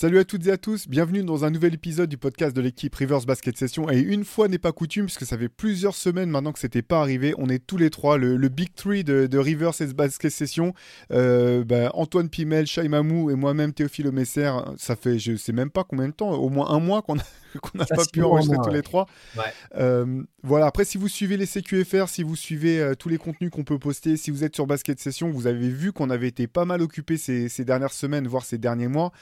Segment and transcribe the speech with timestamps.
[0.00, 2.94] Salut à toutes et à tous, bienvenue dans un nouvel épisode du podcast de l'équipe
[2.94, 3.90] Rivers Basket Session.
[3.90, 7.00] Et une fois n'est pas coutume, puisque ça fait plusieurs semaines maintenant que c'était pas
[7.00, 10.72] arrivé, on est tous les trois, le, Big Three de, de Rivers Basket Session.
[11.10, 14.52] Euh, bah, Antoine Pimel, Shai Mamou et moi-même Théophile Messer.
[14.76, 17.24] Ça fait je sais même pas combien de temps, au moins un mois qu'on a
[17.62, 19.06] qu'on n'a pas pu enregistrer tous les trois.
[19.36, 19.44] Ouais.
[19.76, 23.50] Euh, voilà, après, si vous suivez les CQFR, si vous suivez euh, tous les contenus
[23.50, 26.46] qu'on peut poster, si vous êtes sur Basket Session, vous avez vu qu'on avait été
[26.46, 29.12] pas mal occupé ces, ces dernières semaines, voire ces derniers mois.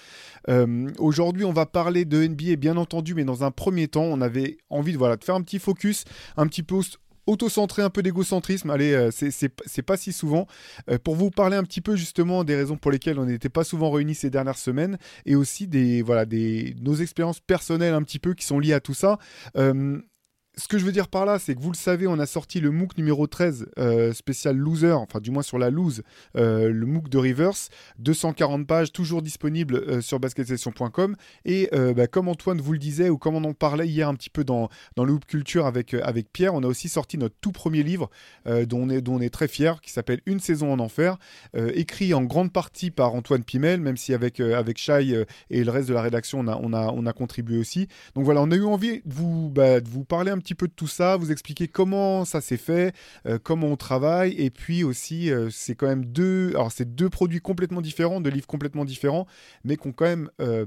[0.49, 4.21] Euh, Aujourd'hui, on va parler de NBA, bien entendu, mais dans un premier temps, on
[4.21, 6.05] avait envie de, voilà, de faire un petit focus,
[6.37, 6.77] un petit peu
[7.27, 8.71] auto-centré, un peu d'égocentrisme.
[8.71, 10.47] Allez, euh, c'est- pas si souvent.
[10.91, 13.65] Euh, pour vous parler un petit peu justement des raisons pour lesquelles on n'était pas
[13.65, 18.19] souvent réunis ces dernières semaines et aussi des, voilà, des, nos expériences personnelles un petit
[18.19, 19.19] peu qui sont liées à tout ça.
[19.57, 20.01] Euh,
[20.59, 22.61] ce que je veux dire par là, c'est que vous le savez, on a sorti
[22.61, 26.03] le MOOC numéro 13, euh, spécial loser, enfin du moins sur la loose,
[26.37, 31.15] euh, le MOOC de Rivers, 240 pages, toujours disponible euh, sur basketsession.com.
[31.45, 34.15] Et euh, bah, comme Antoine vous le disait, ou comme on en parlait hier un
[34.15, 37.19] petit peu dans, dans le Hoop Culture avec, euh, avec Pierre, on a aussi sorti
[37.19, 38.09] notre tout premier livre,
[38.47, 41.19] dont, on est, dont on est très fier, qui s'appelle Une saison en enfer,
[41.55, 45.89] écrit en grande partie par Antoine Pimel, même si avec, avec Shai et le reste
[45.89, 47.89] de la rédaction, on a, on a, on a contribué aussi.
[48.15, 50.69] Donc voilà, on a eu envie de vous, bah, de vous parler un petit peu
[50.69, 52.95] de tout ça, vous expliquer comment ça s'est fait,
[53.27, 57.11] euh, comment on travaille, et puis aussi, euh, c'est quand même deux, alors c'est deux
[57.11, 59.27] produits complètement différents, deux livres complètement différents,
[59.65, 60.67] mais qui ont quand même euh,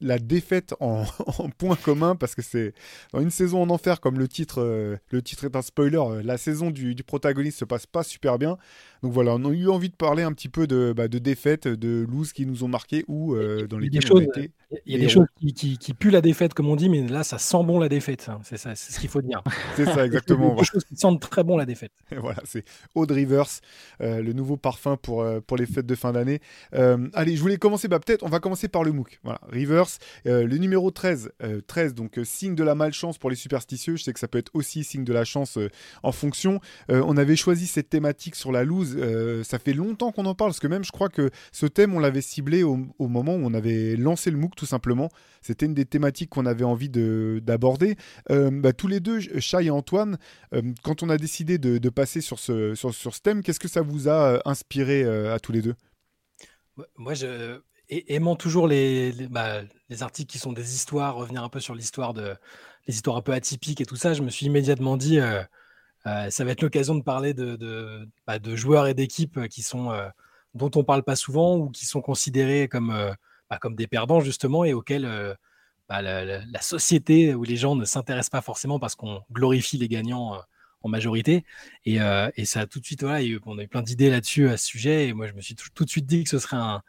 [0.00, 1.04] la défaite en,
[1.38, 2.74] en point commun, parce que c'est
[3.12, 6.36] dans une saison en enfer, comme le titre, euh, le titre est un spoiler, la
[6.38, 8.58] saison du, du protagoniste se passe pas super bien.
[9.04, 11.68] Donc voilà, on a eu envie de parler un petit peu de, bah, de défaites,
[11.68, 14.16] de lose qui nous ont marqués ou euh, dans Il y a des lesquelles on
[14.16, 14.50] a choses, été.
[14.86, 17.06] Il y a des choses qui, qui, qui puent la défaite, comme on dit, mais
[17.06, 18.30] là, ça sent bon la défaite.
[18.30, 18.40] hein.
[18.44, 19.42] C'est ça, c'est ce qu'il faut dire.
[19.76, 20.46] C'est ça, exactement.
[20.46, 21.92] Il y a des choses qui sentent très bon la défaite.
[22.16, 22.64] voilà, c'est
[22.94, 23.46] Oud Rivers,
[24.00, 26.40] euh, le nouveau parfum pour, euh, pour les fêtes de fin d'année.
[26.72, 29.20] Allez, je voulais commencer, bah, peut-être, on va commencer par le MOOC.
[29.22, 29.86] Voilà, Rivers,
[30.24, 33.96] le numéro 13, euh, 13 donc signe de la malchance pour les superstitieux.
[33.96, 35.58] Je sais que ça peut être aussi signe de la chance
[36.02, 36.60] en fonction.
[36.88, 38.93] On avait choisi cette thématique sur la loose.
[38.96, 41.94] Euh, ça fait longtemps qu'on en parle, parce que même je crois que ce thème,
[41.94, 45.10] on l'avait ciblé au, moment où on avait lancé le MOOC, tout simplement.
[45.42, 47.96] C'était une des thématiques qu'on avait envie de- d'aborder.
[48.30, 50.18] Euh, bah, tous les deux, Chai et Antoine,
[50.54, 54.40] euh, quand on a décidé de, passer sur ce, thème, qu'est-ce que ça vous a
[54.48, 55.74] inspiré à tous les deux?
[56.96, 58.68] Moi, je, aimant toujours
[59.30, 62.34] bah, les articles qui sont des histoires, revenir un peu sur l'histoire de
[62.86, 65.18] les histoires un peu atypiques et tout ça, je me suis immédiatement dit,
[66.06, 69.62] euh, ça va être l'occasion de parler de, de, bah, joueurs et d'équipes euh, qui
[69.62, 70.08] sont euh,
[70.52, 72.94] dont on parle pas souvent ou qui sont considérés comme
[73.50, 75.36] bah, des perdants justement et auxquels
[75.88, 80.38] bah, la, société où les gens ne s'intéressent pas forcément parce qu'on glorifie les gagnants
[80.82, 81.44] en majorité.
[81.86, 81.98] Et,
[82.36, 85.08] et ça tout de suite, on a eu plein d'idées là-dessus à ce sujet.
[85.08, 86.82] Et moi, je me suis tout, de suite dit que ce serait un,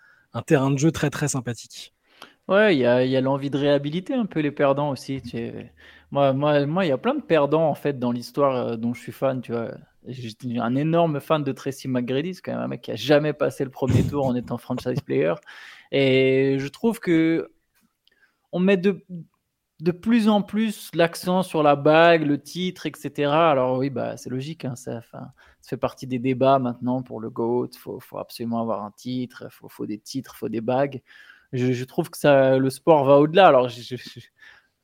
[0.45, 1.91] terrain de jeu très très sympathique.
[2.47, 5.23] Ouais, il y a, l'envie de réhabiliter un peu les perdants aussi.
[6.11, 8.93] Moi, moi, moi, il y a plein de perdants en fait dans l'histoire euh, dont
[8.93, 9.41] je suis fan.
[9.41, 9.71] Tu vois,
[10.07, 13.33] j'étais un énorme fan de Tracy McGrady, c'est quand même un mec qui a jamais
[13.33, 15.33] passé le premier tour en étant franchise player.
[15.91, 17.51] Et je trouve que
[18.51, 19.03] on met de,
[19.81, 23.51] de plus en plus l'accent sur la bague, le titre, etc.
[23.51, 27.29] Alors oui, bah c'est logique, hein, ça, ça fait partie des débats maintenant pour le
[27.29, 27.69] GOAT.
[27.73, 31.01] Il faut, absolument avoir un titre, il faut, des titres, il faut des bagues
[31.55, 33.47] je, trouve que le sport va au-delà.
[33.47, 33.95] Alors, je-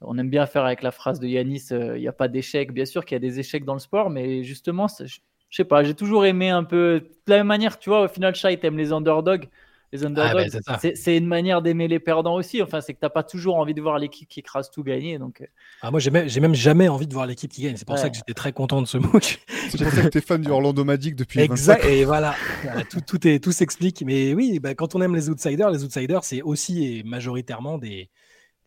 [0.02, 2.72] on aime bien faire avec la phrase de Yanis, euh, il n'y a pas d'échec.
[2.74, 5.66] Bien sûr qu'il y a des échecs dans le sport, mais justement, je, je sais
[5.66, 7.02] pas, j'ai toujours aimé un peu.
[7.28, 9.48] De la même manière, tu vois, au final, Shai t'aimes les underdogs.
[9.94, 12.62] Les underdogs, ben, c'est une manière d'aimer les perdants aussi.
[12.62, 15.20] Enfin, c'est que t'as pas toujours envie de voir l'équipe qui écrase tout gagner.
[15.20, 15.46] Donc, euh,
[15.82, 17.76] Ah, moi, j'ai même, même jamais envie de voir l'équipe qui gagne.
[17.76, 19.42] C'est pour ça que j'étais très content de ce MOOC.
[19.70, 21.86] C'est pour ça que tu es fan du Orlando Magic depuis 25 Exact.
[21.86, 24.02] Et voilà, Voilà, tout, tout, est, tout s'explique.
[24.06, 28.10] Mais oui, bah, quand on aime les outsiders, les outsiders, c'est aussi et majoritairement des,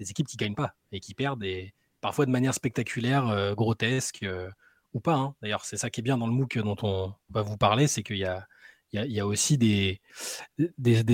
[0.04, 4.22] des équipes qui gagnent pas et qui perdent, et parfois de manière spectaculaire, euh, grotesque
[4.22, 4.50] euh,
[4.92, 5.14] ou pas.
[5.14, 5.34] hein.
[5.42, 8.02] D'ailleurs, c'est ça qui est bien dans le MOOC dont on va vous parler, c'est
[8.02, 10.00] qu'il y a, aussi des,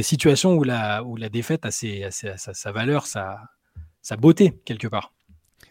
[0.02, 5.12] situations où la, défaite a, sa, valeur, sa beauté, quelque part.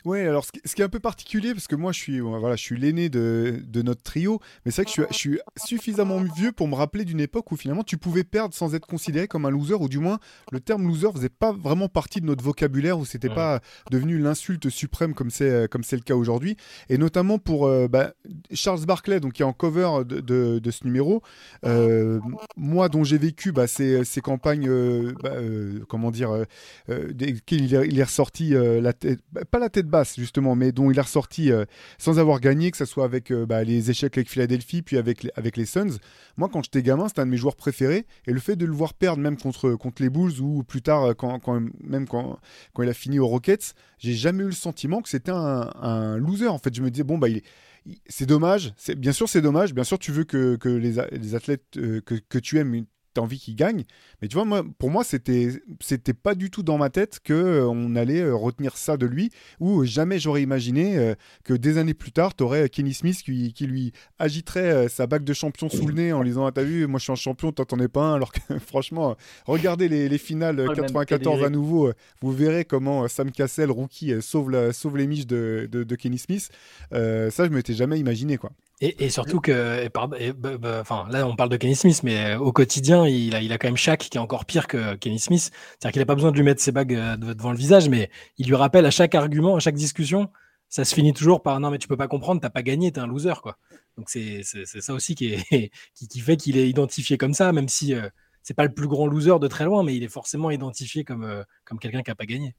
[0.10, 2.64] Ouais, alors ce qui, est un peu particulier, parce que moi je suis, voilà, je
[2.64, 6.68] suis l'aîné de, de notre trio, mais c'est vrai que je suis, suffisamment vieux pour
[6.68, 9.76] me rappeler d'une époque où finalement tu pouvais perdre sans être considéré comme un loser,
[9.76, 10.18] ou du moins
[10.52, 13.36] le terme loser faisait pas vraiment partie de notre vocabulaire, où c'était Ouais.
[13.36, 13.60] pas
[13.92, 16.56] devenu l'insulte suprême comme c'est comme c'est le cas aujourd'hui,
[16.90, 18.14] et notamment pour euh, bah,
[18.52, 21.22] Charles Barclay, donc qui est en cover de, ce numéro.
[21.66, 22.20] Euh,
[22.58, 26.44] moi, dont j'ai vécu bah, ces, campagnes, euh, bah, euh, comment dire, euh,
[26.90, 29.20] euh, des- il est, il ressorti euh, la tête,
[29.52, 31.66] pas la tête basse justement, mais dont il est ressorti euh,
[31.98, 35.24] sans avoir gagné, que ce soit avec euh, bah, les échecs avec Philadelphie, puis avec
[35.24, 35.98] les, avec les Suns.
[36.38, 38.74] Moi, quand j'étais gamin, c'était un de mes joueurs préférés, et le fait de le
[38.74, 42.40] voir perdre même contre, contre les Bulls ou plus tard, euh, quand, quand- même quand,
[42.74, 46.48] quand il a fini aux Rockets, j'ai jamais eu le sentiment que c'était un, loser.
[46.48, 47.44] En fait, je me disais bon bah il est
[47.86, 51.34] il- c'est dommage, bien sûr c'est dommage, bien sûr tu veux que, les, a- les
[51.36, 53.84] athlètes euh, que tu aimes, t'as envie qu'ils gagnent,
[54.22, 57.34] mais tu vois moi pour moi c'était c'était pas du tout dans ma tête que
[57.34, 59.30] euh, on allait euh, retenir ça de lui
[59.60, 63.68] ou jamais j'aurais imaginé euh, que des années plus tard t'aurais Kenny Smith qui, qui
[63.68, 66.64] lui agiterait euh, sa bague de champion sous le nez en lui disant ah, t'as
[66.64, 69.16] vu moi je suis un champion t'en es pas un alors que franchement
[69.46, 73.04] regardez les, les finales euh, Oh, le même 94 à nouveau euh, vous verrez comment
[73.04, 76.50] euh, Sam Cassell rookie euh, sauve, la, sauve les miches de, de, de Kenny Smith.
[76.94, 78.52] Euh, ça je m'étais jamais imaginé quoi
[78.82, 81.76] Et, et surtout que, et pardon, et, bah, bah, enfin, là, on parle de Kenny
[81.76, 84.46] Smith, mais euh, au quotidien, il a, il a quand même Shaq qui est encore
[84.46, 85.52] pire que Kenny Smith.
[85.52, 87.90] C'est-à-dire qu'il n'a pas besoin de lui mettre ses bagues euh, de- devant le visage,
[87.90, 90.30] mais il lui rappelle à chaque argument, à chaque discussion,
[90.70, 93.00] ça se finit toujours par non, mais tu peux pas comprendre, t'as pas gagné, t'es
[93.02, 93.58] un loser, quoi.
[93.98, 97.68] Donc c'est ça aussi qui, est, qui, qui fait qu'il est identifié comme ça, même
[97.68, 98.08] si euh,
[98.44, 101.24] c'est pas le plus grand loser de très loin, mais il est forcément identifié comme,
[101.26, 102.56] euh, comme quelqu'un qui a pas gagné.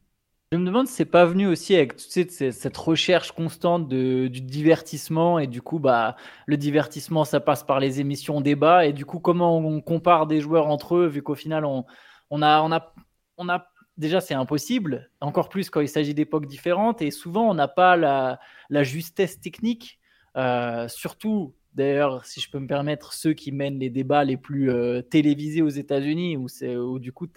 [0.53, 5.47] Je me demande si c'est pas venu aussi avec cette recherche constante du divertissement et
[5.47, 6.17] du coup bah
[6.47, 10.41] le divertissement ça passe par les émissions débat et du coup comment on compare des
[10.41, 15.89] joueurs entre eux vu qu'au final on, a déjà c'est impossible encore plus quand il
[15.89, 18.41] s'agit d'époques différentes et souvent on n'a pas la,
[18.83, 20.01] justesse technique.
[20.37, 24.69] Euh, surtout d'ailleurs si je peux me permettre ceux qui mènent les débats les plus
[24.73, 27.29] euh, télévisés aux États-Unis où du coup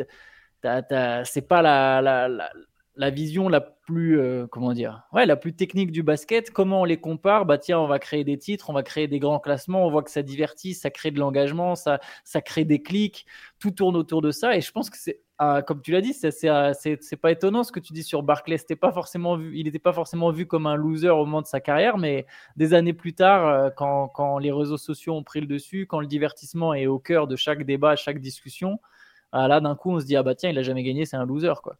[0.64, 2.50] c'est pas la,
[2.96, 6.86] la vision la plus euh, comment dire ouais la plus technique du basket comment on
[6.86, 7.46] les compare?
[7.46, 10.04] Bah tiens on va créer des titres on va créer des grands classements on voit
[10.04, 13.26] que ça divertit ça crée de l'engagement ça ça crée des clics
[13.60, 14.56] tout tourne autour de ça.
[14.56, 15.22] Et je pense que c'est
[15.66, 18.76] comme tu l'as dit c'est c'est pas étonnant ce que tu dis sur Barclay c'était
[18.76, 21.60] pas forcément vu il n'était pas forcément vu comme un loser au moment de sa
[21.60, 22.26] carrière mais
[22.56, 26.00] des années plus tard euh, quand, quand les réseaux sociaux ont pris le dessus quand
[26.00, 28.80] le divertissement est au cœur de chaque débat chaque discussion
[29.34, 31.18] ah, là d'un coup on se dit ah bah tiens il a jamais gagné c'est
[31.18, 31.78] un loser quoi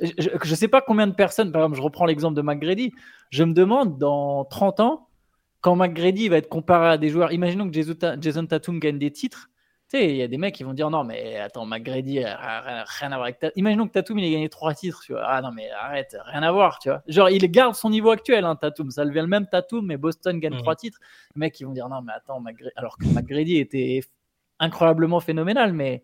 [0.00, 2.92] je ne sais pas combien de personnes, par exemple, je reprends l'exemple de McGrady,
[3.30, 5.08] je me demande dans 30 ans,
[5.60, 8.98] quand McGrady va être comparé à des joueurs, imaginons que Jason Ta- Jason Tatum gagne
[8.98, 9.50] des titres,
[9.90, 12.26] tu sais, il y a des mecs qui vont dire non, mais attends, McGrady, euh,
[12.36, 13.54] rien rien à voir avec Tatum.
[13.56, 15.24] Imaginons que Tatum, il ait gagné trois titres, tu vois.
[15.26, 17.02] Ah non, mais arrête, rien à voir, tu vois.
[17.08, 18.90] Genre, il garde son niveau actuel, hein, Tatum.
[18.90, 20.58] Ça devient le même Tatum, mais Boston gagne Mhm.
[20.58, 20.98] trois titres.
[21.34, 24.00] Les mecs, ils vont dire non, mais attends, McGrady, alors que McGrady était
[24.60, 26.02] incroyablement phénoménal, mais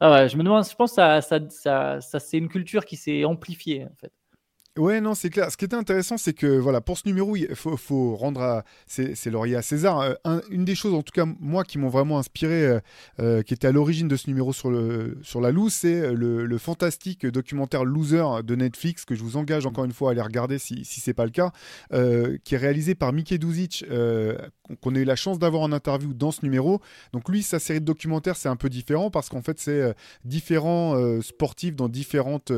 [0.00, 2.84] ah ouais, je me demande, je pense que ça, ça, ça, ça, c'est une culture
[2.84, 4.12] qui s'est amplifiée, en fait.
[4.76, 5.52] Ouais, non, c'est clair.
[5.52, 9.14] Ce qui était intéressant, c'est que voilà, pour ce numéro, il faut, rendre à, c'est
[9.30, 10.00] laurier à César.
[10.00, 12.80] Euh, un- une des choses, en tout cas moi, qui m'ont vraiment inspiré, euh,
[13.20, 16.58] euh, qui était à l'origine de ce numéro sur le sur la loose, c'est le,
[16.58, 20.58] fantastique documentaire Loser de Netflix que je vous engage encore une fois à aller regarder
[20.58, 21.52] si si c'est pas le cas,
[21.92, 23.84] qui est réalisé par Mickey Duzic,
[24.80, 26.80] qu'on- a eu la chance d'avoir en interview dans ce numéro.
[27.12, 29.94] Donc lui, sa série de documentaires, c'est un peu différent parce qu'en fait, c'est
[30.24, 32.50] différents sportifs dans différentes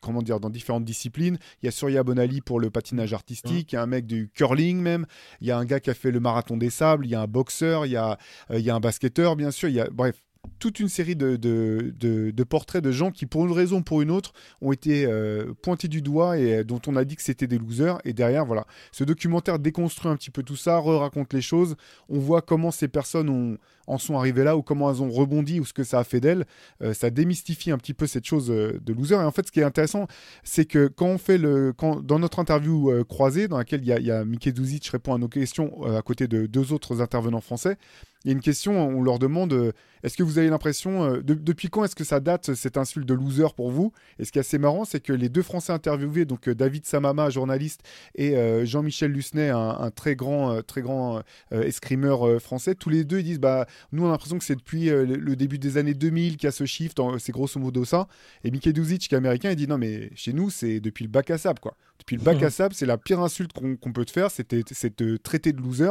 [0.00, 1.38] comment dire, dans différentes disciplines.
[1.62, 4.30] Il y a Surya Bonali pour le patinage artistique, il y a un mec du
[4.34, 5.06] curling même,
[5.40, 7.20] il y a un gars qui a fait le marathon des sables, il y a
[7.20, 8.18] un boxeur, il y a,
[8.50, 10.22] euh, il y a un basketteur, bien sûr, il y a, bref,
[10.58, 14.10] toute une série de, de, portraits de gens qui, pour une raison ou pour une
[14.10, 17.46] autre, ont été euh, pointés du doigt et euh, dont on a dit que c'était
[17.46, 17.98] des losers.
[18.04, 21.76] Et derrière, voilà, ce documentaire déconstruit un petit peu tout ça, re-raconte les choses.
[22.08, 25.64] On voit comment ces personnes en sont arrivées là ou comment elles ont rebondi ou
[25.64, 26.46] ce que ça a fait d'elles.
[26.82, 29.14] Euh, ça démystifie un petit peu cette chose de loser.
[29.14, 30.06] Et en fait, ce qui est intéressant,
[30.44, 34.18] c'est que quand on fait le, dans notre interview croisée, dans laquelle il y a,
[34.18, 37.76] a Mickey Duzic répond à nos questions à côté de deux autres intervenants français,
[38.24, 39.72] il y a une question, on leur demande euh,
[40.02, 43.06] est-ce que vous avez l'impression, euh, de- depuis quand est-ce que ça date cette insulte
[43.06, 43.92] de loser pour vous?
[44.18, 46.84] Et ce qui est assez marrant, c'est que les deux Français interviewés, donc euh, David
[46.84, 47.82] Samama, journaliste,
[48.16, 48.34] et
[48.66, 54.04] Jean-Michel Lucenay, un, très grand, très grand escrimeur français, tous les deux disent bah nous
[54.04, 56.64] on a l'impression que c'est depuis le, début des années 2000 qu'il y a ce
[56.64, 58.08] shift, c'est grosso modo ça.
[58.44, 61.10] Et Mickey Duzic, qui est américain, il dit non mais chez nous c'est depuis le
[61.10, 61.76] bac à sable quoi.
[61.98, 65.16] Depuis le bac à sable, c'est la pire insulte qu'on peut te faire, c'est te
[65.16, 65.90] traiter de loser.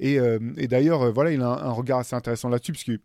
[0.00, 2.84] Et, euh, et d'ailleurs, euh, voilà, il a un, un regard assez intéressant là-dessus, parce
[2.84, 2.98] que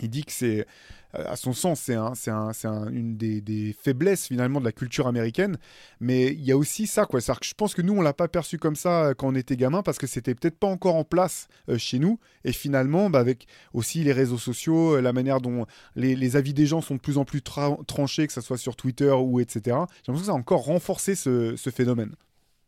[0.00, 0.66] il dit que c'est
[1.14, 5.06] à son sens, c'est un, un, un- une des, des faiblesses finalement de la culture
[5.06, 5.56] américaine.
[6.00, 7.20] Mais il y a aussi ça, quoi.
[7.20, 9.56] Que je pense que nous, on l'a pas perçu comme ça euh, quand on était
[9.56, 12.18] gamin parce que c'était peut-être pas encore en place euh, chez nous.
[12.44, 15.66] Et finalement, bah, avec aussi les réseaux sociaux, euh, la manière dont
[15.96, 18.58] les, les avis des gens sont de plus en plus tra- tranchés, que ce soit
[18.58, 19.60] sur Twitter ou etc.
[19.64, 19.72] J'ai
[20.12, 22.14] l'impression que ça a encore renforcé ce, ce phénomène.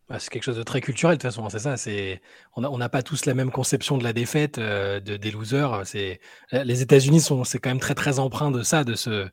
[0.08, 2.20] Bah, c'est quelque chose de très culturel de toute façon, hein, c'est ça.
[2.54, 5.84] On n'a pas tous la même conception de la défaite, euh, de, des losers.
[5.84, 6.20] C'est
[6.52, 8.12] les États-Unis sont c'est quand même très très
[8.52, 9.28] de ça, de ce,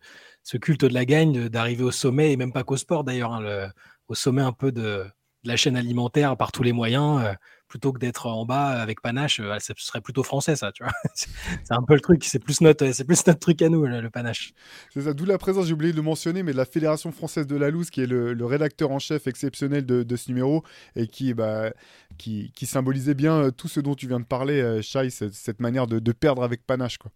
[0.58, 3.70] culte de la gagne, d'arriver au sommet et même pas qu'au sport d'ailleurs, hein,
[4.08, 5.06] au sommet un peu de,
[5.44, 7.34] de la chaîne alimentaire par tous les moyens, euh,
[7.74, 9.40] plutôt que d'être en bas avec panache.
[9.40, 10.94] euh, ce serait plutôt français ça, tu vois.
[11.16, 12.24] C'est un peu le truc.
[12.24, 14.54] C'est plus notre c'est plus notre truc à nous le, panache.
[14.94, 17.48] C'est ça, d'où la présence, j'ai oublié de le mentionner, mais de la Fédération française
[17.48, 20.64] de la loose, qui est le, rédacteur en chef exceptionnel de, ce numéro,
[20.96, 21.72] et qui, bah,
[22.20, 25.88] qui, symbolisait bien euh, tout ce dont tu viens de parler, euh, Shai, cette, manière
[25.88, 27.00] de, perdre avec panache.
[27.00, 27.10] Quoi.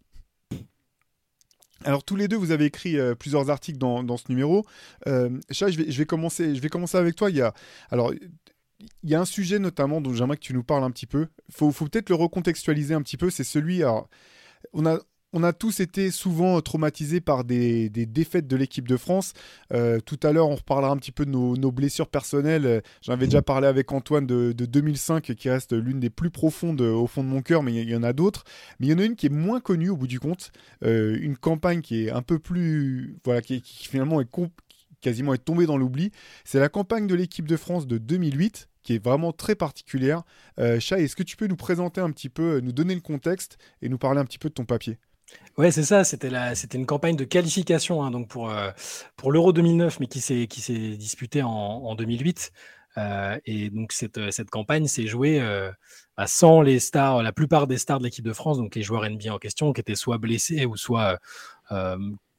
[1.84, 4.64] Alors tous les deux, vous avez écrit euh, plusieurs articles dans, dans ce numéro.
[5.06, 7.30] Euh, Shai, je vais, je, vais commencer, je vais commencer avec toi.
[7.30, 7.54] Il y a,
[7.90, 8.12] alors,
[9.02, 11.28] il y a un sujet notamment dont j'aimerais que tu nous parles un petit peu.
[11.48, 13.30] Il faut, faut peut-être le recontextualiser un petit peu.
[13.30, 13.82] C'est celui...
[13.82, 14.08] Alors,
[14.72, 14.98] on a,
[15.32, 19.34] on a tous été souvent traumatisés par des, des défaites de l'équipe de France.
[19.72, 22.66] Euh, tout à l'heure, on reparlera un petit peu de nos, nos blessures personnelles.
[22.66, 26.30] Euh, J'en avais déjà parlé avec Antoine de, de 2005, qui reste l'une des plus
[26.30, 28.44] profondes euh, au fond de mon cœur, mais il y, en a d'autres.
[28.80, 30.50] Mais il y en a une qui est moins connue au bout du compte.
[30.84, 33.18] Euh, une campagne qui est un peu plus.
[33.24, 34.30] Voilà, qui, qui finalement est
[35.00, 36.10] quasiment est tombée dans l'oubli.
[36.44, 40.22] C'est la campagne de l'équipe de France de 2008 qui est vraiment très particulière.
[40.58, 43.58] Euh, est-ce que tu peux nous présenter un petit peu, euh, nous donner le contexte
[43.82, 44.98] et nous parler un petit peu de ton papier?
[45.58, 46.04] Ouais, c'est ça.
[46.04, 48.70] C'était la, c'était une campagne de qualification, hein, donc pour euh,
[49.26, 52.50] l'Euro 2009, mais qui s'est qui s'est disputée en, en 2008.
[52.96, 55.38] Euh, et donc cette campagne s'est jouée
[56.16, 59.08] bah, sans les stars, la plupart des stars de l'équipe de France, donc les joueurs
[59.08, 61.18] NBA en question, qui étaient soit blessés ou soit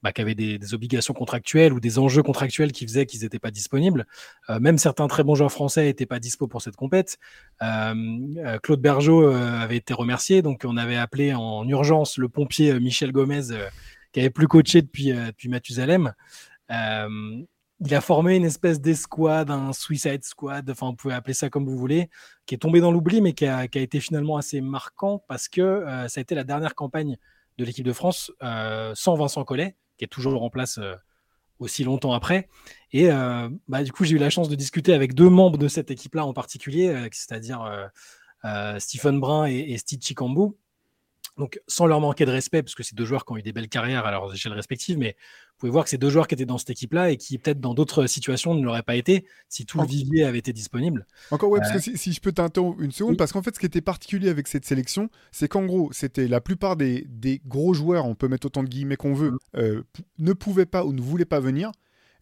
[0.03, 3.51] bah, qui avaient des, obligations contractuelles ou des enjeux contractuels qui faisaient qu'ils n'étaient pas
[3.51, 4.05] disponibles.
[4.49, 7.17] Euh, même certains très bons joueurs français n'étaient pas dispo pour cette compète.
[7.61, 12.71] Euh, Claude Bergeau euh, avait été remercié, donc on avait appelé en urgence le pompier
[12.71, 13.47] euh, Michel Gomez,
[14.11, 16.13] qui avait plus coaché depuis, euh, depuis Mathusalem.
[16.69, 21.65] il a formé une espèce d'escouade, un Suicide Squad, enfin vous pouvez appeler ça comme
[21.65, 22.09] vous voulez,
[22.45, 26.07] qui est tombé dans l'oubli, mais qui a, été finalement assez marquant parce que euh,
[26.07, 27.17] ça a été la dernière campagne
[27.57, 30.95] de l'équipe de France euh, sans Vincent Collet, qui est toujours en place euh,
[31.59, 32.49] aussi longtemps après.
[32.93, 35.67] Et euh, bah, du coup, j'ai eu la chance de discuter avec deux membres de
[35.67, 37.61] cette équipe-là en particulier, euh, c'est-à-dire
[38.79, 40.55] Stephen Brun et, et Steve Chikambu.
[41.37, 43.53] Donc, sans leur manquer de respect, parce que c'est deux joueurs qui ont eu des
[43.53, 45.15] belles carrières à leurs échelles respectives, mais
[45.59, 47.73] pouvez voir que c'est deux joueurs qui étaient dans cette équipe-là et qui, peut-être dans
[47.73, 51.05] d'autres situations, ne l'auraient pas été si tout le vivier avait été disponible.
[51.31, 53.17] Encore, ouais, parce que si, si je peux t'interrompre une seconde, oui.
[53.17, 56.41] parce qu'en fait, ce qui était particulier avec cette sélection, c'est qu'en gros, c'était la
[56.41, 59.83] plupart des, des, gros joueurs, on peut mettre autant de guillemets qu'on veut, euh,
[60.17, 61.71] ne pouvaient pas ou ne voulaient pas venir.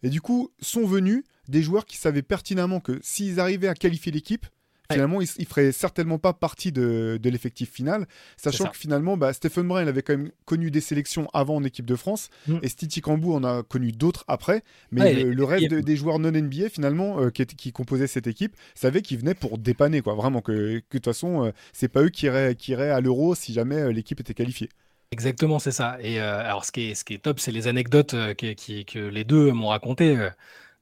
[0.02, 4.12] Et du coup, sont venus des joueurs qui savaient pertinemment que s'ils arrivaient à qualifier
[4.12, 4.46] l'équipe,
[4.90, 9.32] finalement, il, il ferait certainement pas partie de, de l'effectif final, sachant que finalement, bah,
[9.32, 12.58] Stephen Brun, il avait quand même connu des sélections avant en équipe de France, mm.
[12.62, 15.68] et Stiti Kambou en a connu d'autres après, mais ouais, le, et...
[15.68, 19.34] de, des joueurs non NBA, finalement, euh, qui, qui, composaient cette équipe, savaient qu'ils venaient
[19.34, 22.72] pour dépanner, quoi, vraiment, que de toute façon, euh, c'est pas eux qui iraient, qui
[22.72, 24.70] iraient à l'euro si jamais euh, l'équipe était qualifiée.
[25.10, 25.96] Exactement, c'est ça.
[26.00, 28.54] Et euh, alors, ce qui est, ce qui est top, c'est les anecdotes euh, qui,
[28.54, 30.28] qui, que les deux m'ont racontées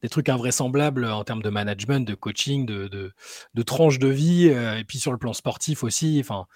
[0.02, 3.12] des trucs invraisemblables en termes de management, de coaching, de,
[3.64, 6.18] tranches de vie, euh, et puis sur le plan sportif aussi.
[6.20, 6.46] Enfin,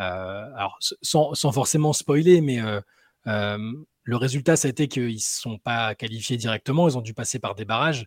[0.00, 3.58] euh, alors sans, forcément spoiler, mais euh,
[4.02, 7.38] le résultat, ça a été qu'ils ne sont pas qualifiés directement, ils ont dû passer
[7.38, 8.06] par des barrages.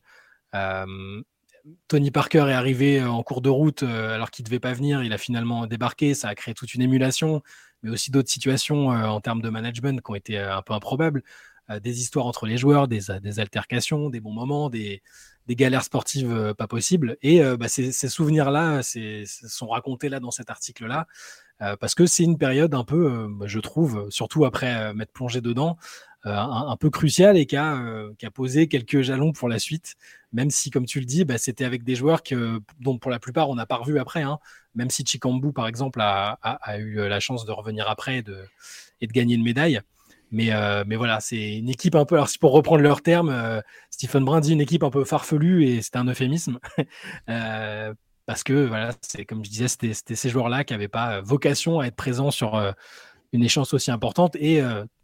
[1.88, 5.13] Tony Parker est arrivé en cours de route alors qu'il ne devait pas venir, il
[5.13, 7.41] a finalement débarqué, ça a créé toute une émulation,
[7.81, 11.23] mais aussi d'autres situations en termes de management qui ont été un peu improbables
[11.82, 15.01] des histoires entre les joueurs, des, des, altercations, des bons moments, des,
[15.50, 17.17] galères sportives euh, pas possibles.
[17.22, 21.08] Et euh, bah, ces, souvenirs-là sont racontés là dans cet article-là,
[21.62, 25.77] euh, parce que c'est une période un peu, je trouve, surtout après m'être plongé dedans,
[26.25, 29.96] un, peu cruciale et qui a, posé quelques jalons pour la suite,
[30.32, 33.20] même si, comme tu le dis, bah, c'était avec des joueurs que, dont pour la
[33.20, 34.39] plupart on n'a pas revu après, hein,
[34.74, 36.38] même si Chikambu, par exemple, a,
[36.77, 39.82] eu la chance de revenir après et de gagner une médaille.
[40.33, 42.15] Mais, euh, mais voilà, c'est une équipe un peu.
[42.15, 43.61] Alors, pour reprendre leurs termes, euh,
[43.91, 46.57] Stephen Brun dit une équipe un peu farfelue et c'est un euphémisme.
[47.29, 47.93] euh,
[48.25, 51.85] parce que, voilà, c'est comme je disais, c'était ces joueurs-là qui n'avaient pas vocation à
[51.85, 52.59] être présents sur
[53.31, 54.35] une échéance aussi importante.
[54.37, 54.61] Et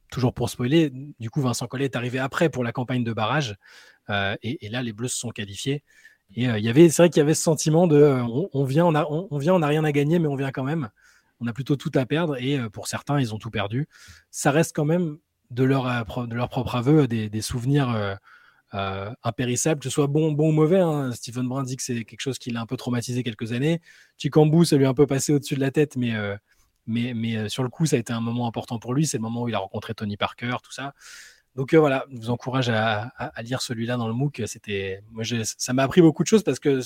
[0.09, 3.57] toujours pour spoiler, du coup, Vincent Collet est arrivé après pour la campagne de barrage.
[4.09, 5.83] Et, là, les Bleus se sont qualifiés.
[6.33, 8.21] Et il y avait, c'est vrai qu'il y avait ce sentiment de
[8.53, 10.51] on, vient, on n'a on, on vient, on a rien à gagner, mais on vient
[10.51, 10.89] quand même
[11.39, 13.87] on a plutôt tout à perdre et pour certains, ils ont tout perdu.
[14.31, 15.17] Ça reste quand même
[15.51, 15.85] de leur,
[16.27, 18.17] de leur propre aveu, des, des souvenirs
[18.71, 20.79] impérissables, que ce soit bon, bon ou mauvais.
[20.79, 21.11] Hein.
[21.11, 23.81] Stephen Brun dit que c'est quelque chose qui l'a un peu traumatisé quelques années.
[24.17, 26.13] Chicambou, ça lui a un peu passé au-dessus de la tête, mais,
[26.85, 29.07] mais, mais sur le coup, ça a été un moment important pour lui.
[29.07, 30.93] C'est le moment où il a rencontré Tony Parker, tout ça.
[31.55, 34.43] Donc voilà, je vous encourage à, à, lire celui-là dans le MOOC.
[34.45, 35.01] C'était,
[35.43, 36.79] ça m'a appris beaucoup de choses parce que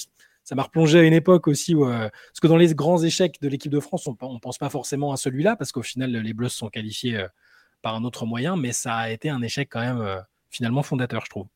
[0.43, 3.41] ça m'a replongé à une époque aussi où, euh, parce que dans les grands échecs
[3.41, 6.33] de l'équipe de France, on ne pense pas forcément à celui-là parce qu'au final, les
[6.33, 7.27] Bleus sont qualifiés euh,
[7.81, 10.19] par un autre moyen, mais ça a été un échec quand même euh,
[10.49, 11.47] finalement fondateur, je trouve.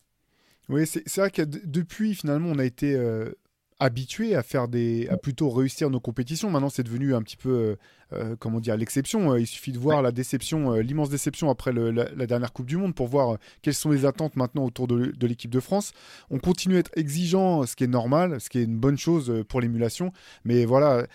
[0.70, 2.94] Oui, c'est vrai que depuis, finalement, on a été
[3.80, 6.50] habitué à faire des, à plutôt réussir nos compétitions.
[6.50, 7.76] Maintenant, c'est devenu un petit peu, euh,
[8.14, 9.34] euh, comment dire, l'exception.
[9.34, 12.96] Euh, il suffit de voir la déception, l'immense déception après la, dernière Coupe du Monde
[12.96, 15.92] pour voir quelles sont les attentes maintenant autour de, de l'équipe de France.
[16.30, 19.44] On continue à être exigeant, ce qui est normal, ce qui est une bonne chose
[19.48, 20.12] pour l'émulation.
[20.44, 21.06] Mais voilà,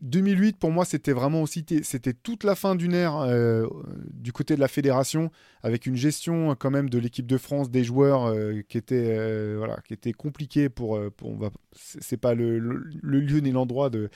[0.00, 3.66] 2008, pour moi, c'était vraiment aussi c'était toute la fin d'une ère euh,
[4.12, 5.30] du côté de la fédération,
[5.62, 9.54] avec une gestion quand même de l'équipe de France, des joueurs euh, qui était euh,
[9.58, 14.10] voilà, qui était compliqué pour, pour c'est pas le, lieu ni l'endroit de,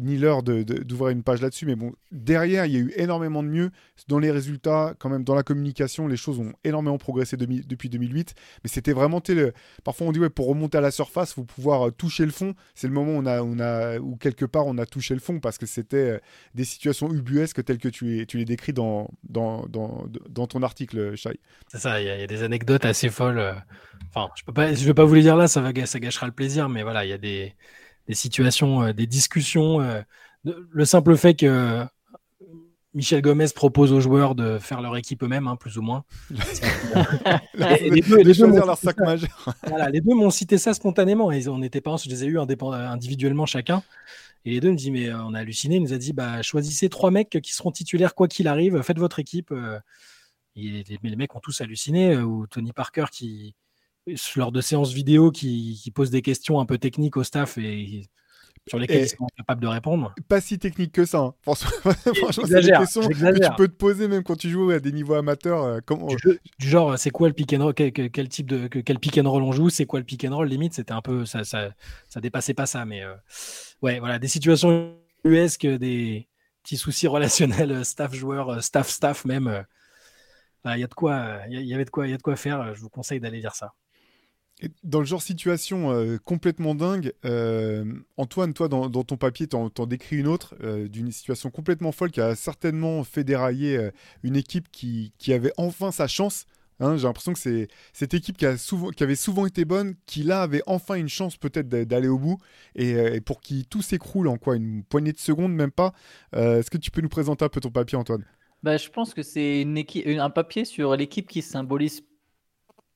[0.00, 3.48] ni l'heure d'ouvrir une page là-dessus, mais bon, derrière, il y a eu énormément de
[3.48, 3.70] mieux.
[4.08, 8.34] Dans les résultats, quand même dans la communication, les choses ont énormément progressé depuis 2008,
[8.62, 9.22] mais c'était vraiment,
[9.82, 12.86] parfois on dit ouais, pour remonter à la surface, faut pouvoir toucher le fond, c'est
[12.86, 15.20] le moment où on a, on a, où quelque part on on a touché le
[15.20, 16.18] fond parce que c'était euh,
[16.54, 21.38] des situations ubuesques telles que tu, tu les décris dans, dans, dans, ton article, Shai.
[21.68, 23.38] C'est ça, il y, a des anecdotes assez folles.
[23.38, 23.54] Euh,
[24.14, 26.68] enfin, je ne vais pas vous les dire là, ça, va, ça gâchera le plaisir,
[26.68, 27.54] mais voilà, il y a des,
[28.08, 29.80] des situations, euh, des discussions.
[30.44, 31.86] le simple fait que
[32.94, 36.04] Michel Gomez propose aux joueurs de faire leur équipe eux-mêmes, hein, plus ou moins.
[36.30, 38.96] les, deux, les, deux leur sac
[39.66, 41.32] voilà, les deux m'ont cité ça spontanément.
[41.32, 43.82] Et on n'était pas, je les ai eu individuellement chacun.
[44.44, 45.76] Et les deux me disent, mais euh, on a halluciné.
[45.76, 48.80] Il nous a dit, bah, choisissez trois mecs qui seront titulaires quoi qu'il arrive.
[48.82, 49.50] Faites votre équipe.
[49.52, 49.78] Euh.
[50.56, 52.14] Et les, mecs ont tous halluciné.
[52.14, 53.54] Euh, ou Tony Parker qui,
[54.36, 58.08] lors de séances vidéo, qui pose des questions un peu techniques au staff et
[58.66, 60.14] sur lesquels ils sont capables de répondre.
[60.28, 61.18] Pas si technique que ça.
[61.18, 61.34] Hein.
[61.44, 64.92] Franchement, c'est des questions que tu peux te poser même quand tu joues à des
[64.92, 65.62] niveaux amateurs.
[65.64, 65.80] Euh,
[66.58, 69.42] du, genre, c'est quoi le pick and roll quel, type de quel pick and roll
[69.42, 71.70] on joue C'est quoi le pick and roll Limite, c'était un peu ça, ça,
[72.08, 73.14] ça, dépassait pas ça, mais euh,
[73.82, 76.28] ouais, voilà, des situations USques, des
[76.62, 79.64] petits soucis relationnels, euh, staff joueur, staff staff même.
[80.66, 82.36] Il y a de quoi, il y, avait de quoi, il y a de quoi
[82.36, 82.74] faire.
[82.74, 83.74] Je vous conseille d'aller lire ça.
[84.84, 87.84] Dans le genre situation euh, complètement dingue, euh,
[88.16, 92.12] Antoine, toi, dans, ton papier, t'en, en décris une autre, euh, d'une situation complètement folle
[92.12, 93.90] qui a certainement fait dérailler
[94.22, 96.46] une équipe qui, avait enfin sa chance.
[96.80, 96.96] Hein.
[96.96, 98.46] j'ai l'impression que c'est cette équipe qui,
[98.96, 102.38] qui avait souvent été bonne, qui là avait enfin une chance peut-être d'aller au bout,
[102.76, 105.92] et, pour qui tout s'écroule en quoi Une poignée de secondes, même pas.
[106.32, 108.24] Est-ce que tu peux nous présenter un peu ton papier, Antoine?
[108.62, 112.02] Bah, Je pense que c'est un papier sur l'équipe qui symbolise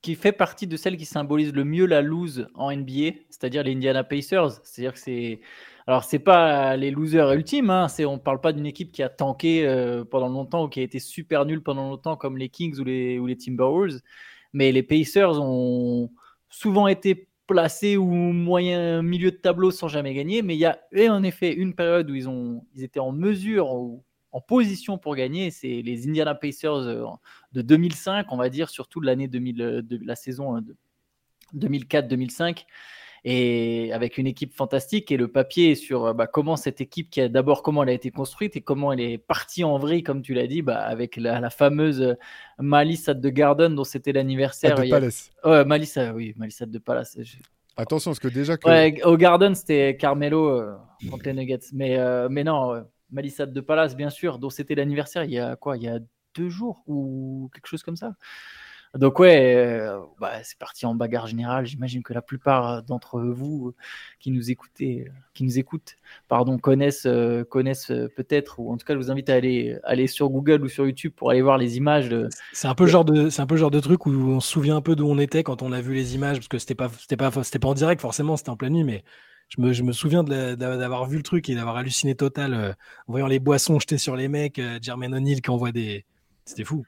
[0.02, 3.72] qui fait partie de celles qui symbolisent le mieux la lose en NBA, c'est-à-dire les
[3.72, 4.60] Indiana Pacers.
[4.62, 5.40] C'est-à-dire que c'est.
[5.86, 9.08] Alors, c'est pas les losers ultimes, hein, c'est, on parle pas d'une équipe qui a
[9.08, 12.78] tanké euh, pendant longtemps ou qui a été super nulle pendant longtemps comme les Kings
[12.78, 14.00] ou les, ou Timberwolves,
[14.52, 16.10] mais les Pacers ont
[16.50, 20.78] souvent été placés ou moyen milieu de tableau sans jamais gagner, mais il y a
[21.10, 23.72] en effet une période où ils, ont, ils étaient en mesure,
[24.32, 27.04] en position pour gagner, c'est les Indiana Pacers euh,
[27.52, 30.62] de 2005, on va dire, surtout de l'année 2000, euh, de la saison
[31.54, 32.62] 2004-2005 euh,
[33.24, 37.28] et avec une équipe fantastique et le papier sur bah, comment cette équipe qui a
[37.28, 40.34] d'abord comment elle a été construite et comment elle est partie en vrille comme tu
[40.34, 42.16] l'as dit bah, avec la, fameuse
[42.60, 45.32] Malice de Garden dont c'était l'anniversaire de Palace.
[45.44, 47.18] Malice oui Malice de Palace
[47.76, 49.04] attention parce que déjà que...
[49.04, 50.76] au Garden c'était Carmelo
[51.10, 55.30] contre les Nuggets mais mais non Malissade de Palace, bien sûr, dont c'était l'anniversaire il
[55.30, 55.98] y a quoi Il y a
[56.34, 58.12] deux jours ou quelque chose comme ça.
[58.94, 61.66] Donc ouais, euh, bah, c'est parti en bagarre générale.
[61.66, 63.74] J'imagine que la plupart d'entre vous
[64.18, 68.94] qui nous écoutez, qui nous écoutent, pardon, connaissent, euh, connaissent peut-être, ou en tout cas,
[68.94, 71.76] je vous invite à aller, aller sur Google ou sur YouTube pour aller voir les
[71.76, 72.08] images.
[72.08, 72.28] De...
[72.52, 74.40] C'est un peu le genre de, c'est un peu le genre de truc où on
[74.40, 76.58] se souvient un peu d'où on était quand on a vu les images, parce que
[76.58, 79.04] c'était pas, c'était pas, c'était pas en direct forcément, c'était en pleine nuit, mais
[79.48, 82.70] je me, souviens d'avoir vu le truc et d'avoir halluciné total euh,
[83.06, 86.04] en voyant les boissons jetées sur les mecs, euh, Jermaine O'Neill qui envoie des.
[86.44, 86.84] C'était fou.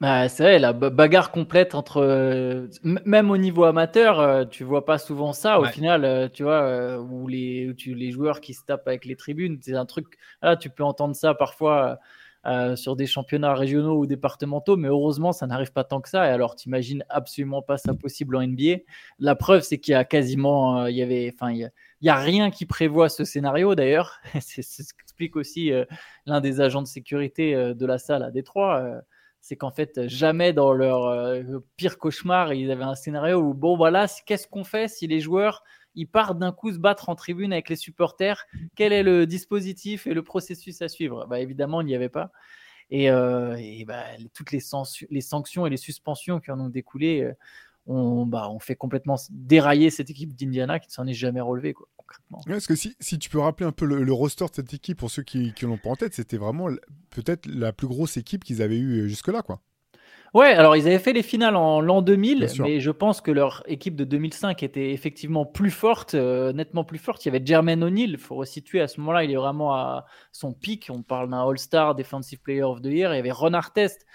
[0.00, 1.98] Bah, c'est vrai, la bagarre complète entre.
[1.98, 7.28] Euh, même au niveau amateur, tu vois pas souvent ça au final, tu vois, où
[7.28, 10.18] les, tu, les joueurs qui se tapent avec les tribunes, c'est un truc.
[10.42, 11.98] Là, tu peux entendre ça parfois.
[12.76, 16.26] Sur des championnats régionaux ou départementaux, mais heureusement, ça n'arrive pas tant que ça.
[16.26, 18.78] Et alors, tu n'imagines absolument pas ça possible en NBA.
[19.18, 21.70] La preuve, c'est qu'il y a quasiment, il y avait, enfin, il y a,
[22.04, 24.20] il a rien qui prévoit ce scénario d'ailleurs.
[24.40, 25.86] c'est ce qu'explique aussi euh,
[26.26, 28.78] l'un des agents de sécurité euh, de la salle à Détroit.
[28.80, 29.00] Euh,
[29.40, 31.42] c'est qu'en fait, jamais dans leur euh,
[31.76, 35.62] pire cauchemar, ils avaient un scénario où, bon, voilà, qu'est-ce qu'on fait si les joueurs
[35.94, 40.06] ils partent d'un coup se battre en tribune avec les supporters Quel est le dispositif
[40.06, 41.26] et le processus à suivre?
[41.26, 42.32] Bah, Évidemment, il n'y avait pas.
[42.90, 44.04] Et, euh, bah,
[44.34, 47.32] toutes les, sanctions et les suspensions qui en ont découlé euh,
[47.86, 51.72] ont, bah, fait complètement dérailler cette équipe d'Indiana qui ne s'en est jamais relevée.
[51.72, 51.88] Quoi,
[52.46, 55.10] parce que si, si, tu peux rappeler un peu le, roster de cette équipe, pour
[55.10, 56.68] ceux qui ne l'ont pas en tête, c'était vraiment
[57.10, 59.42] peut-être la plus grosse équipe qu'ils avaient eue jusque-là.
[59.42, 59.60] quoi.
[60.34, 63.62] Ouais, alors ils avaient fait les finales en l'an 2000, mais je pense que leur
[63.66, 67.24] équipe de 2005 était effectivement plus forte, euh, nettement plus forte.
[67.24, 70.06] Il y avait Jermaine O'Neal, il faut resituer à ce moment-là, il est vraiment à
[70.32, 70.90] son pic.
[70.90, 73.12] On parle d'un All-Star Defensive Player of the Year.
[73.14, 74.06] Il y avait Ron Artest,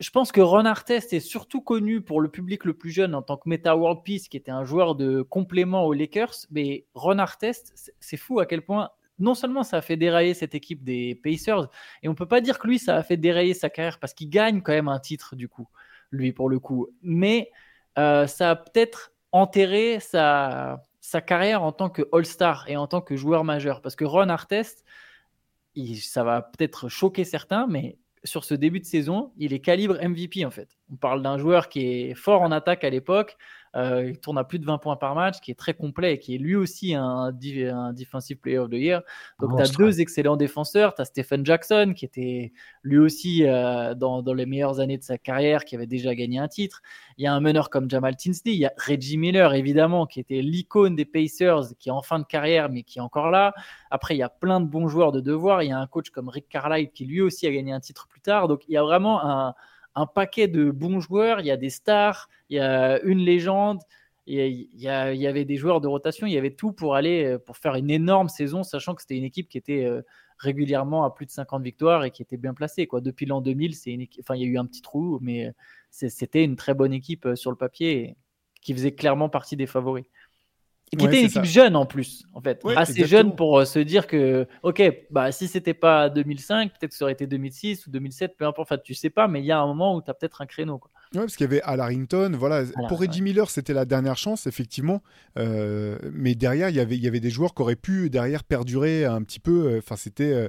[0.00, 3.22] je pense que Ron Artest est surtout connu pour le public le plus jeune en
[3.22, 6.46] tant que Meta World Peace, qui était un joueur de complément aux Lakers.
[6.50, 10.54] Mais Ron Artest, c'est fou à quel point non seulement ça a fait dérailler cette
[10.54, 11.68] équipe des Pacers,
[12.02, 14.30] et on peut pas dire que lui ça a fait dérailler sa carrière parce qu'il
[14.30, 15.68] gagne quand même un titre du coup,
[16.10, 16.88] lui pour le coup.
[17.02, 17.50] Mais
[17.98, 23.00] euh, ça a peut-être enterré sa, sa carrière en tant que All-Star et en tant
[23.00, 23.80] que joueur majeur.
[23.80, 24.84] Parce que Ron Artest,
[26.00, 30.44] ça va peut-être choquer certains, mais sur ce début de saison, il est calibre MVP
[30.44, 30.76] en fait.
[30.92, 33.36] On parle d'un joueur qui est fort en attaque à l'époque,
[33.76, 36.18] euh, il tourne à plus de 20 points par match, qui est très complet et
[36.18, 39.02] qui est lui aussi un, un Defensive Player of the Year.
[39.40, 40.94] Donc tu as deux excellents défenseurs.
[40.94, 42.52] Tu as Stephen Jackson, qui était
[42.82, 46.38] lui aussi euh, dans, dans, les meilleures années de sa carrière, qui avait déjà gagné
[46.38, 46.82] un titre.
[47.16, 48.52] Il y a un meneur comme Jamal Tinsley.
[48.52, 52.18] Il y a Reggie Miller, évidemment, qui était l'icône des Pacers, qui est en fin
[52.18, 53.54] de carrière, mais qui est encore là.
[53.90, 55.62] Après, il y a plein de bons joueurs de devoir.
[55.62, 58.06] Il y a un coach comme Rick Carlisle, qui lui aussi a gagné un titre
[58.08, 58.48] plus tard.
[58.48, 59.54] Donc il y a vraiment un
[59.94, 61.40] un paquet de bons joueurs.
[61.40, 63.80] Il y a des stars, il y a une légende,
[64.26, 66.26] il y, avait des joueurs de rotation.
[66.26, 69.16] Il y avait tout pour aller euh, pour faire une énorme saison, sachant que c'était
[69.16, 70.02] une équipe qui était euh,
[70.38, 72.86] régulièrement à plus de 50 victoires et qui était bien placée.
[72.86, 73.00] Quoi.
[73.00, 75.52] Depuis l'an 2000, c'est enfin, il y a eu un petit trou, mais
[75.90, 78.16] c'était une très bonne équipe euh, sur le papier
[78.60, 80.04] qui faisait clairement partie des favoris.
[80.92, 82.62] Et qui était une équipe jeune en plus, en fait.
[82.76, 87.04] assez jeune pour se dire que, ok, bah, si c'était pas 2005, peut-être que ça
[87.04, 88.68] aurait été 2006 ou 2007, peu importe.
[88.70, 90.46] Enfin, tu sais pas, mais il y a un moment où tu as peut-être un
[90.46, 90.78] créneau.
[90.78, 90.90] Quoi.
[91.14, 92.32] Ouais, parce qu'il y avait Al Harrington.
[92.38, 92.64] Voilà.
[92.88, 95.02] pour Reggie Miller, c'était la dernière chance, effectivement.
[95.38, 98.44] Euh, mais derrière, il y avait, il y avait des joueurs qui auraient pu derrière
[98.44, 99.76] perdurer un petit peu.
[99.78, 100.32] Enfin, c'était.
[100.32, 100.48] Euh,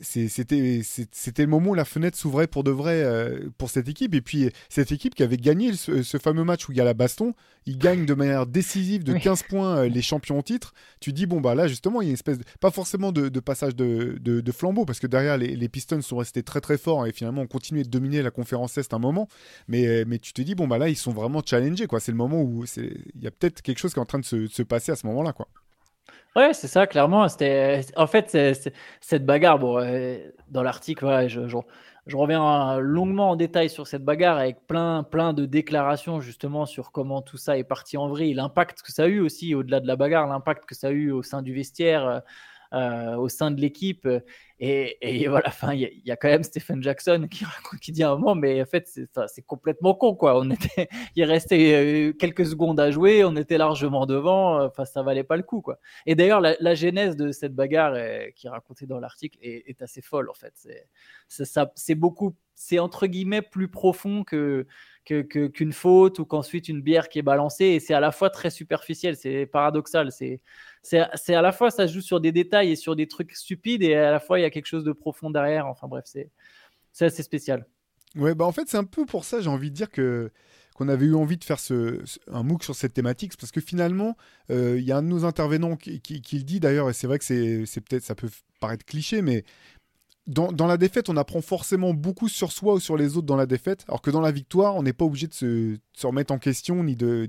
[0.00, 4.14] c'était c'était le moment où la fenêtre s'ouvrait pour de vrai euh, pour cette équipe.
[4.14, 6.94] Et puis cette équipe qui avait gagné ce, fameux match où il y a la
[6.94, 7.34] baston
[7.66, 10.74] il gagne de manière décisive de 15 points euh, les champions au titre.
[11.00, 13.28] Tu dis bon bah là justement il y a une espèce de, pas forcément de,
[13.40, 17.12] passage de, de, flambeau parce que derrière les, Pistons sont restés très très forts et
[17.12, 19.28] finalement ont continué de dominer la conférence Est un moment.
[19.68, 22.00] Mais, mais tu te dis bon bah là ils sont vraiment challengés quoi.
[22.00, 24.24] C'est le moment où il y a peut-être quelque chose qui est en train de
[24.24, 25.48] se, se passer à ce moment là quoi
[26.38, 27.26] Ouais, c'est ça, clairement.
[27.26, 28.30] C'était, en fait,
[29.00, 30.18] cette bagarre, bon, euh,
[30.50, 35.46] dans l'article, je, je, reviens longuement en détail sur cette bagarre avec plein, plein de
[35.46, 39.18] déclarations justement sur comment tout ça est parti en vrille, l'impact que ça a eu
[39.18, 42.22] aussi au-delà de la bagarre, l'impact que ça a eu au sein du vestiaire.
[42.74, 44.06] Euh, euh, au sein de l'équipe.
[44.60, 47.28] Et, voilà, il y, a quand même Stephen Jackson
[47.80, 50.38] qui, dit à un moment, mais en fait, c'est complètement con, quoi.
[50.38, 55.02] On était, il restait euh, quelques secondes à jouer, on était largement devant, enfin, ça
[55.02, 55.78] valait pas le coup, quoi.
[56.06, 60.02] Et d'ailleurs, la, genèse de cette bagarre euh, qui est racontée dans l'article est, assez
[60.02, 60.54] folle, en fait.
[61.28, 64.66] C'est beaucoup, c'est entre guillemets plus profond que
[65.08, 67.64] qu'une faute ou qu'ensuite une bière qui est balancée.
[67.64, 70.10] Et c'est à la fois très superficiel, c'est paradoxal.
[70.12, 70.40] C'est
[70.96, 74.10] à la fois ça joue sur des détails et sur des trucs stupides et à
[74.10, 75.66] la fois il y a quelque chose de profond derrière.
[75.66, 77.66] Enfin bref, c'est assez spécial.
[78.16, 80.30] Ouais, bah en fait, c'est un peu pour ça, j'ai envie de dire que
[80.74, 84.16] qu'on avait eu envie de faire ce, un MOOC sur cette thématique, parce que finalement,
[84.50, 87.08] euh, il y a un de nos intervenants qui, qui le dit d'ailleurs, et c'est
[87.08, 89.44] vrai que c'est peut-être, ça peut paraître cliché, mais
[90.28, 93.46] dans, la défaite, on apprend forcément beaucoup sur soi ou sur les autres dans la
[93.46, 96.84] défaite, alors que dans la victoire, on n'est pas obligé de se, remettre en question
[96.84, 97.26] ni de,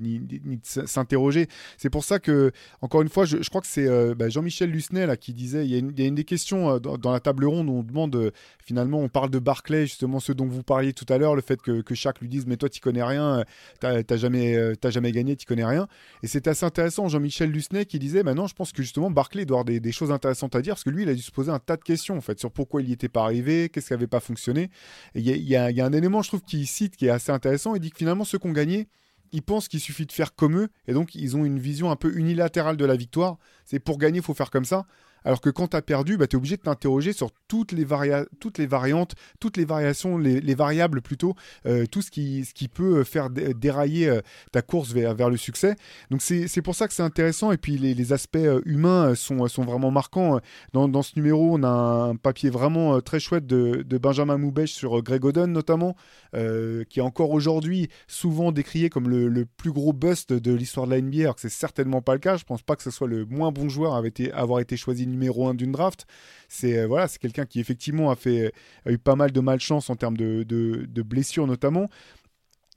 [0.63, 1.47] s'interroger.
[1.77, 5.05] C'est pour ça que, encore une fois, je, crois que c'est euh, bah, Jean-Michel Lucenay
[5.05, 7.73] là, qui disait il y, a une, des questions euh, dans, la table ronde où
[7.73, 8.31] on demande, euh,
[8.65, 11.62] finalement, on parle de Barclay, justement, ce dont vous parliez tout à l'heure, le fait
[11.62, 13.45] que, que lui dise Mais toi, tu connais rien,
[13.79, 15.88] t'as jamais, jamais gagné, tu connais rien.
[16.21, 19.59] Et c'était assez intéressant, Jean-Michel Lucenay qui disait Maintenant, je pense que justement, Barclay doit
[19.59, 21.49] avoir des, des, choses intéressantes à dire, parce que lui, il a dû se poser
[21.49, 23.93] un tas de questions, en fait, sur pourquoi il n'y était pas arrivé, qu'est-ce qui
[23.93, 24.69] n'avait pas fonctionné.
[25.15, 27.75] Il y, a, un élément, je trouve, qu'il cite qui est assez intéressant.
[27.75, 28.88] Il dit que finalement, ceux qui ont gagné,
[29.32, 31.95] ils pensent qu'il suffit de faire comme eux, et donc ils ont une vision un
[31.95, 33.38] peu unilatérale de la victoire.
[33.65, 34.86] C'est pour gagner, il faut faire comme ça.
[35.25, 37.86] Alors que quand tu as perdu, bah, tu es obligé de t'interroger sur toutes les,
[37.86, 42.45] varia- toutes les variantes, toutes les variations, les, les variables plutôt, euh, tout ce qui,
[42.45, 45.75] ce qui peut faire dé- dérailler euh, ta course vers, vers le succès.
[46.12, 47.51] Donc c'est pour ça que c'est intéressant.
[47.51, 50.39] Et puis les, les aspects euh, humains euh, sont, sont vraiment marquants.
[50.73, 54.71] Dans, ce numéro, on a un papier vraiment euh, très chouette de, de Benjamin Moubèche
[54.73, 55.95] sur euh, Greg Oden notamment,
[56.36, 60.86] euh, qui est encore aujourd'hui souvent décrié comme le, le plus gros bust de l'histoire
[60.88, 62.38] de la NBA, alors que c'est certainement pas le cas.
[62.38, 64.01] Je pense pas que ce soit le moins bon joueur à
[64.34, 66.05] avoir été choisi numéro 1 d'une draft.
[66.47, 68.51] C'est euh, voilà, c'est quelqu'un qui effectivement a, fait,
[68.85, 71.89] a eu pas mal de malchance en termes de, de- de blessures notamment.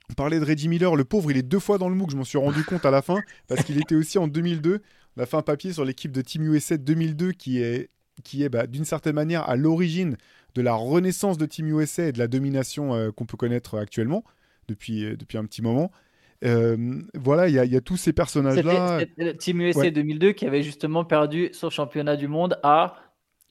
[0.09, 2.17] On parlait de Reggie Miller, le pauvre, il est deux fois dans le MOOC, je
[2.17, 4.81] m'en suis rendu compte à la fin, parce qu'il était aussi en 2002.
[5.17, 7.89] On a fait un papier sur l'équipe de Team USA 2002 qui est,
[8.23, 10.17] qui est bah, d'une certaine manière à l'origine
[10.55, 14.23] de la renaissance de Team USA et de la domination euh, qu'on peut connaître actuellement
[14.67, 15.91] depuis, euh, depuis un petit moment.
[16.43, 19.01] Euh, voilà, il y, a- il y a tous ces personnages-là.
[19.39, 19.91] Team USA Ouais.
[19.91, 22.95] 2002 qui avait justement perdu son championnat du monde à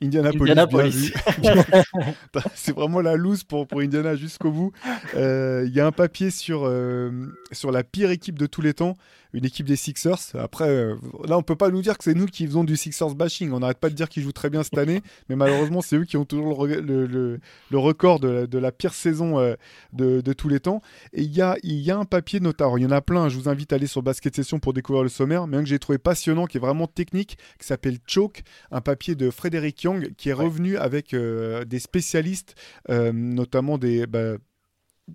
[0.02, 0.90] Indianapolis, Indianapolis.
[0.90, 1.12] vu.
[2.55, 4.72] c'est vraiment la loose pour, pour Indiana jusqu'au bout.
[5.14, 7.11] Euh, Il y a un papier sur, euh,
[7.52, 8.96] sur la pire équipe de tous les temps,
[9.32, 10.18] une équipe des Sixers.
[10.34, 13.14] Après, euh, là, on peut pas nous dire que c'est nous qui faisons du Sixers
[13.14, 13.52] bashing.
[13.52, 16.04] On n'arrête pas de dire qu'ils jouent très bien cette année, mais malheureusement, c'est eux
[16.04, 17.40] qui ont toujours le, re- le- le-
[17.70, 19.54] le record de, la- de la pire saison euh,
[19.92, 20.80] de, de tous les temps.
[21.12, 23.36] Et il y a, y a un papier notamment, il y en a plein, je
[23.38, 25.78] vous invite à aller sur Basket Session pour découvrir le sommaire, mais un que j'ai
[25.78, 30.28] trouvé passionnant, qui est vraiment technique, qui s'appelle Choke, un papier de Frédéric Young, qui
[30.28, 32.54] est revenu avec euh, des spécialistes,
[32.88, 34.06] notamment des...
[34.06, 34.36] bah,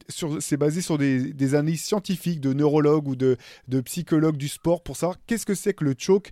[0.10, 3.38] c'est basé sur des, analyses scientifiques de neurologues ou de,
[3.86, 6.32] psychologues du sport pour savoir qu'est-ce que c'est que le choke,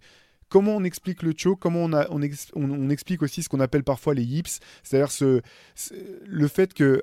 [0.49, 4.59] comment on explique le choke, comment on, explique aussi ce qu'on appelle parfois les yips,
[4.83, 5.41] c'est-à-dire ce,
[5.75, 5.93] ce-
[6.25, 7.01] le fait que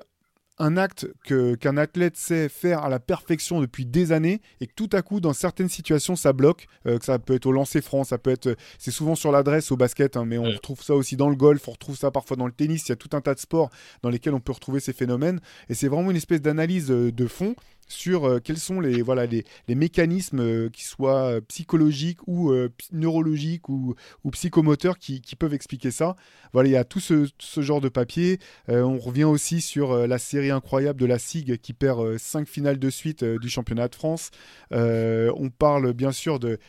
[0.59, 4.73] un acte que- qu'un athlète sait faire à la perfection depuis des années et que
[4.75, 7.81] tout à coup dans certaines situations ça bloque, euh, que ça peut être au lancer
[7.81, 10.93] franc, ça peut être, c'est souvent sur l'adresse au basket, hein, mais on retrouve ça
[10.95, 13.09] aussi dans le golf, on retrouve ça parfois dans le tennis, il y a tout
[13.13, 13.69] un tas de sports
[14.03, 15.39] dans lesquels on peut retrouver ces phénomènes.
[15.69, 17.55] Et c'est vraiment une espèce d'analyse euh, de fond
[17.93, 22.53] sur euh, quels sont les, voilà, les, les mécanismes euh, qui soient euh, psychologiques ou
[22.91, 26.15] neurologiques ou, ou psychomoteurs qui, qui peuvent expliquer ça.
[26.51, 28.39] Voilà, il y a tout ce, ce genre de papier.
[28.67, 32.89] On revient aussi sur la série incroyable de la SIG qui perd 5 finales de
[32.89, 34.31] suite du championnat de France.
[34.71, 36.59] On parle bien sûr de,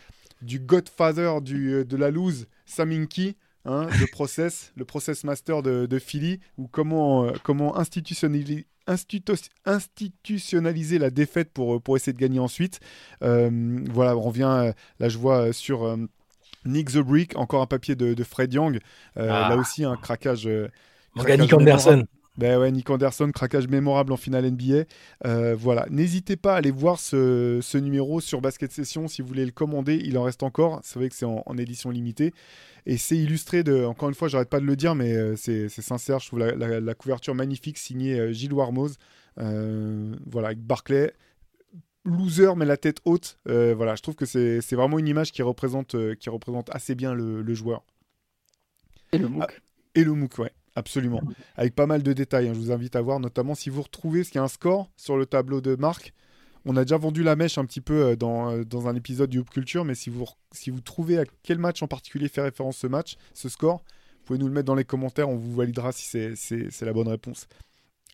[0.43, 3.37] du godfather du, de la loose, Saminki.
[3.67, 9.49] Hein, le process, le process master de, de Philly, ou comment, euh, comment institutionnaliser, institu-
[9.65, 12.81] institutionnaliser la défaite pour, pour essayer de gagner ensuite.
[13.23, 13.51] Euh,
[13.91, 15.97] voilà, on revient, euh, là je vois euh, sur euh,
[16.67, 18.81] Nick the Brick, encore un papier de, de Fred Young,
[19.17, 19.49] Euh, Ah.
[19.49, 20.47] là aussi un craquage.
[20.47, 20.69] euh,
[21.45, 22.05] Nick Anderson.
[22.37, 24.85] Ben ouais, Nick Anderson, craquage mémorable en finale NBA.
[25.25, 29.29] Euh, voilà, n'hésitez pas à aller voir ce, ce numéro sur Basket Session si vous
[29.29, 30.01] voulez le commander.
[30.05, 30.81] Il en reste encore.
[30.83, 32.33] C'est vrai que c'est en, en édition limitée.
[32.87, 35.69] Et c'est illustré de, encore une fois, j'arrête pas de le dire, mais euh, c'est
[35.69, 36.19] sincère.
[36.19, 38.97] Je trouve la, la- la couverture magnifique signée euh, Gilles Warmoz.
[39.39, 41.13] Euh, voilà, avec Barclay.
[42.05, 43.39] Loser, mais la tête haute.
[43.49, 46.95] Euh, voilà, je trouve que c'est c'est vraiment une image qui représente, qui représente assez
[46.97, 47.83] bien le, le joueur.
[49.13, 49.63] et le MOOC.
[49.95, 51.21] Et le MOOC, ouais, absolument.
[51.57, 52.49] Avec pas mal de détails.
[52.49, 54.49] hein, je vous invite à voir, notamment si vous retrouvez ce qu'il y a un
[54.49, 56.13] score sur le tableau de marque.
[56.67, 59.29] On a déjà vendu la mèche un petit peu euh, dans, euh, dans un épisode
[59.29, 62.41] du Hoop Culture, mais si vous, si vous trouvez à quel match en particulier fait
[62.41, 63.83] référence ce match, ce score,
[64.21, 66.07] vous pouvez nous le mettre dans les commentaires, on vous validera si
[66.37, 67.47] c'est- la bonne réponse.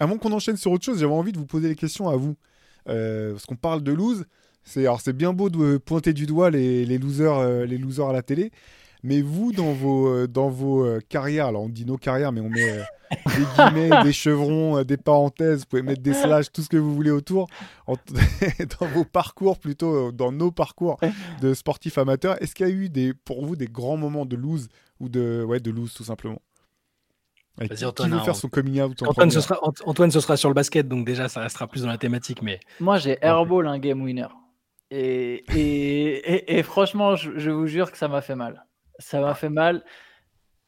[0.01, 2.35] Avant qu'on enchaîne sur autre chose, j'avais envie de vous poser les questions à vous.
[2.88, 4.25] Euh, parce qu'on parle de lose.
[4.64, 8.23] C'est bien beau de pointer du doigt les, les losers, euh, les losers à la
[8.23, 8.51] télé,
[9.02, 12.40] mais vous dans vos euh, dans vos euh, carrières, alors on dit nos carrières, mais
[12.40, 12.82] on met euh,
[13.36, 16.94] des guillemets, des chevrons, des parenthèses, vous pouvez mettre des slash, tout ce que vous
[16.94, 17.46] voulez autour,
[17.86, 17.94] en-
[18.80, 20.98] dans vos parcours plutôt, dans nos parcours
[21.40, 22.40] de sportifs amateurs.
[22.42, 24.68] Est-ce qu'il y a eu des pour vous des grands moments de lose
[25.00, 26.40] ou de ouais de lose tout simplement?
[27.58, 30.10] Avec Vas-y, qui- Antoine, qui veut faire son coming out Antoine ce, sera, Ant- Antoine,
[30.10, 32.42] ce sera sur le basket, donc déjà, ça restera plus dans la thématique.
[32.42, 34.28] Mais Moi, j'ai airball un game winner.
[34.92, 38.64] Et, et, et, et franchement, je, je vous jure que ça m'a fait mal.
[39.00, 39.84] Ça m'a fait mal.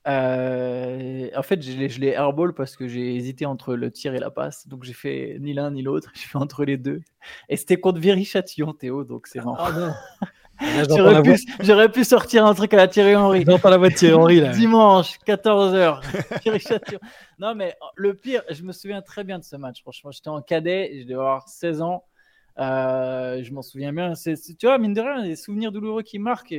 [0.09, 4.31] Euh, en fait, je l'ai airball parce que j'ai hésité entre le tir et la
[4.31, 4.67] passe.
[4.67, 6.11] Donc, j'ai fait ni l'un ni l'autre.
[6.15, 7.03] J'ai fait entre les deux.
[7.49, 9.05] Et c'était contre Viry-Châtillon, Théo.
[9.05, 9.57] Donc, c'est marrant.
[9.59, 9.93] Ah non
[11.61, 13.45] J'aurais pu, sortir un truc à la Thierry Henry.
[13.45, 14.51] j'entends la voix de Thierry Henry là.
[14.51, 16.01] Dimanche, 14h.
[17.39, 19.81] non, mais le pire, je me souviens très bien de ce match.
[19.81, 22.05] Franchement, j'étais en cadet, je devais avoir 16 ans.
[22.59, 24.13] Euh, je m'en souviens bien.
[24.15, 26.55] Tu vois, mine de rien, des souvenirs douloureux qui marquent.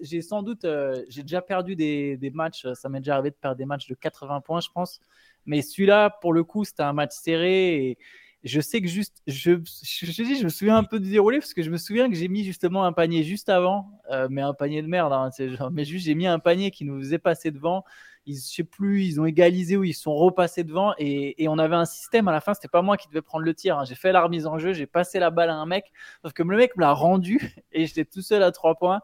[0.00, 2.66] J'ai sans doute, euh, j'ai déjà perdu des, matchs.
[2.74, 5.00] Ça m'est déjà arrivé de perdre des matchs de 80 points, je pense.
[5.46, 7.86] Mais celui-là, pour le coup, c'était un match serré.
[7.86, 7.98] Et,
[8.44, 11.70] Je sais que juste, je, je, me souviens un peu du déroulé parce que je
[11.70, 14.88] me souviens que j'ai mis justement un panier juste avant, euh, mais un panier de
[14.88, 15.12] merde.
[15.12, 15.30] Hein,
[15.72, 17.84] mais juste, j'ai mis un panier qui nous faisait passer devant.
[18.26, 21.76] Ils, je sais plus, ils ont égalisé ou ils sont repassés devant et, on avait
[21.76, 22.54] un système à la fin.
[22.54, 23.78] C'était pas moi qui devais prendre le tir.
[23.78, 23.84] Hein.
[23.84, 26.42] J'ai fait la remise en jeu, j'ai passé la balle à un mec, sauf que
[26.42, 29.00] le mec me l'a rendu et j'étais tout seul à trois points.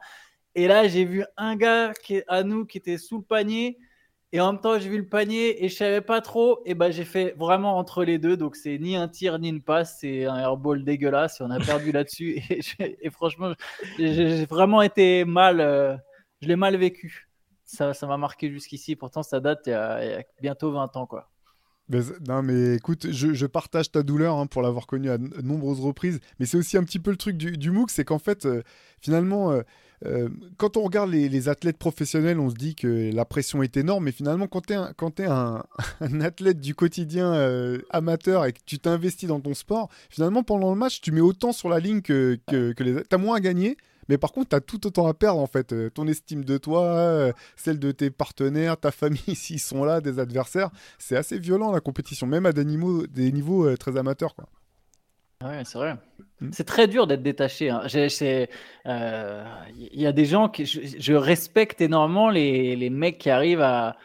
[0.55, 3.79] Et là, j'ai vu un gars qui est à nous qui était sous le panier.
[4.33, 6.61] Et en même temps, j'ai vu le panier et je savais pas trop.
[6.67, 8.37] Et ben, j'ai fait vraiment entre les deux.
[8.37, 9.99] Donc, c'est ni un tir ni une passe.
[10.01, 11.41] C'est un airball dégueulasse.
[11.41, 12.43] Et on a perdu là-dessus.
[12.51, 13.53] Et, et, franchement,
[13.99, 15.61] j'ai vraiment été mal.
[15.61, 15.97] Euh,
[16.43, 17.28] je l'ai mal vécu.
[17.69, 18.97] Ça m'a marqué jusqu'ici.
[18.97, 21.07] Pourtant, ça date il y, a, bientôt 20 ans.
[21.07, 21.29] quoi.
[22.27, 26.21] Non, mais écoute, je, partage ta douleur hein, pour l'avoir connu à de nombreuses reprises.
[26.39, 27.91] Mais c'est aussi un petit peu le truc du, MOOC.
[27.91, 28.63] C'est qu'en fait, euh,
[29.01, 29.53] finalement.
[29.53, 29.63] Euh,
[30.07, 30.29] euh,
[30.59, 34.13] quand on regarde les, athlètes professionnels, on se dit que la pression est énorme, mais
[34.13, 35.65] finalement, quand tu es, un,
[36.21, 37.33] athlète du quotidien
[37.91, 41.51] amateur et que tu t'investis dans ton sport, finalement, pendant le match, tu mets autant
[41.51, 43.03] sur la ligne que, que, que les.
[43.03, 43.77] Tu as moins à gagner.
[44.09, 45.73] Mais par contre, tu as tout autant à perdre en fait.
[45.73, 50.01] Euh, ton estime de toi, euh, celle de tes partenaires, ta famille, s'ils sont là,
[50.01, 50.71] des adversaires.
[50.99, 54.35] C'est assez violent la compétition, même à des niveaux, des niveaux euh, très amateurs.
[54.35, 54.47] Quoi.
[55.45, 55.97] Ouais, c'est vrai.
[56.41, 56.51] Mmh.
[56.53, 57.67] C'est très dur d'être détaché.
[57.67, 58.47] Il hein.
[58.87, 59.45] euh,
[59.79, 63.97] y a des gens que je, je respecte énormément les, les, mecs qui arrivent à,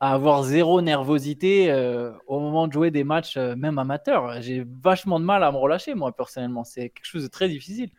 [0.00, 4.40] à avoir zéro nervosité euh, au moment de jouer des matchs, euh, même amateurs.
[4.40, 6.62] J'ai vachement de mal à me relâcher, moi, personnellement.
[6.62, 7.90] C'est quelque chose de très difficile.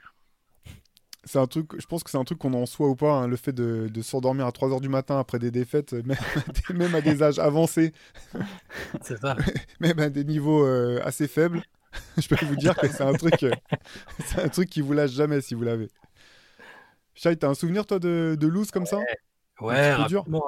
[1.30, 3.28] C'est un truc, je pense que c'est un truc qu'on en soit ou pas, hein,
[3.28, 6.18] le fait de, de s'endormir à 3h du matin après des défaites, même,
[6.74, 7.94] même à des âges avancés.
[9.04, 9.38] C'est ça.
[9.80, 11.62] même à des niveaux euh, assez faibles.
[12.18, 13.52] je peux vous dire que c'est un truc, euh,
[14.26, 15.90] c'est un truc qui vous lâche jamais si vous l'avez.
[17.14, 18.90] Chai, t'as un souvenir toi de, de loose comme ouais.
[18.90, 19.00] ça
[19.62, 20.48] Ouais, rapidement,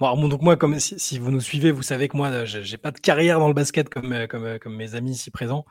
[0.00, 2.90] bon, donc moi, comme si, si, vous nous suivez, vous savez que moi, j'ai pas
[2.90, 5.64] de carrière dans le basket comme euh, comme, comme mes amis ici présents,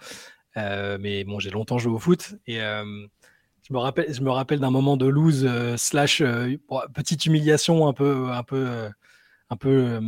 [0.56, 2.86] euh, mais bon, j'ai longtemps joué au foot et euh,
[3.68, 8.44] je me rappelle, d'un moment de lose euh, slash bon, petite humiliation, un peu, un
[8.44, 8.90] peu,
[9.50, 10.00] un peu,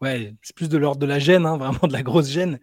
[0.00, 2.58] ouais, c'est plus de l'ordre de la gêne, hein, vraiment de la grosse gêne.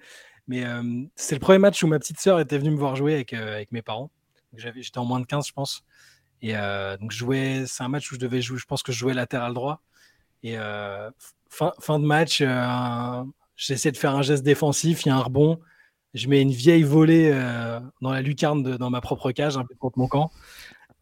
[0.47, 3.13] Mais euh, c'est le premier match où ma petite sœur était venue me voir jouer
[3.13, 4.11] avec, euh, avec mes parents.
[4.53, 5.83] J'étais en moins de 15, je pense.
[6.41, 8.97] Et euh, donc, jouais, c'est un match où je devais jouer, je pense que je
[8.97, 9.81] jouais latéral droit.
[10.43, 10.57] Et
[11.49, 12.43] fin, fin de match,
[13.55, 15.59] j'essaie de faire un geste défensif, il y a un rebond.
[16.13, 17.31] Je mets une vieille volée
[18.01, 20.31] dans la lucarne dans ma propre cage, un peu contre mon camp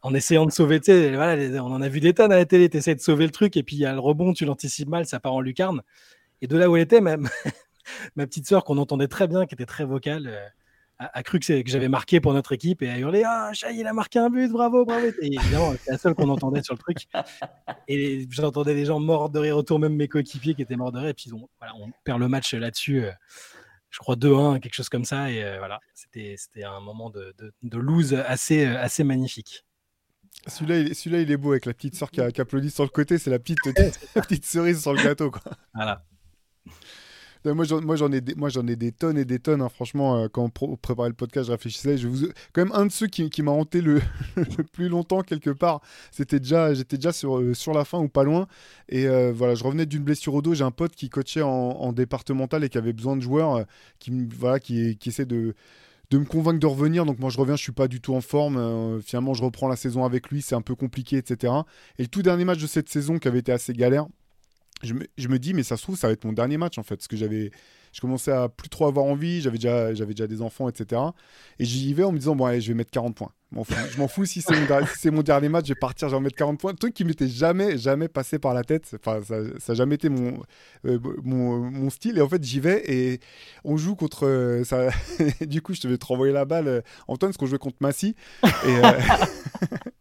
[0.01, 2.95] en essayant de sauver, on en a vu des tonnes à la télé, tu essaies
[2.95, 5.19] de sauver le truc, et puis il y a le rebond, tu l'anticipes mal, ça
[5.19, 5.81] part en lucarne.
[6.41, 7.27] Et de là où elle était, même,
[8.15, 10.47] ma petite sœur qu'on entendait très bien, qui était très vocale, euh,
[10.99, 14.19] a, cru que, j'avais marqué pour notre équipe et a hurlé Ah, il a marqué
[14.19, 15.07] un but, bravo, bravo.
[15.21, 17.07] Et évidemment, c'est la seule qu'on entendait sur le truc.
[17.87, 20.99] Et j'entendais des gens morts de rire autour, même mes coéquipiers qui étaient morts de
[20.99, 21.09] rire.
[21.09, 23.05] Et puis on, voilà, on perd le match là-dessus.
[23.05, 23.11] Euh,
[23.89, 25.31] je crois 2-1, quelque chose comme ça.
[25.31, 29.65] Et euh, voilà, c'était un moment de, de, de lose assez, euh, assez magnifique.
[30.47, 32.89] Celui-là, il, celui il, est beau avec la petite sœur qui, qui, applaudit sur le
[32.89, 33.17] côté.
[33.17, 33.59] C'est la petite,
[34.15, 35.31] la petite cerise sur le gâteau.
[35.31, 35.41] Quoi.
[35.73, 36.05] Voilà.
[37.45, 39.61] Moi j'en, ai, des, tonnes et des tonnes.
[39.61, 39.69] Hein.
[39.69, 41.95] Franchement, euh, quand on pr- préparait le podcast, je réfléchissais.
[42.53, 44.01] Quand même, un de ceux qui, m'a hanté le,
[44.73, 48.47] plus longtemps, quelque part, c'était déjà, j'étais déjà sur, euh, la fin ou pas loin.
[48.89, 50.53] Et euh, voilà, je revenais d'une blessure au dos.
[50.53, 53.65] J'ai un pote qui coachait en, en départemental et qui avait besoin de joueurs,
[53.99, 54.97] qui, voilà, qui,
[56.11, 57.05] de me convaincre de revenir.
[57.05, 59.01] Donc moi je reviens, je suis pas du tout en forme.
[59.01, 61.53] Finalement je reprends la saison avec lui, c'est un peu compliqué, etc.
[61.99, 64.07] Et le tout dernier match de cette saison qui avait été assez galère,
[64.81, 66.95] je me, dis mais ça se trouve ça va être mon dernier match en fait
[66.95, 67.51] parce que j'avais
[67.91, 71.01] je commençais à plus trop avoir envie j'avais déjà j'avais déjà des enfants etc
[71.59, 73.31] et j'y vais en me disant bon je vais mettre 40 points.
[73.51, 76.59] Je m'en fous si c'est mon, dernier match je vais partir je vais mettre 40
[76.59, 76.73] points.
[76.75, 78.95] Truc qui m'était jamais jamais passé par la tête.
[78.95, 80.39] Enfin ça n'a jamais été mon,
[80.85, 82.19] euh, mon, mon style.
[82.19, 83.19] Et en fait j'y vais et
[83.63, 84.63] on joue contre euh,
[85.41, 87.77] du coup je te vais te renvoyer la balle euh, Antoine parce qu'on jouait contre
[87.81, 88.15] Massy.
[88.43, 88.47] Et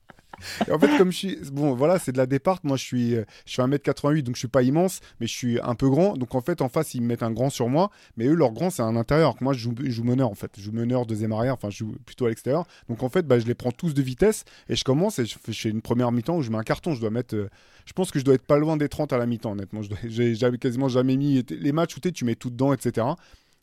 [0.71, 1.39] en fait, comme je suis.
[1.53, 2.59] Bon, voilà, c'est de la départ.
[2.63, 5.75] Moi, je suis, je suis 1m88, donc je suis pas immense, mais je suis un
[5.75, 6.17] peu grand.
[6.17, 7.91] Donc en fait, en face, ils me mettent un grand sur moi.
[8.17, 9.35] Mais eux, leur grand, c'est un intérieur.
[9.41, 10.53] Moi, je joue, je joue meneur, en fait.
[10.57, 11.55] Je joue meneur, deuxième arrière.
[11.55, 12.67] Enfin, je joue plutôt à l'extérieur.
[12.89, 14.45] Donc en fait, bah, je les prends tous de vitesse.
[14.69, 16.63] Et je commence et je fais, je fais une première mi-temps où je mets un
[16.63, 16.95] carton.
[16.95, 17.35] Je dois mettre.
[17.35, 17.49] Euh,
[17.87, 19.81] je pense que je dois être pas loin des 30 à la mi-temps, honnêtement.
[20.09, 21.45] J'ai quasiment jamais mis.
[21.51, 23.07] Les matchs où tu mets tout dedans, etc.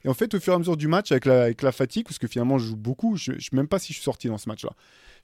[0.03, 2.05] Et en fait, au fur et à mesure du match, avec la, avec la fatigue,
[2.05, 4.27] parce que finalement, je joue beaucoup, je ne sais même pas si je suis sorti
[4.27, 4.71] dans ce match-là.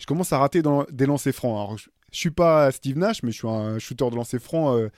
[0.01, 1.51] Je commence à rater des lancers francs.
[1.51, 4.75] Alors, je, je suis pas Steve Nash, mais je suis un shooter de lancer franc,
[4.75, 4.89] euh,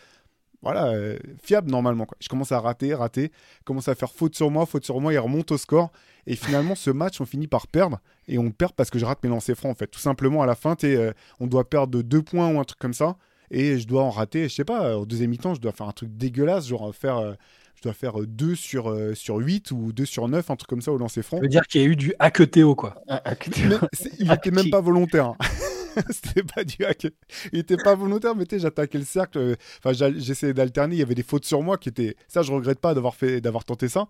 [0.62, 2.08] voilà, euh, fiable normalement.
[2.22, 3.34] Je commence à rater, rater,
[3.66, 5.92] commence à faire faute sur moi, faute sur moi, il remonte au score.
[6.26, 8.00] Et finalement, ce match, on finit par perdre.
[8.30, 9.88] Et on perd parce que je rate mes lancers francs, en fait.
[9.88, 11.12] Tout simplement, à la fin, euh,
[11.42, 13.18] on doit perdre de deux points ou un truc comme ça.
[13.52, 15.92] Et je dois en rater, je sais pas, au deuxième mi-temps, je dois faire un
[15.92, 17.36] truc dégueulasse, genre faire
[17.84, 20.91] dois faire 2 sur, euh, sur 8 ou 2 sur 9, un truc comme ça
[20.91, 21.38] au lancer franc.
[21.38, 22.96] Ça veut dire qu'il y a eu du hacketeo, quoi.
[23.08, 23.22] Ah,
[23.70, 23.76] Mais
[24.20, 25.28] il était même pas volontaire.
[25.28, 25.38] hein.
[26.10, 27.05] C'était pas du hack.
[27.51, 29.38] Il était pas volontaire, mais tu sais, j'attaquais le cercle.
[29.38, 30.95] euh, Enfin, j'essayais d'alterner.
[30.95, 32.16] Il y avait des fautes sur moi qui étaient.
[32.28, 34.08] Ça, je regrette pas d'avoir fait, d'avoir tenté ça.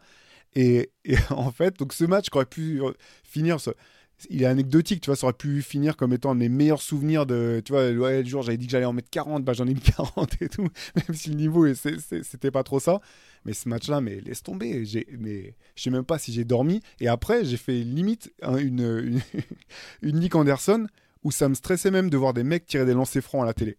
[0.55, 2.91] Et, et en fait, donc ce match qui aurait pu euh,
[3.23, 3.59] finir.
[3.59, 3.71] ce-
[4.29, 6.81] Il est anecdotique, tu vois, ça aurait pu finir comme étant un de mes meilleurs
[6.81, 7.61] souvenirs de.
[7.65, 9.73] Tu vois, ouais, le jour j'avais dit que j'allais en mettre 40, bah j'en ai
[9.73, 13.01] mis 40 et tout, même si le niveau, c'était pas trop ça.
[13.45, 14.85] Mais ce match-là, mais laisse tomber.
[14.85, 16.81] J'ai, mais je sais même pas si j'ai dormi.
[16.99, 19.21] Et après, j'ai fait limite hein, une, une,
[20.01, 20.87] une Nick Anderson
[21.23, 23.53] où ça me stressait même de voir des mecs tirer des lancers francs à la
[23.53, 23.77] télé.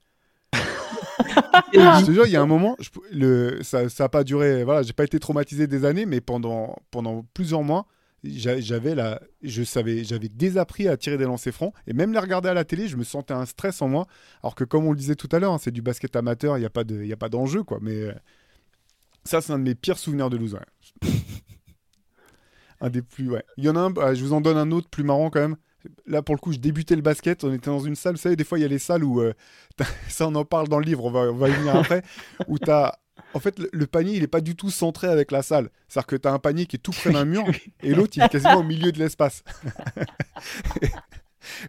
[1.72, 4.82] Je te jure, il y a un moment, je- le, ça n'a pas duré, voilà,
[4.82, 7.86] j'ai pas été traumatisé des années, mais pendant, pendant plusieurs mois,
[8.22, 12.18] j'a- j'avais la, je savais, j'avais désappris à tirer des lancers francs et même les
[12.18, 14.06] regarder à la télé, je me sentais un stress en moi.
[14.42, 16.60] Alors que comme on le disait tout à l'heure, hein, c'est du basket amateur, il
[16.60, 17.78] n'y a pas de, il y a pas d'enjeu quoi.
[17.82, 18.12] Mais euh,
[19.24, 20.58] ça, c'est un de mes pires souvenirs de loser.
[22.80, 23.44] un des plus, ouais.
[23.56, 25.40] Il y en a un, bah, je vous en donne un autre plus marrant quand
[25.40, 25.56] même.
[26.06, 27.44] Là, pour le coup, je débutais le basket.
[27.44, 28.14] On était dans une salle.
[28.14, 29.20] Vous savez, des fois, il y a les salles où.
[29.20, 29.34] euh,
[30.08, 31.04] ça, on en parle dans le livre.
[31.04, 32.02] On va, on va y venir après.
[32.48, 32.98] où tu as.
[33.32, 35.70] En fait, le, le panier, il n'est pas du tout centré avec la salle.
[35.88, 37.44] C'est-à-dire que tu as un panier qui est tout près d'un mur
[37.82, 39.44] et l'autre, il est quasiment au milieu de l'espace.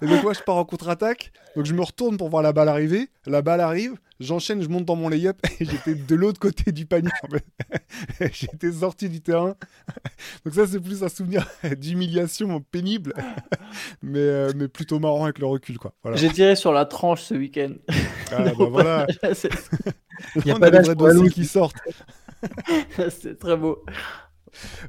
[0.02, 1.32] Et donc, moi, je pars en contre-attaque.
[1.56, 3.10] Donc, je me retourne pour voir la balle arriver.
[3.26, 3.96] La balle arrive.
[4.20, 7.12] J'enchaîne, je monte dans mon lay-up et j'étais de l'autre côté du panier.
[7.24, 8.34] en fait.
[8.34, 9.56] j'étais sorti du terrain.
[10.46, 13.14] Donc, ça, c'est plus un souvenir d'humiliation pénible,
[14.02, 15.78] mais, euh, mais plutôt marrant avec le recul.
[15.78, 15.94] Quoi.
[16.04, 16.18] Voilà.
[16.18, 17.74] J'ai tiré sur la tranche ce week-end.
[18.32, 19.08] Ah, bah, voilà.
[20.36, 21.76] Il y a pas d'âge pour qui sortent.
[23.10, 23.84] c'est très beau.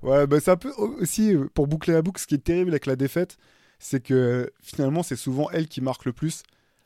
[0.02, 2.70] Ouais, bah, c'est un peu aussi, euh, pour boucler la boucle, ce qui est terrible
[2.70, 3.38] avec la défaite,
[3.78, 6.42] c'est que finalement, c'est souvent elle qui marque le plus.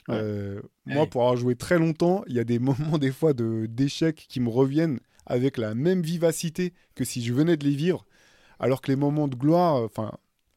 [0.09, 0.17] Ouais.
[0.17, 1.09] Euh, moi, Ouais.
[1.09, 2.59] pour avoir joué très longtemps, il y a des
[2.95, 7.33] moments, des fois, de- d'échecs qui me reviennent avec la même vivacité que si je
[7.35, 8.07] venais de les vivre.
[8.61, 10.13] Alors que les moments de gloire, euh, enfin,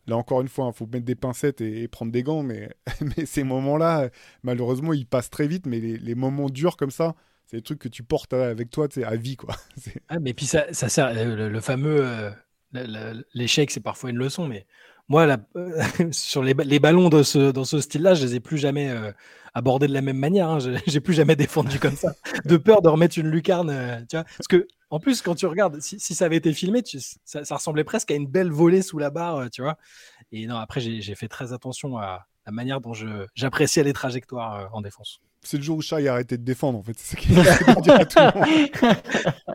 [0.08, 2.70] là encore une fois, il faut mettre des pincettes et, et prendre des gants, mais,
[3.18, 4.10] mais ces moments-là, euh,
[4.44, 5.66] malheureusement, ils passent très vite.
[5.68, 7.16] Mais les, les moments durs comme ça,
[7.48, 9.56] c'est des trucs que tu portes avec toi, à vie, quoi.
[10.10, 12.32] Ah, mais puis ça, ça sert, euh, le, le fameux, euh,
[13.34, 14.66] l'échec, c'est parfois une leçon, mais
[15.10, 15.38] moi, la-
[16.12, 19.12] sur les, les ballons ce, dans ce style-là, je les ai plus jamais euh,
[19.54, 20.50] abordés de la même manière.
[20.50, 20.60] hein.
[20.88, 22.14] J'ai plus jamais défendu comme ça,
[22.46, 23.70] de peur de remettre une lucarne.
[23.70, 26.82] euh, tu vois Parce que, en plus, quand tu regardes, si, ça avait été filmé,
[27.26, 29.78] ça, ressemblait presque à une belle volée sous la barre, euh, tu vois.
[30.32, 32.94] Et non, après, j'ai fait très attention à la manière dont
[33.36, 35.20] j'appréciais les trajectoires euh, en défense.
[35.44, 36.94] C'est le jour où Shai a arrêté de défendre, en fait.
[36.98, 38.96] C'est ça qu'il essaie de dire à tout le monde.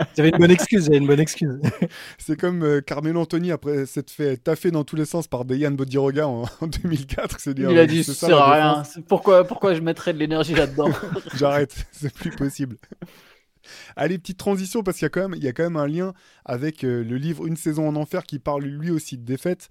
[0.17, 1.61] J'avais une bonne excuse, j'avais une bonne excuse.
[2.19, 5.71] C'est comme euh, Carmelo Anthony après s'être fait taffer dans tous les sens par Dejan
[5.71, 7.41] Bodiroga en, en 2004.
[7.41, 8.83] C'est dire, Il a euh, dit c'est ça sert à rien.
[9.09, 10.91] Pourquoi, pourquoi je mettrais de l'énergie là-dedans
[11.35, 12.77] J'arrête, c'est plus possible.
[13.97, 15.87] Allez, petite transition parce qu'il y a quand même, il y a quand même un
[15.87, 16.15] lien
[16.45, 19.69] avec euh, le livre Une saison en enfer qui parle lui aussi de défaite.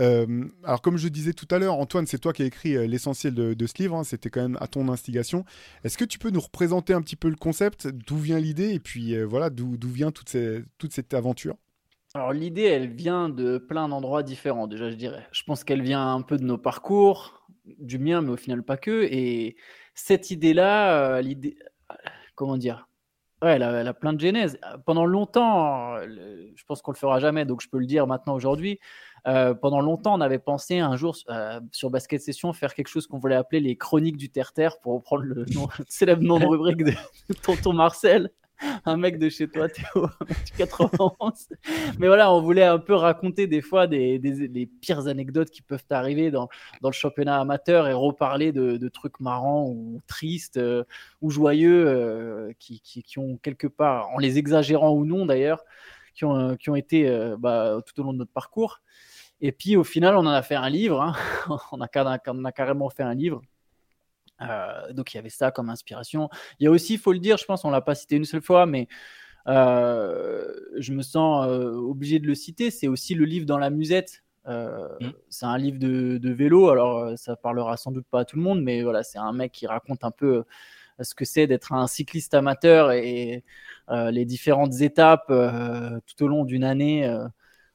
[0.00, 2.86] Euh, alors comme je disais tout à l'heure, Antoine, c'est toi qui as écrit euh,
[2.86, 3.96] l'essentiel de, ce livre.
[3.96, 5.44] hein, C'était quand même à ton instigation.
[5.84, 8.80] Est-ce que tu peux nous représenter un petit peu le concept, d'où vient l'idée et
[8.80, 10.36] puis euh, voilà d'où vient toute,
[10.78, 11.56] toute cette aventure?
[12.14, 15.26] Alors l'idée, elle vient de plein d'endroits différents, déjà, je dirais.
[15.30, 17.46] Je pense qu'elle vient un peu de nos parcours,
[17.78, 19.04] du mien, mais au final pas que.
[19.04, 19.56] Et
[19.94, 21.56] cette idée-là, l'idée,
[22.34, 22.89] comment dire?
[23.42, 24.58] Ouais, elle a, plein de genèse.
[24.64, 28.34] Euh, Pendant longtemps, je pense qu'on le fera jamais, donc je peux le dire maintenant
[28.34, 28.78] aujourd'hui.
[29.26, 33.06] euh, pendant longtemps, on avait pensé un jour euh, sur Basket Session faire quelque chose
[33.06, 36.46] qu'on voulait appeler les Chroniques du Terre-Terre pour reprendre le nom- le célèbre nom de
[36.46, 36.92] rubrique de
[37.42, 38.30] Tonton Marcel,
[38.84, 41.48] un mec de chez toi, Théo, un mec du 91.
[41.98, 46.30] Mais voilà, on voulait un peu raconter des fois des, pires anecdotes qui peuvent arriver
[46.30, 46.48] dans,
[46.82, 50.84] le championnat amateur et reparler de, trucs marrants ou tristes euh,
[51.22, 55.62] ou joyeux euh, qui, ont quelque part, en les exagérant ou non d'ailleurs,
[56.14, 58.80] qui ont, euh, été bah, tout au long de notre parcours.
[59.40, 61.00] Et puis au final, on en a fait un livre.
[61.00, 61.14] hein.
[61.72, 61.88] on, a,
[62.26, 63.40] on a carrément fait un livre.
[64.42, 66.28] Euh, donc il y avait ça comme inspiration.
[66.58, 68.24] Il y a aussi, il faut le dire, je pense, on l'a pas cité une
[68.24, 68.88] seule fois, mais
[69.48, 72.70] euh, je me sens euh, obligé de le citer.
[72.70, 74.22] C'est aussi le livre dans la musette.
[74.46, 75.10] Mm.
[75.28, 76.70] C'est un livre de, de vélo.
[76.70, 79.52] Alors ça parlera sans doute pas à tout le monde, mais voilà, c'est un mec
[79.52, 80.44] qui raconte un peu
[81.00, 83.44] ce que c'est d'être un cycliste amateur et
[83.88, 87.06] les différentes étapes tout au long d'une année.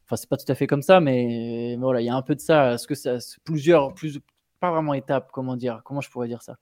[0.05, 2.21] Enfin, c'est pas tout à fait comme ça, mais, mais voilà, il y a un
[2.21, 2.73] peu de ça.
[2.73, 4.19] Est-ce que ça, plusieurs, plus,
[4.65, 6.57] pas vraiment étapes, comment dire, comment je pourrais dire ça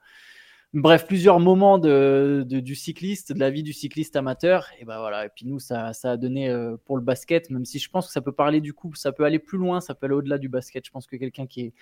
[0.73, 4.67] Bref, plusieurs moments de, de- du cycliste, de la vie du cycliste amateur.
[4.79, 5.25] Et ben voilà.
[5.25, 8.07] Et puis nous, ça, ça a donné euh, pour le basket, même si je pense
[8.07, 10.39] que ça peut parler du coup, ça peut aller plus loin, ça peut aller au-delà
[10.39, 10.83] du basket.
[10.85, 11.73] Je pense que quelqu'un qui est,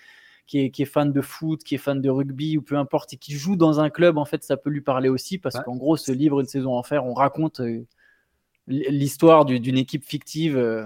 [0.46, 3.14] qui est, qui est fan de foot, qui est fan de rugby ou peu importe,
[3.14, 5.62] et qui joue dans un club, en fait, ça peut lui parler aussi parce Ouais.
[5.64, 7.86] qu'en gros, ce livre, Une saison en fer, on raconte euh,
[8.68, 10.86] l'histoire d'une équipe fictive euh,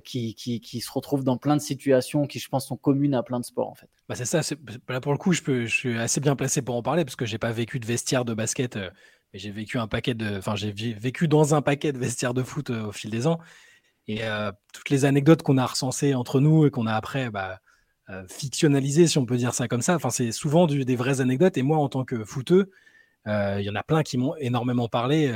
[0.00, 3.40] qui, qui, se retrouve dans plein de situations qui, je pense, sont communes à plein
[3.40, 3.88] de sports, en fait.
[4.08, 4.40] Bah c'est ça.
[4.88, 7.38] Là, pour le coup, je, suis assez bien placé pour en parler parce que j'ai
[7.38, 8.90] pas vécu de vestiaire de basket, euh,
[9.32, 12.70] mais j'ai vécu un paquet de, j'ai vécu dans un paquet de vestiaires de foot
[12.70, 13.38] au fil des ans.
[14.06, 14.20] Et
[14.74, 17.58] toutes les anecdotes qu'on a recensées entre nous et qu'on a après bah,
[18.28, 21.56] fictionnalisées, si on peut dire ça comme ça, c'est souvent des vraies anecdotes.
[21.56, 22.70] Et moi, en tant que footeux,
[23.26, 25.32] il y en a plein qui m'ont énormément parlé.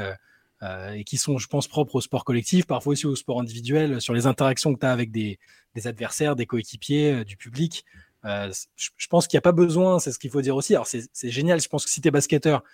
[0.64, 4.00] Euh, et qui sont, je pense, propres au sport collectif, parfois aussi au sport individuel,
[4.00, 5.38] sur les interactions que tu as avec des,
[5.84, 7.84] adversaires, des coéquipiers, euh, du public.
[8.24, 10.74] Euh, je, pense qu'il n'y a pas besoin, c'est ce qu'il faut dire aussi.
[10.74, 12.64] Alors, c'est génial, je pense que si tu es basketteur,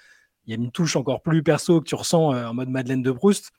[0.47, 3.12] il y a une touche encore plus perso que tu ressens en mode Madeleine de
[3.12, 3.51] Proust.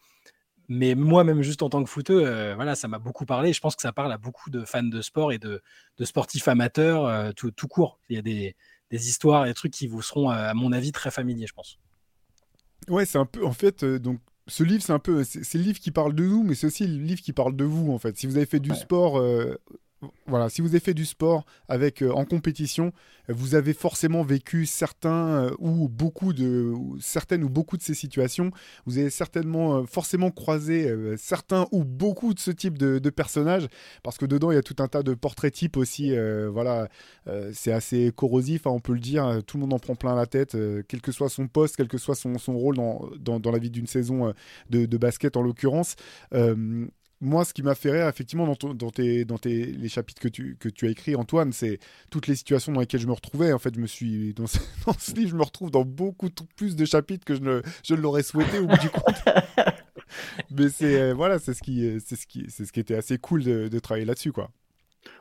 [0.67, 3.53] Mais moi, même juste en tant que footeux, voilà, ça m'a beaucoup parlé.
[3.53, 5.61] Je pense que ça parle à beaucoup de fans de sport et de,
[6.01, 7.99] sportifs amateurs tout, court.
[8.09, 8.55] Il y a des,
[8.89, 11.80] des histoires et des trucs qui vous seront, à mon avis, très familiers, je pense.
[12.90, 13.46] Ouais, c'est un peu.
[13.46, 14.20] En fait, euh, donc.
[14.48, 16.86] Ce livre, c'est un peu, c'est le livre qui parle de nous, mais c'est aussi
[16.86, 18.16] le livre qui parle de vous, en fait.
[18.16, 19.56] Si vous avez fait du sport, euh,
[20.28, 22.91] voilà, si vous avez fait du sport avec euh, en compétition,
[23.30, 28.51] vous avez forcément vécu certains euh, ou beaucoup de certaines ou beaucoup de ces situations.
[28.86, 33.68] Vous avez certainement euh, forcément croisé certains ou beaucoup de ce type de, personnages
[34.03, 36.14] parce que dedans il y a tout un tas de portraits types aussi.
[36.51, 36.89] voilà,
[37.53, 39.41] c'est assez corrosif, hein, on peut le dire.
[39.45, 41.97] Tout le monde en prend plein la tête, quel que soit son poste, quel que
[41.97, 44.34] soit son, rôle dans, dans, la vie d'une saison
[44.70, 45.95] de, basket en l'occurrence
[47.26, 50.28] moi, ce qui m'a fait rire, effectivement, dans, dans, tes, dans tes, les chapitres que
[50.28, 51.80] tu, que tu as écrits, Antoine, c'est
[52.11, 53.51] toutes les situations dans lesquelles je me retrouvais.
[53.51, 54.57] En fait, je me suis, dans, ce,
[55.15, 58.59] livre, je me retrouve dans beaucoup plus de chapitres que je ne, je l'aurais souhaité
[58.59, 59.23] au bout du compte.
[60.51, 63.17] Mais c'est euh, voilà, c'est ce qui, c'est ce qui, c'est ce qui était assez
[63.17, 64.49] cool de, travailler là-dessus, quoi.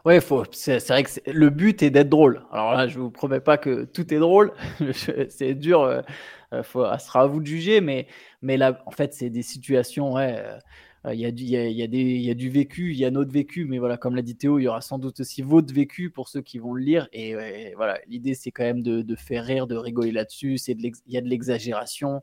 [0.05, 2.43] Ouais, faut, c'est, vrai que le but est d'être drôle.
[2.53, 4.53] Alors là, je vous promets pas que tout est drôle.
[5.29, 5.83] c'est dur.
[5.83, 6.03] Euh,
[6.63, 8.07] faut, ce sera à vous de juger, mais,
[8.43, 10.37] mais là, en fait, c'est des situations, ouais.
[10.39, 10.59] Euh,
[11.13, 13.31] il y, a du, y, a, des, y a du vécu, il y a notre
[13.31, 16.09] vécu, mais voilà, comme l'a dit Théo, il y aura sans doute aussi votre vécu
[16.09, 17.09] pour ceux qui vont le lire.
[17.13, 20.57] Et, voilà, l'idée, c'est quand même de, faire rire, de rigoler là-dessus.
[20.67, 22.23] Il y a de l'exagération,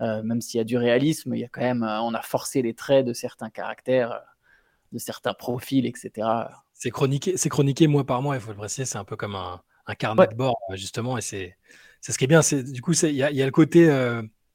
[0.00, 2.22] euh, même s'il y a du réalisme, il y a quand même, euh, on a
[2.22, 4.18] forcé les traits de certains caractères, euh,
[4.92, 6.28] de certains profils, etc.
[6.74, 9.36] C'est chroniqué, c'est chroniqué mois par mois, il faut le préciser, c'est un peu comme
[9.36, 9.62] un,
[9.98, 11.56] carnet de bord, justement, et c'est
[12.00, 12.40] ce qui est bien.
[12.40, 13.88] Du coup, il y, y, a le côté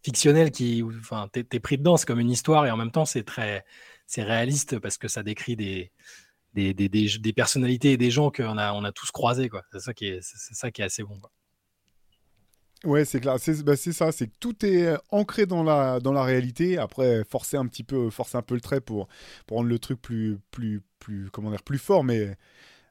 [0.04, 3.06] fictionnel qui, enfin, t'es es pris dedans, c'est comme une histoire et en même temps
[3.06, 3.66] c'est très,
[4.08, 5.92] c'est réaliste parce que ça décrit des,
[6.54, 9.64] des, des, des, personnalités et des gens qu'on a, on a tous croisés, quoi.
[9.72, 11.18] C'est ça qui est, c'est ça qui est assez bon.
[12.84, 13.36] Ouais, c'est clair.
[13.40, 16.78] C'est bah, ça, c'est que tout est euh, ancré dans la, dans la réalité.
[16.78, 19.08] Après, forcer un petit peu, forcer un peu le trait pour,
[19.46, 22.36] pour rendre le truc plus, plus, plus, comment dire, plus fort, mais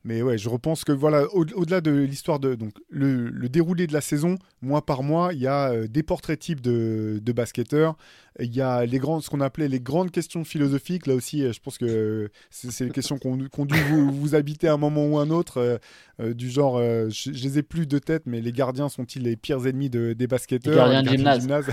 [0.03, 4.01] mais ouais, je repense que voilà, au-delà de l'histoire de donc le, déroulé de la
[4.01, 7.96] saison, mois par mois, il y a euh, des portraits types de, de, basketteurs.
[8.38, 11.07] Il y a les grandes, ce qu'on appelait les grandes questions philosophiques.
[11.07, 14.68] Là aussi, euh, je pense que c'est les questions qu'on ont dû vous, vous, habiter
[14.68, 15.78] à un moment ou un autre,
[16.18, 19.36] euh, du genre, je, je, les ai plus de tête, mais les gardiens sont-ils les
[19.36, 20.88] pires ennemis de, des basketteurs?
[20.88, 21.68] Les gardiens, de gymnase.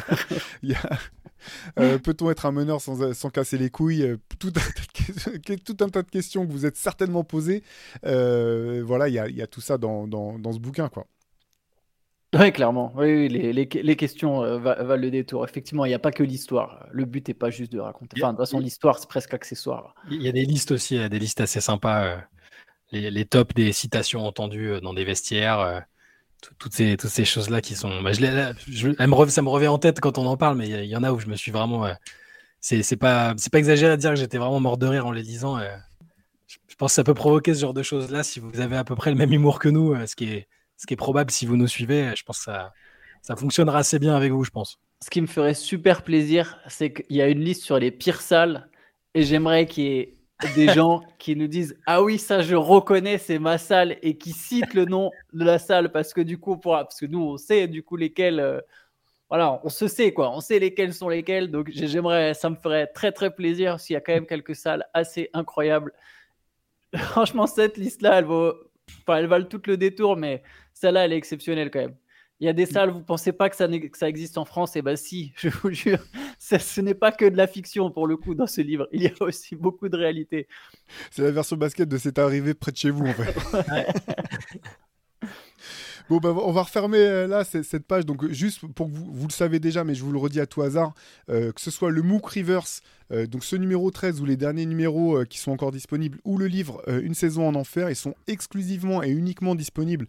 [0.62, 0.98] il y a
[1.78, 5.88] euh, peut-on être un meneur sans, sans casser les couilles euh, tout un, tout un,
[5.88, 7.62] tas de questions que vous êtes certainement posées.
[8.06, 11.06] Euh, voilà, il y a, y a, tout ça dans, dans, dans ce bouquin, quoi.
[12.34, 12.94] Oui, clairement.
[12.96, 15.44] Oui, les, les, les, questions valent le détour.
[15.44, 16.86] Effectivement, il n'y a pas que l'histoire.
[16.90, 18.16] Le but n'est pas juste de raconter.
[18.22, 19.94] Enfin, de toute façon, l'histoire, c'est presque accessoire.
[20.10, 22.22] Il y a des listes aussi, des listes assez sympas.
[22.90, 25.84] Les, les tops des citations entendues dans des vestiaires
[26.58, 28.02] toutes ces, toutes ces choses-là qui sont.
[28.02, 31.12] Bah, ça me revient en tête quand on en parle, mais il y, en a
[31.12, 31.86] où je me suis vraiment.
[32.60, 35.58] c'est pas, pas exagéré à dire que j'étais vraiment mort de rire en les lisant.
[36.46, 38.96] je, pense que ça peut provoquer ce genre de choses-là si vous avez à peu
[38.96, 41.46] près le même humour que nous, euh, ce, qui est, ce qui est probable si
[41.46, 42.12] vous nous suivez.
[42.16, 42.72] Je pense que ça,
[43.22, 44.78] ça fonctionnera assez bien avec vous, je pense.
[45.02, 48.20] Ce qui me ferait super plaisir, c'est qu'il y a une liste sur les pires
[48.20, 48.68] salles
[49.14, 50.21] et j'aimerais qu'il y ait
[50.54, 54.32] des gens qui nous disent ah oui ça je reconnais c'est ma salle et qui
[54.32, 57.36] citent le nom de la salle parce que du coup pour parce que nous on
[57.36, 58.60] sait du coup lesquels euh,
[59.28, 60.30] voilà on se sait quoi.
[60.30, 63.96] On sait lesquels sont lesquels donc j'aimerais ça me ferait très très plaisir s'il y
[63.96, 65.92] a quand même quelques salles assez incroyables.
[66.96, 68.54] Franchement cette liste là elle vaut
[69.00, 70.42] enfin elle valent tout le détour mais
[70.74, 71.96] celle-là elle est exceptionnelle quand même.
[72.40, 74.74] Il y a des salles, vous pensez pas que ça, que ça existe en France?
[74.74, 76.00] Eh bien si, je vous jure,
[76.42, 78.88] ce n'est pas que de la fiction pour le coup dans ce livre.
[78.92, 80.48] Il y a aussi beaucoup de réalité.
[81.10, 83.34] C'est la version basket de C'est arrivé près de chez vous en fait.
[86.08, 88.04] Bon, bah, on va refermer euh, là cette page.
[88.04, 90.62] Donc, juste pour que vous, le savez déjà, mais je vous le redis à tout
[90.62, 90.94] hasard,
[91.30, 92.82] euh, que ce soit le MOOC Reverse,
[93.12, 96.46] euh, donc ce numéro 13 ou les derniers numéros qui sont encore disponibles, ou le
[96.46, 100.06] livre Une saison en enfer, ils sont exclusivement et uniquement disponibles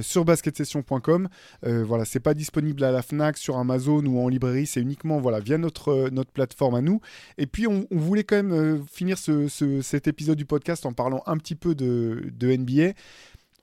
[0.00, 1.28] sur basketsession.com.
[1.62, 5.40] Voilà, c'est pas disponible à la Fnac, sur Amazon ou en librairie, c'est uniquement voilà
[5.40, 7.00] via notre, notre plateforme à nous.
[7.38, 9.48] Et puis, on, voulait quand même finir ce-
[9.82, 12.92] cet épisode du podcast en parlant un petit peu de, de NBA.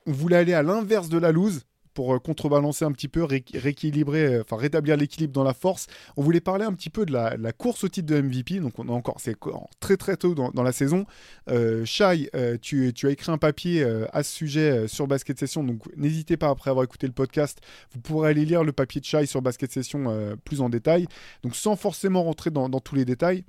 [0.06, 1.64] On voulait aller à l'inverse de la loose
[1.94, 5.88] pour euh, contrebalancer un petit peu, ré- rééquilibrer, euh, enfin rétablir l'équilibre dans la force.
[6.18, 8.60] On voulait parler un petit peu de la, course au titre de MVP.
[8.60, 9.36] Donc on a encore, c'est
[9.80, 11.06] très très tôt dans, la saison.
[11.50, 15.64] Euh, Shai, euh, tu, as écrit un papier à ce sujet sur Basket Session.
[15.64, 17.60] Donc n'hésitez pas après avoir écouté le podcast,
[17.92, 21.08] vous pourrez aller lire le papier de Shai sur Basket Session plus en détail.
[21.44, 23.44] Donc sans forcément rentrer dans, tous les détails.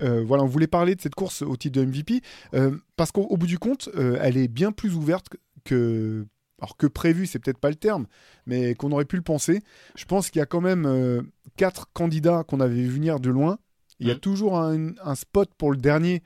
[0.00, 2.20] Voilà, on voulait parler de cette course au titre de MVP
[2.96, 3.88] parce qu'au au bout du compte,
[4.20, 5.28] elle est bien plus ouverte
[5.64, 6.26] que,
[6.60, 8.06] alors que prévu, c'est peut-être pas le terme,
[8.46, 9.62] mais qu'on aurait pu le penser.
[9.96, 11.22] Je pense qu'il y a quand même euh,
[11.56, 13.58] quatre candidats qu'on avait vu venir de loin.
[13.98, 14.20] Il y a Mhm.
[14.20, 16.22] toujours un, un spot pour le dernier.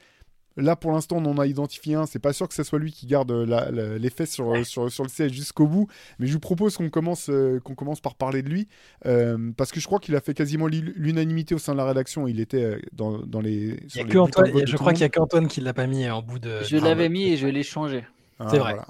[0.56, 2.06] Là, pour l'instant, on en a identifié un.
[2.06, 4.88] C'est pas sûr que ce soit lui qui garde la- la- les fesses sur, sur,
[4.88, 5.88] sur le siège jusqu'au bout.
[6.20, 8.68] Mais je vous propose qu'on commence, euh, qu'on commence par parler de lui.
[9.06, 11.84] euh, parce que je crois qu'il a fait quasiment l'u- l'unanimité au sein de la
[11.84, 12.28] rédaction.
[12.28, 13.52] Il était dans, dans les.
[13.52, 15.74] Il y a sur les que Antoine, je crois qu'il y a qu'Antoine qui l'a
[15.74, 16.62] pas mis en bout de.
[16.62, 18.04] Je l'avais mis et je l'ai changé.
[18.38, 18.74] Ah, C'est vrai.
[18.74, 18.86] voilà.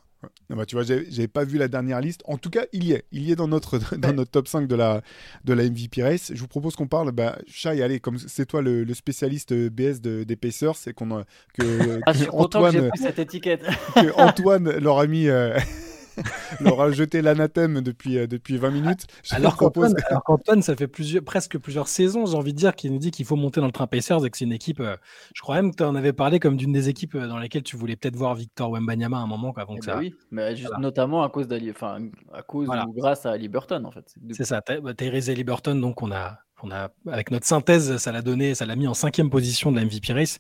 [0.50, 2.22] Non, bah, tu vois, j'avais pas vu la dernière liste.
[2.26, 3.04] En tout cas, il y est.
[3.12, 5.02] Il y est dans notre, dans notre top 5 de la,
[5.44, 6.32] de la MVP Race.
[6.34, 7.12] Je vous propose qu'on parle.
[7.12, 11.24] Bah, Shai, allez, comme c'est toi le, le spécialiste BS de- des Pacers, c'est qu'on
[11.54, 13.62] que, Ah, que que Antoine, pris cette étiquette.
[13.94, 15.28] que Antoine leur a mis.
[15.28, 15.58] euh,
[16.60, 19.06] leur a jeté l'anathème depuis, euh, depuis 20 minutes.
[19.22, 19.94] Je Alors propose.
[19.94, 23.10] qu'Antoine, qu'Antoine, ça fait plusieurs, presque plusieurs saisons, j'ai envie de dire, qu'il nous dit
[23.10, 24.80] qu'il faut monter dans le train Pacers et que c'est une équipe.
[24.80, 24.96] euh,
[25.34, 27.62] je crois même que tu en avais parlé comme d'une des équipes euh, dans lesquelles
[27.62, 29.98] tu voulais peut-être voir Victor Wembanyama à un moment avant Eh que ben ça.
[29.98, 30.82] oui, mais juste Voilà.
[30.82, 31.98] notamment à cause d'Ali, enfin
[32.32, 32.86] à cause Voilà.
[32.86, 34.14] ou grâce à Ali Burton en fait.
[34.32, 38.12] C'est ça, Ty- bah, Tyrese Haliburton, donc on a, on a, avec notre synthèse, ça
[38.12, 40.38] l'a donné, ça l'a mis en cinquième position de la MVP race.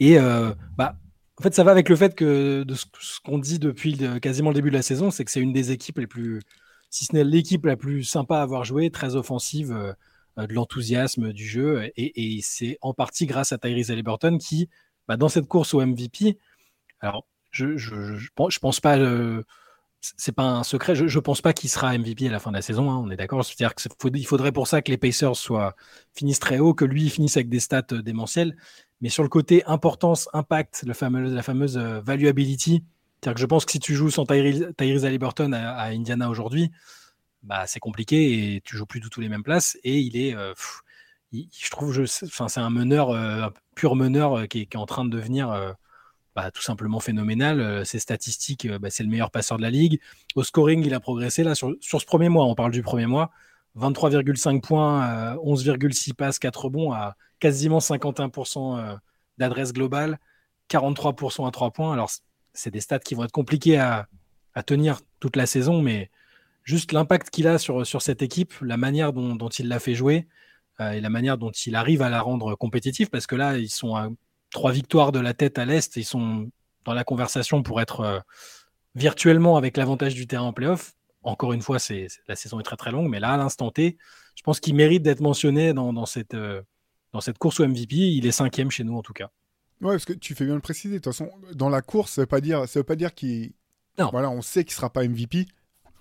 [0.00, 0.96] Et euh, bah,
[1.38, 2.84] en fait, ça va avec le fait que de ce,
[3.24, 5.98] qu'on dit depuis quasiment le début de la saison, c'est que c'est une des équipes
[5.98, 6.40] les plus,
[6.90, 11.32] si ce n'est l'équipe la plus sympa à avoir joué, très offensive, euh, de l'enthousiasme
[11.32, 11.90] du jeu.
[11.96, 14.68] Et, c'est en partie grâce à Tyrese Haliburton qui,
[15.08, 16.38] bah, dans cette course au MVP,
[17.00, 18.98] alors je, je, pense- pas.
[18.98, 19.42] euh,
[20.00, 20.94] c'est pas un secret.
[20.94, 22.90] Je, je pense pas qu'il sera MVP à la fin de la saison.
[22.90, 23.44] hein, on est d'accord.
[23.44, 25.76] C'est-à-dire qu'il faudrait pour ça que les Pacers soient
[26.14, 28.56] finissent très haut, que lui finisse avec des stats euh, démentielles.
[29.02, 32.84] Mais sur le côté importance, impact, la fameuse euh, valuability,
[33.20, 36.70] c'est-à-dire que je pense que si tu joues sans Tyrese Haliburton à, Indiana aujourd'hui,
[37.42, 39.76] bah c'est compliqué et tu joues plus du tout les mêmes places.
[39.82, 40.54] Et il est, euh,
[41.32, 45.74] je trouve, c'est un meneur, euh, pur meneur qui, est, en train de devenir
[46.36, 47.84] bah, tout simplement phénoménal.
[47.86, 50.00] Ses statistiques, bah, c'est le meilleur passeur de la ligue.
[50.34, 52.46] Au scoring, il a progressé là sur, ce premier mois.
[52.46, 53.30] On parle du premier mois.
[53.78, 58.96] 23,5 points, euh, 11,6 passes, 4 rebonds à quasiment 51% euh,
[59.36, 60.20] d'adresse globale,
[60.70, 61.92] 43% à 3 points.
[61.92, 62.08] Alors,
[62.54, 64.06] c'est des stats qui vont être compliqués à,
[64.64, 66.10] tenir toute la saison, mais
[66.62, 70.28] juste l'impact qu'il a sur, cette équipe, la manière dont, il l'a fait jouer
[70.78, 73.70] euh, et la manière dont il arrive à la rendre compétitive, parce que là, ils
[73.70, 74.08] sont à
[74.50, 76.48] trois victoires de la tête à l'Est, ils sont
[76.84, 78.20] dans la conversation pour être euh,
[78.94, 80.92] virtuellement avec l'avantage du terrain en playoff.
[81.24, 81.78] Encore une fois,
[82.28, 83.96] la saison est très très longue, mais là, à l'instant T,
[84.36, 86.36] je pense qu'il mérite d'être mentionné dans, cette,
[87.12, 87.96] dans cette course au MVP.
[87.96, 89.30] Il est cinquième chez nous, en tout cas.
[89.80, 90.94] Ouais, parce que tu fais bien le préciser.
[90.94, 93.52] De toute façon, dans la course, ça veut pas dire, ça veut pas dire qu'il.
[93.98, 94.08] Non.
[94.10, 95.46] Voilà, on sait qu'il sera pas MVP.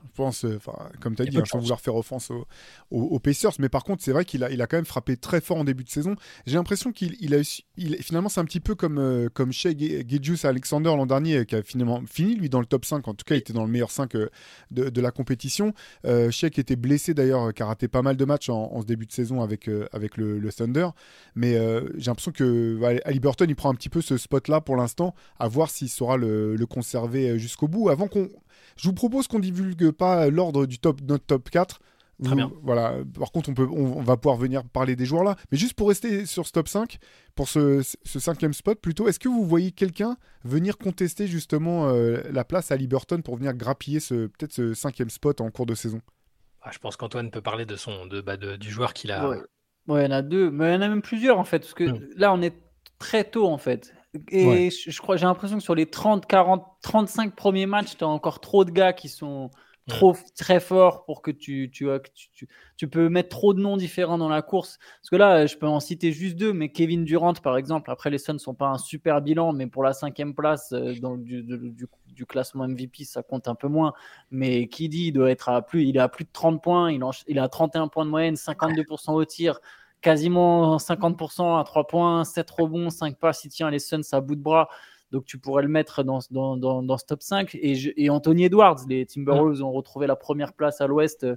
[0.03, 0.59] Je pense, euh,
[0.99, 1.61] comme tu as dit, hein, sans chance.
[1.61, 2.45] vouloir faire offense aux,
[2.91, 5.15] aux- aux Pacers, mais par contre, c'est vrai qu'il a, il a quand même frappé
[5.17, 6.15] très fort en début de saison.
[6.45, 9.51] J'ai l'impression qu'il il a eu- il- finalement, c'est un petit peu comme, euh, comme
[9.53, 13.07] Shea Gilgeous Alexander l'an dernier, euh, qui a finalement fini, lui, dans le top 5.
[13.07, 14.29] En tout cas, il était dans le meilleur 5 euh,
[14.71, 15.73] de, de la compétition.
[16.05, 18.81] Euh, Shea qui était blessé d'ailleurs, qui a raté pas mal de matchs en, en
[18.81, 20.89] ce début de saison avec, euh, avec le, le Thunder.
[21.35, 21.53] Mais
[21.97, 25.47] j'ai l'impression que voilà, Haliburton, il prend un petit peu ce spot-là pour l'instant, à
[25.47, 27.89] voir s'il saura le, le conserver jusqu'au bout.
[27.89, 28.29] Avant qu'on.
[28.77, 31.79] Je vous propose qu'on divulgue pas l'ordre du top, notre top 4.
[32.23, 32.51] Très Vous- bien.
[32.61, 32.97] Voilà.
[33.19, 35.35] Par contre, on, peut, on, on va pouvoir venir parler des joueurs là.
[35.51, 36.97] Mais juste pour rester sur ce top 5,
[37.33, 42.21] pour ce, ce cinquième spot plutôt, est-ce que vous voyez quelqu'un venir contester justement euh,
[42.31, 45.73] la place à Liberton pour venir grappiller ce peut-être ce cinquième spot en cours de
[45.73, 45.99] saison?
[46.61, 49.27] Ah, je pense qu'Antoine peut parler de son, de, bah, de- du joueur qu'il a.
[49.27, 49.37] Ouais.
[49.87, 51.57] Ouais, il y en a deux, mais il y en a même plusieurs en fait,
[51.61, 52.07] parce que Mm.
[52.17, 52.53] là on est
[52.99, 53.95] très tôt en fait.
[54.29, 54.69] Et Ouais.
[54.69, 58.07] je, je crois, j'ai l'impression que sur les 30, 40, 35 premiers matchs, tu as
[58.07, 59.51] encore trop de gars qui sont
[59.87, 62.47] trop très fort pour que tu, tu, tu,
[62.77, 64.77] tu, peux mettre trop de noms différents dans la course.
[65.01, 68.09] Parce que là, je peux en citer juste deux, mais Kevin Durant, par exemple, après
[68.09, 71.43] les Suns sont pas un super bilan, mais pour la cinquième place euh, dans, du,
[71.43, 73.93] du, du, classement MVP, ça compte un peu moins.
[74.29, 76.91] Mais qui dit, il doit être à plus, il est à plus de 30 points,
[76.91, 79.59] il, il a 31 points de moyenne, 52% au tir,
[80.01, 84.35] quasiment 50% à 3 points, 7 rebonds, 5 passes, il tient les Suns à bout
[84.35, 84.67] de bras.
[85.11, 87.55] Donc tu pourrais le mettre dans, dans, dans, ce top 5.
[87.55, 91.35] Et, et, Anthony Edwards, les Timberwolves ont retrouvé la première place à l'Ouest euh,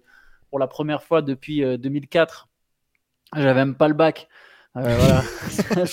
[0.51, 2.49] pour la première fois depuis 2004.
[3.35, 4.29] Euh, J'avais même pas le bac.
[4.77, 5.23] Euh, voilà.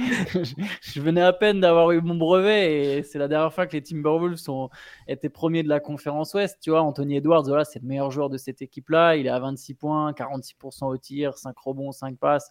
[0.82, 3.82] je, venais à peine d'avoir eu mon brevet et c'est la dernière fois que les
[3.82, 4.70] Timberwolves sont,
[5.06, 6.58] étaient premiers de la conférence Ouest.
[6.62, 9.16] Tu vois, Anthony Edwards, voilà, c'est le meilleur joueur de cette équipe-là.
[9.16, 12.50] Il est à 26 points, 46% au tir, 5 rebonds, 5 passes.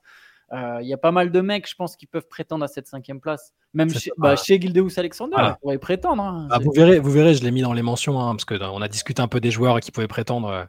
[0.51, 3.19] Il y a pas mal de mecs, je pense, qui peuvent prétendre à cette cinquième
[3.19, 3.53] place.
[3.73, 5.57] Même chez, bah, chez Gildeus Alexander, voilà.
[5.61, 6.23] pourrait prétendre.
[6.23, 6.47] Hein.
[6.49, 8.87] Ah, vous, verrez, vous verrez, je l'ai mis dans les mentions, hein, parce qu'on a
[8.87, 10.49] discuté un peu des joueurs qui pouvaient prétendre.
[10.49, 10.63] Euh,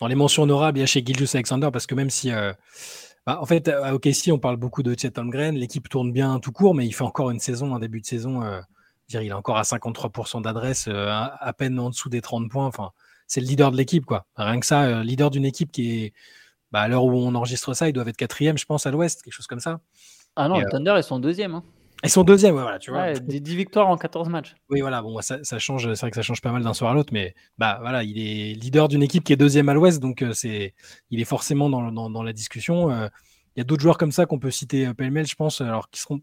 [0.00, 2.32] dans les mentions honorables, il y a chez Gildeus Alexander, parce que même si.
[2.32, 2.52] Euh,
[3.28, 5.54] bah, en fait, à OKC, on parle beaucoup de Chet Holmgren.
[5.54, 8.42] L'équipe tourne bien tout court, mais il fait encore une saison, un début de saison.
[8.42, 8.58] Euh,
[9.06, 12.64] dire, il est encore à 53% d'adresse, à peine en dessous des 30 points.
[12.64, 12.92] Enfin,
[13.26, 14.24] c'est le leader de l'équipe, quoi.
[14.36, 16.14] Rien que ça, leader d'une équipe qui est
[16.72, 19.20] bah, à l'heure où on enregistre ça, ils doivent être quatrième, je pense, à l'ouest,
[19.20, 19.80] quelque chose comme ça.
[20.34, 21.54] Ah non, le Thunder, ils sont deuxième.
[21.54, 21.64] Hein.
[22.04, 23.12] Ils sont deuxième, voilà, tu vois.
[23.14, 24.54] 10 victoires en 14 matchs.
[24.70, 26.94] Oui, voilà, bon, ça, change, c'est vrai que ça change pas mal d'un soir à
[26.94, 30.22] l'autre, mais bah voilà, il est leader d'une équipe qui est deuxième à l'ouest, donc
[30.22, 30.74] euh, c'est,
[31.10, 32.90] il est forcément dans, dans, la discussion.
[32.90, 33.08] Euh,
[33.56, 35.90] il y a d'autres joueurs comme ça qu'on peut citer euh, pêle-mêle, je pense, alors
[35.90, 36.20] qui seront,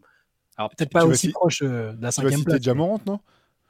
[0.56, 2.62] alors peut-être pas aussi proches de la cinquième place.
[2.62, 3.20] Tu vas citer non?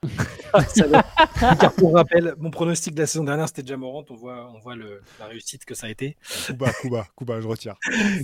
[1.59, 4.05] Car pour rappel, mon pronostic de la saison dernière, c'était déjà Morant.
[4.09, 6.15] On voit, on voit le, la réussite que ça a été.
[6.45, 7.75] Kuba, Kuba, Kuba, je retire.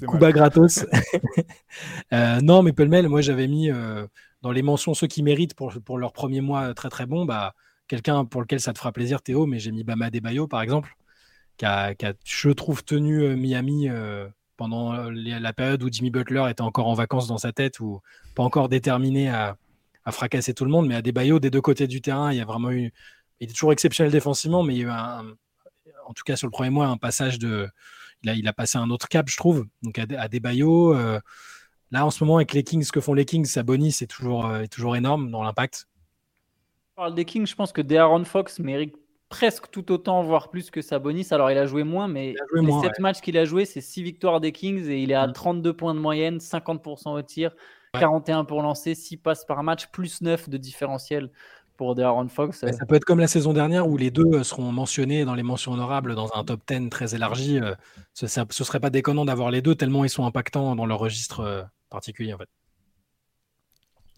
[0.08, 0.86] Kuba gratos.
[2.14, 4.06] euh, non, mais Pelmel, moi j'avais mis euh,
[4.42, 7.26] dans les mentions ceux qui méritent pour, pour leur premier mois très très bon.
[7.26, 7.54] Bah,
[7.88, 10.96] quelqu'un pour lequel ça te fera plaisir, Théo, mais j'ai mis Bama Debayo par exemple,
[11.58, 16.12] qui a, qui a, je trouve, tenu euh, Miami euh, pendant la période où Jimmy
[16.12, 18.00] Butler était encore en vacances dans sa tête ou
[18.36, 19.58] pas encore déterminé à
[20.06, 22.38] à fracasser tout le monde, mais à des baillots des deux côtés du terrain, il
[22.38, 22.92] y a vraiment eu.
[23.40, 25.26] Il est toujours exceptionnel défensivement, mais il y a eu un,
[26.06, 27.68] en tout cas sur le premier mois, un passage de.
[28.24, 29.66] Il a, il a passé un autre cap, je trouve.
[29.82, 30.94] Donc à, des baillots.
[30.94, 31.20] Euh,
[31.92, 34.46] là, en ce moment, avec les Kings, ce que font les Kings, Sabonis c'est toujours,
[34.46, 35.88] euh, toujours énorme dans l'impact.
[36.96, 38.96] On parle des Kings, je pense que De'Aaron Fox mérite
[39.30, 41.28] presque tout autant, voire plus que Sabonis.
[41.32, 44.42] Alors, il a joué moins, mais les 7 matchs qu'il a joué, c'est 6 victoires
[44.42, 45.74] des Kings et il est à 32 mm.
[45.74, 47.56] points de moyenne, 50% au tir,
[48.00, 51.30] 41 pour lancer, 6 passes par match, plus 9 de différentiel
[51.78, 52.60] pour De'Aaron Fox.
[52.60, 55.44] ça peut être comme la saison dernière où les deux euh, seront mentionnés dans les
[55.44, 57.60] mentions honorables dans un top 10 très élargi.
[57.60, 57.74] Euh,
[58.14, 61.40] ce, ne serait pas déconnant d'avoir les deux tellement ils sont impactants dans leur registre
[61.40, 62.50] euh, particulier en fait.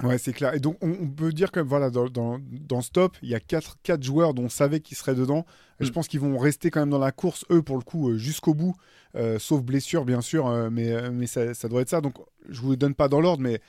[0.04, 0.54] Ouais, c'est clair.
[0.54, 3.40] Et donc, on, peut dire que voilà, dans, dans, dans ce top, il y a
[3.40, 5.46] 4, quatre joueurs dont on savait qu'ils seraient dedans.
[5.80, 5.92] Je mm.
[5.92, 8.76] pense qu'ils vont rester quand même dans la course, eux, pour le coup, jusqu'au bout,
[9.40, 12.02] sauf blessure, bien sûr, mais, mais ça, ça, doit être ça.
[12.02, 12.16] Donc,
[12.50, 13.62] je vous le donne pas dans l'ordre, mais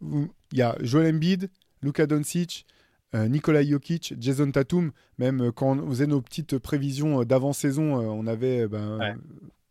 [0.00, 1.50] il y a Joel Embiid,
[1.82, 2.66] Luka Doncic,
[3.14, 4.92] euh, Nikola Jokic, Jason Tatum.
[5.18, 9.16] Même euh, quand on faisait nos petites prévisions euh, d'avant-saison, on avait ben,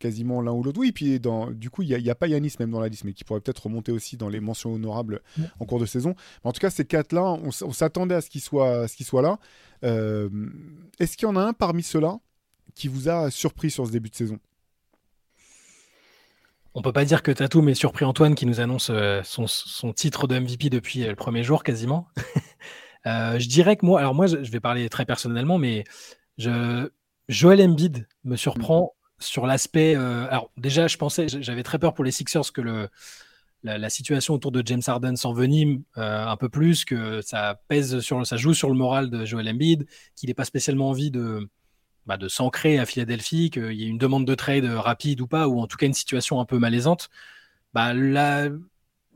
[0.02, 0.80] quasiment l'un ou l'autre.
[0.80, 3.14] Oui, puis dans, du coup, il n'y a, pas Yanis même dans la liste, mais
[3.14, 5.22] qui pourrait peut-être remonter aussi dans les mentions honorables
[5.60, 6.16] en cours de saison.
[6.44, 9.40] en tout cas, ces quatre-là, on, s'attendait à ce qu'ils soient, soient, là.
[11.00, 12.20] Est-ce qu'il y en a un parmi ceux-là
[12.76, 14.40] qui vous a surpris sur ce début de saison?
[16.74, 20.28] On peut pas dire que Tatum ait surpris Antoine qui nous annonce euh, son, titre
[20.28, 22.08] de MVP depuis euh, le premier jour quasiment.
[23.08, 25.86] Euh, je dirais que moi, alors moi, je vais parler très personnellement, mais
[26.38, 26.88] je,
[27.30, 29.01] Joel Embiid me surprend mm.
[29.22, 29.96] Sur l'aspect.
[29.96, 32.90] alors déjà, je pensais, j'avais très peur pour les Sixers que le,
[33.64, 38.38] la, situation autour de James Harden s'envenime un peu plus, que ça pèse sur, ça
[38.38, 41.48] joue sur le moral de Joel Embiid, qu'il n'ait pas spécialement envie de
[42.06, 45.48] bah, de s'ancrer à Philadelphie, qu'il y ait une demande de trade rapide ou pas,
[45.48, 47.10] ou en tout cas une situation un peu malaisante,
[47.74, 47.94] bah,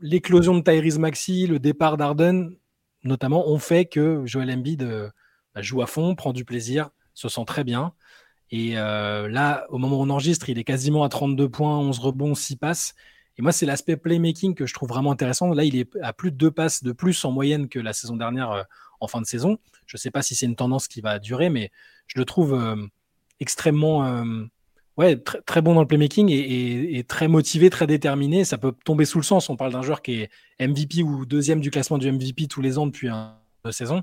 [0.00, 2.56] l'éclosion de Tyrese Maxi, le départ d'Arden,
[3.02, 5.10] notamment, ont fait que Joel Embiid euh,
[5.54, 7.92] bah, joue à fond, prend du plaisir, se sent très bien.
[8.50, 11.98] Et euh, là, au moment où on enregistre, il est quasiment à 32 points, 11
[11.98, 12.94] rebonds, 6 passes.
[13.38, 15.52] Et moi, c'est l'aspect playmaking que je trouve vraiment intéressant.
[15.52, 18.16] Là, il est à plus de deux passes de plus en moyenne que la saison
[18.16, 18.62] dernière euh,
[19.00, 19.58] en fin de saison.
[19.86, 21.70] Je ne sais pas si c'est une tendance qui va durer, mais
[22.06, 22.76] je le trouve euh,
[23.40, 24.24] extrêmement
[24.96, 28.44] ouais, très bon dans le playmaking et, très motivé, très déterminé.
[28.44, 29.50] Ça peut tomber sous le sens.
[29.50, 30.30] On parle d'un joueur qui est
[30.66, 33.34] MVP ou deuxième du classement du MVP tous les ans depuis une
[33.70, 34.02] saison.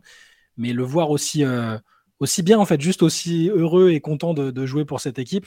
[0.58, 1.44] Mais le voir aussi,
[2.24, 5.46] aussi bien, en fait, juste aussi heureux et content de, jouer pour cette équipe,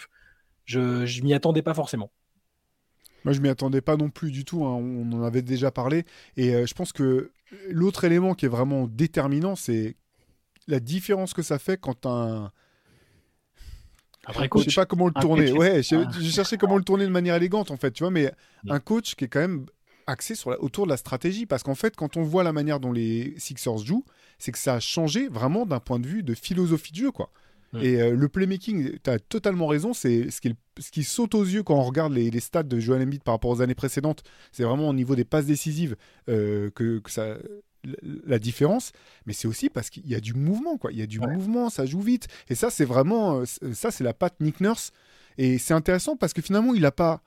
[0.66, 2.10] je ne m'y attendais pas forcément.
[3.24, 4.64] Moi, je m'y attendais pas non plus du tout.
[4.64, 4.74] Hein.
[4.76, 6.04] On en avait déjà parlé.
[6.36, 7.32] Et je pense que
[7.70, 9.96] l'autre élément qui est vraiment déterminant, c'est
[10.68, 12.52] la différence que ça fait quand un.
[14.26, 15.50] Après, Je coach, sais pas comment le tourner.
[15.50, 15.58] coach.
[15.58, 16.10] Ouais, je, Ah.
[16.20, 18.32] je cherchais comment le tourner de manière élégante en fait, tu vois, mais
[18.64, 18.72] Mm.
[18.72, 19.66] un coach qui est quand même
[20.08, 22.80] axé sur la- autour de la stratégie parce qu'en fait, quand on voit la manière
[22.80, 24.04] dont les Sixers jouent,
[24.38, 27.30] c'est que ça a changé vraiment d'un point de vue de philosophie de jeu, quoi.
[27.82, 31.44] Et euh, le playmaking, tu as totalement raison, c'est ce qui, ce qui saute aux
[31.44, 34.22] yeux quand on regarde les, les stats de Joel Embiid par rapport aux années précédentes.
[34.50, 35.94] C'est vraiment au niveau des passes décisives
[36.30, 37.36] euh, que, que ça
[37.84, 38.92] la- la différence,
[39.26, 40.90] mais c'est aussi parce qu'il y a du mouvement, quoi.
[40.90, 41.26] Il y a du Ouais.
[41.26, 42.28] mouvement, ça joue vite.
[42.48, 44.92] Et ça, c'est vraiment, euh, ça, c'est la patte Nick Nurse.
[45.36, 47.20] Et c'est intéressant parce que finalement, il a pas.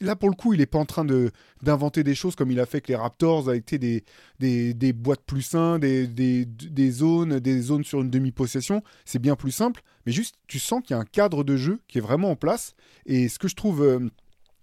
[0.00, 1.30] Là, pour le coup, il n'est pas en train de
[1.62, 4.04] d'inventer des choses comme il a fait avec les Raptors, avec des,
[4.38, 8.82] des boîtes plus sains, des, des, des zones, des zones sur une demi-possession.
[9.06, 11.80] C'est bien plus simple, mais juste, tu sens qu'il y a un cadre de jeu
[11.88, 12.74] qui est vraiment en place.
[13.06, 14.10] Et ce que je trouve euh,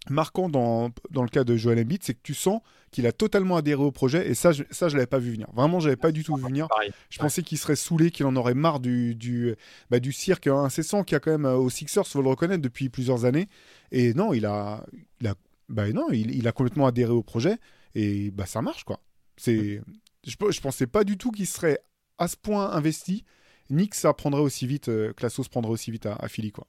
[0.09, 3.55] marquant dans, dans le cas de Joel Embiid, c'est que tu sens qu'il a totalement
[3.55, 4.29] adhéré au projet.
[4.29, 5.47] Et ça, je, ça, je l'avais pas vu venir.
[5.53, 6.67] Vraiment, je l'avais pas du tout vu venir.
[7.09, 9.55] Je pensais qu'il serait saoulé, qu'il en aurait marre du, du,
[9.89, 12.61] bah, du cirque incessant qu'il y a quand même euh, aux Sixers, faut le reconnaître,
[12.61, 13.47] depuis plusieurs années.
[13.91, 14.85] Et non, il a,
[15.21, 15.35] il a,
[15.69, 17.57] bah non, il, il a complètement adhéré au projet
[17.95, 18.99] et bah ça marche quoi.
[19.37, 19.81] C'est,
[20.25, 21.79] je, je pensais pas du tout qu'il serait
[22.17, 23.23] à ce point investi,
[23.69, 26.27] ni que ça prendrait aussi vite, euh, que la sauce prendrait aussi vite à, à
[26.27, 26.67] Philly quoi.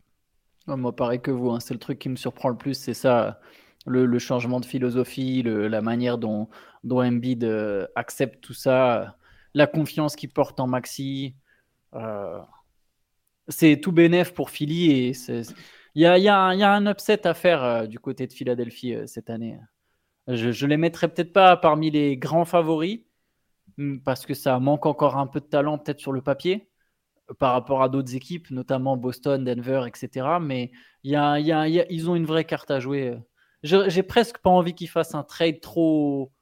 [0.66, 2.94] Ouais, Moi, pareil que vous, hein, c'est le truc qui me surprend le plus, c'est
[2.94, 3.40] ça,
[3.86, 6.48] le, changement de philosophie, la manière dont,
[6.84, 9.16] dont Embiid euh, accepte tout ça,
[9.52, 11.36] la confiance qu'il porte en Maxi.
[11.94, 12.40] euh,
[13.48, 15.12] c'est tout bénef pour Philly
[15.94, 19.58] il y a, un- upset à faire euh, du côté de Philadelphie cette année.
[20.28, 23.00] Je, je les mettrais peut-être pas parmi les grands favoris
[24.04, 26.68] parce que ça manque encore un peu de talent peut-être sur le papier
[27.38, 30.38] par rapport à d'autres équipes, notamment Boston, Denver, etc.
[30.40, 30.70] Mais
[31.02, 32.80] il y a- il y a- il y a- ils ont une vraie carte à
[32.80, 33.16] jouer.
[33.62, 36.32] J'ai presque pas envie qu'ils fassent un trade trop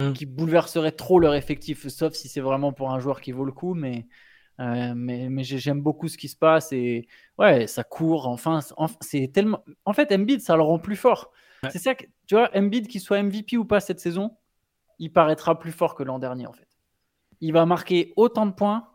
[0.00, 0.12] Mm.
[0.12, 3.50] qui bouleverserait trop leur effectif, sauf si c'est vraiment pour un joueur qui vaut le
[3.50, 3.74] coup.
[3.74, 4.06] Mais,
[4.60, 8.28] euh, mais, mais j'ai- j'aime beaucoup ce qui se passe et ouais, ça court.
[8.28, 8.60] Enfin,
[9.00, 9.64] c'est- tellement.
[9.84, 11.32] En fait, Embiid, ça le rend plus fort.
[11.64, 11.70] Ouais.
[11.70, 14.36] C'est ça que tu vois, Embiid, qu'il soit MVP ou pas cette saison,
[15.00, 16.68] il paraîtra plus fort que l'an dernier en fait.
[17.40, 18.88] Il va marquer autant de points,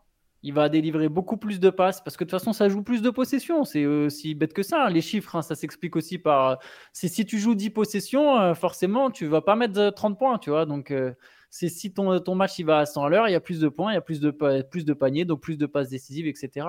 [0.44, 3.02] il va délivrer beaucoup plus de passes parce que de toute façon, ça joue plus
[3.02, 3.64] de possessions.
[3.66, 4.86] C'est aussi bête que ça.
[4.86, 4.89] hein.
[4.89, 6.60] Les chiffres, hein, ça s'explique aussi par.
[6.91, 10.38] C'est si tu joues 10 possessions, euh, forcément, tu vas pas mettre euh, 30 points,
[10.38, 10.66] tu vois.
[10.66, 11.14] Donc, euh,
[11.50, 13.60] c'est si ton, ton match il va à 100 à l'heure, il y a plus
[13.60, 14.32] de points, il y a plus de,
[14.62, 16.68] plus de paniers, donc plus de passes décisives, etc.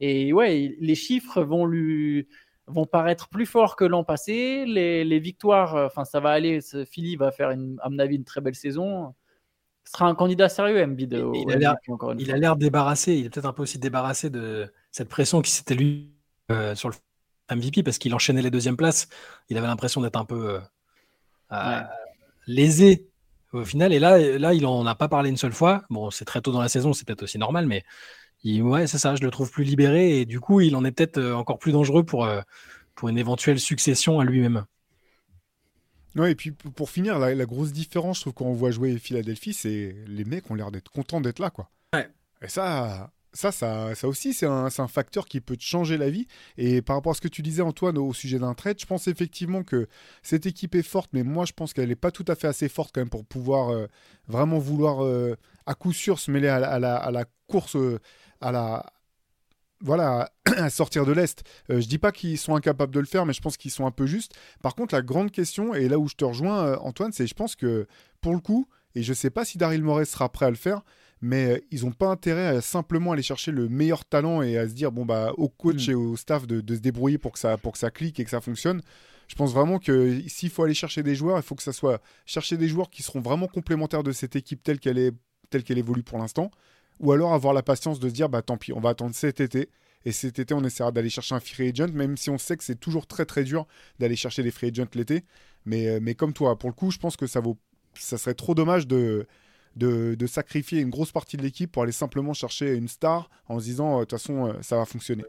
[0.00, 2.28] Et ouais, les chiffres vont lui
[2.66, 4.64] vont paraître plus forts que l'an passé.
[4.66, 6.60] Les, les victoires, euh, enfin, ça va aller.
[6.90, 9.14] Philly va faire, une, à mon avis, une très belle saison.
[9.84, 11.12] Ce sera un candidat sérieux, Embiid.
[11.12, 15.08] Il- au il a l'air- débarrassé, il est peut-être un peu aussi débarrassé de cette
[15.08, 16.10] pression qui s'était lui
[16.50, 16.94] euh, sur le
[17.54, 19.08] MVP parce qu'il enchaînait les deuxièmes places.
[19.50, 20.60] Il avait l'impression d'être un peu euh,
[21.52, 21.86] euh, Ouais.
[22.46, 23.08] lésé
[23.52, 23.92] au final.
[23.92, 25.84] Et là, là, il en a pas parlé une seule fois.
[25.90, 27.82] Bon, c'est très tôt dans la saison, c'est peut-être aussi normal, mais
[28.44, 29.16] il- ouais, c'est ça.
[29.16, 31.72] Je le trouve plus libéré et du coup, il en est peut-être euh, encore plus
[31.72, 32.28] dangereux pour
[32.96, 34.64] pour une éventuelle succession à lui-même.
[36.16, 38.96] Ouais, et puis pour finir, la, la grosse différence, je trouve, quand on voit jouer
[38.98, 41.70] Philadelphie, c'est les mecs ont l'air d'être contents d'être là, quoi.
[41.92, 42.08] Ouais.
[42.42, 46.10] Et ça, ça, ça, ça aussi, c'est un, un facteur qui peut te changer la
[46.10, 46.28] vie.
[46.56, 49.08] Et par rapport à ce que tu disais, Antoine, au sujet d'un trade, je pense
[49.08, 49.88] effectivement que
[50.22, 52.68] cette équipe est forte, mais moi, je pense qu'elle n'est pas tout à fait assez
[52.68, 53.86] forte quand même pour pouvoir euh,
[54.28, 55.34] vraiment vouloir, euh,
[55.66, 57.98] à coup sûr, se mêler à la, à la- à la course, euh,
[58.40, 58.86] à la.
[59.84, 61.44] Voilà, à sortir de l'Est.
[61.70, 63.86] Euh, je dis pas qu'ils sont incapables de le faire, mais je pense qu'ils sont
[63.86, 64.32] un peu justes.
[64.62, 67.34] Par contre, la grande question, et là où je te rejoins, euh, Antoine, c'est je
[67.34, 67.86] pense que
[68.22, 70.80] pour le coup, et je sais pas si Daryl Morey sera prêt à le faire,
[71.20, 74.66] mais euh, ils n'ont pas intérêt à simplement aller chercher le meilleur talent et à
[74.66, 75.90] se dire bon bah au coach Mm.
[75.90, 78.24] et au staff de, de se débrouiller pour que ça pour que ça clique et
[78.24, 78.80] que ça fonctionne.
[79.28, 82.00] Je pense vraiment que s'il faut aller chercher des joueurs, il faut que ça soit
[82.26, 85.12] chercher des joueurs qui seront vraiment complémentaires de cette équipe telle qu'elle est
[85.50, 86.50] telle qu'elle évolue pour l'instant,
[87.00, 89.40] ou alors avoir la patience de se dire bah tant pis, on va attendre cet
[89.40, 89.68] été.
[90.04, 92.64] Et cet été, on essaiera d'aller chercher un free agent, même si on sait que
[92.64, 93.66] c'est toujours très très dur
[93.98, 95.24] d'aller chercher des free agents l'été.
[95.64, 97.56] Mais, euh, comme toi, pour le coup, je pense que ça, vaut,
[97.94, 99.26] ça serait trop dommage de
[100.26, 103.96] sacrifier une grosse partie de l'équipe pour aller simplement chercher une star en se disant,
[103.96, 105.24] euh, de toute façon, euh, ça va fonctionner.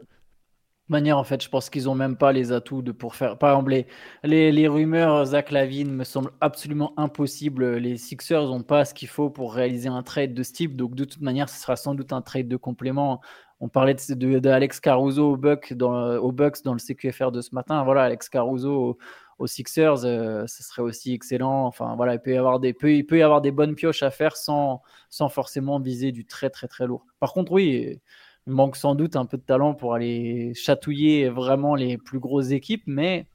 [0.88, 3.38] Manière, en fait, je pense qu'ils ont même pas les atouts de pour faire.
[3.38, 3.86] Par exemple, les,
[4.24, 7.76] les, les rumeurs Zach Lavine me semblent absolument impossibles.
[7.76, 10.76] Les Sixers n'ont pas ce qu'il faut pour réaliser un trade de ce type.
[10.76, 13.20] Donc, de toute manière, ce sera sans doute un trade de complément.
[13.60, 17.54] On parlait de, Alex Caruso au, Buck dans, au Bucks dans le CQFR de ce
[17.54, 17.82] matin.
[17.84, 18.98] Voilà, Alex Caruso au-
[19.38, 21.66] aux Sixers, euh, ce serait aussi excellent.
[21.66, 24.10] Enfin, voilà, il peut y avoir des, il peut y avoir des bonnes pioches à
[24.10, 27.04] faire sans, sans forcément viser du très, très, très lourd.
[27.20, 27.98] Par contre, oui,
[28.46, 32.50] il manque sans doute un peu de talent pour aller chatouiller vraiment les plus grosses
[32.50, 33.26] équipes, mais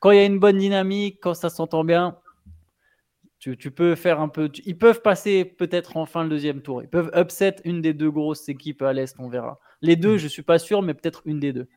[0.00, 2.16] quand il y a une bonne dynamique, quand ça s'entend bien,
[3.38, 4.48] Tu, tu peux faire un peu.
[4.50, 6.82] tu- Ils peuvent passer peut-être en fin le deuxième tour.
[6.82, 9.58] Ils peuvent upset une des deux grosses équipes à l'Est, on verra.
[9.80, 11.68] Les deux, je suis pas sûr, mais peut-être une des deux.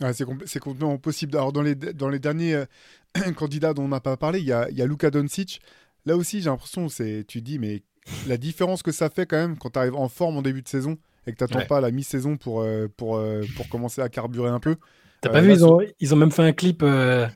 [0.00, 1.36] C'est compl- c'est complètement possible.
[1.36, 2.66] Alors, dans les, dans les derniers euh,
[3.36, 5.60] candidats dont on n'a pas parlé, il y a, il y a Luka Doncic.
[6.06, 7.82] Là aussi, j'ai l'impression, c'est, tu dis, mais
[8.26, 10.68] la différence que ça fait quand même quand tu arrives en forme en début de
[10.68, 11.66] saison et que tu n'attends Ouais.
[11.66, 14.76] pas la mi-saison pour, euh, pour, euh, pour commencer à carburer un peu.
[15.20, 17.26] T'as Euh, pas là, vu, ils ont, ils ont même fait un clip, euh,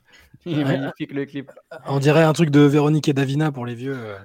[0.47, 1.51] Il est magnifique le clip.
[1.87, 3.97] on dirait un truc de Véronique et Davina pour les vieux.
[3.97, 4.19] euh,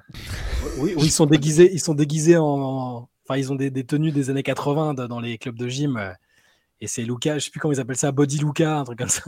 [0.79, 4.11] où ils sont déguisés, ils sont déguisés en, en- enfin ils ont des, des tenues
[4.11, 5.97] des années 80 de- dans les clubs de gym.
[5.97, 6.11] euh,
[6.81, 9.09] et c'est Luca, je sais plus comment ils appellent ça, Body Luca, un truc comme
[9.09, 9.23] ça.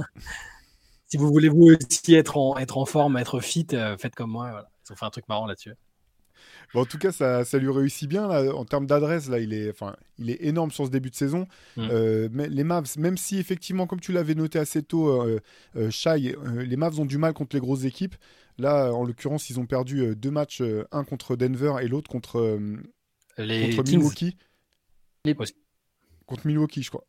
[1.08, 4.30] si vous voulez vous aussi être en, être en forme, être fit, euh, faites comme
[4.32, 4.50] moi.
[4.52, 4.70] voilà.
[4.88, 5.74] Ils ont fait un truc marrant là-dessus.
[6.74, 8.28] Bon, en tout cas, ça, ça lui réussit bien.
[8.28, 11.16] Là, en termes d'adresse, là, il est, enfin, il est énorme sur ce début de
[11.16, 11.48] saison.
[11.78, 11.88] Mm.
[11.92, 15.40] Euh, mais les Mavs, même si effectivement, comme tu l'avais noté assez tôt, euh,
[15.76, 18.16] euh, Shai, euh, les Mavs ont du mal contre les grosses équipes.
[18.58, 22.10] Là, en l'occurrence, ils ont perdu euh, deux matchs, euh, un contre Denver et l'autre
[22.10, 22.78] contre, euh,
[23.38, 23.90] Les contre.
[23.92, 24.38] Milwaukee.
[25.26, 25.36] Les-
[26.26, 27.06] Contre Milwaukee, je crois.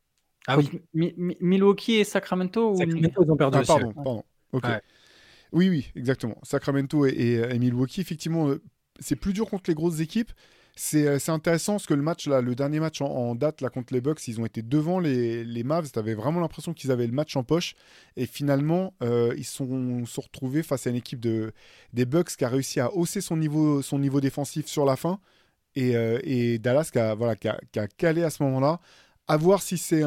[0.46, 2.76] Ah oui, Mi- Mi- Milwaukee et Sacramento ou...
[2.78, 4.24] Sacramento, ils ont perdu Ah, pardon, pardon.
[4.52, 4.64] Ok.
[4.64, 4.80] Ouais.
[5.52, 6.38] Oui, oui, exactement.
[6.42, 8.54] Sacramento et, et- et Milwaukee, effectivement,
[9.00, 10.32] c'est plus dur contre les grosses équipes.
[10.76, 14.00] C'est euh, intéressant parce que le match, le dernier match en, date là, contre les
[14.00, 15.90] Bucks, ils ont été devant les, les Mavs.
[15.90, 17.74] Tu avais vraiment l'impression qu'ils avaient le match en poche.
[18.16, 21.52] Et finalement, euh, ils sont, sont retrouvés face à une équipe de,
[21.92, 23.82] des Bucks qui a réussi à hausser son niveau,
[24.20, 25.20] défensif sur la fin.
[25.74, 28.80] Et, euh, Dallas qui a, calé à ce moment-là.
[29.28, 30.02] À voir si c'est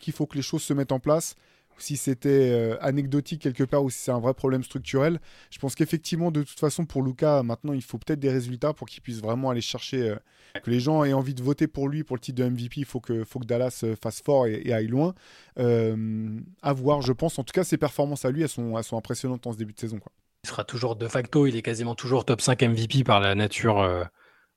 [0.00, 1.34] qu'il faut que les choses se mettent en place,
[1.78, 5.20] si c'était euh, anecdotique quelque part ou si c'est un vrai problème structurel.
[5.50, 8.88] Je pense qu'effectivement, de toute façon, pour Luca, maintenant, il faut peut-être des résultats pour
[8.88, 10.16] qu'il puisse vraiment aller chercher, euh,
[10.62, 12.80] que les gens aient envie de voter pour lui pour le titre de MVP.
[12.80, 15.14] Il faut que, faut que Dallas euh, fasse fort et, et aille loin.
[15.58, 17.38] Euh, à voir, je pense.
[17.38, 19.72] En tout cas, ses performances à lui, elles sont, elles sont impressionnantes en ce début
[19.72, 19.98] de saison.
[19.98, 20.12] Quoi.
[20.44, 24.08] Il sera toujours de facto, il est quasiment toujours top 5 MVP par la nature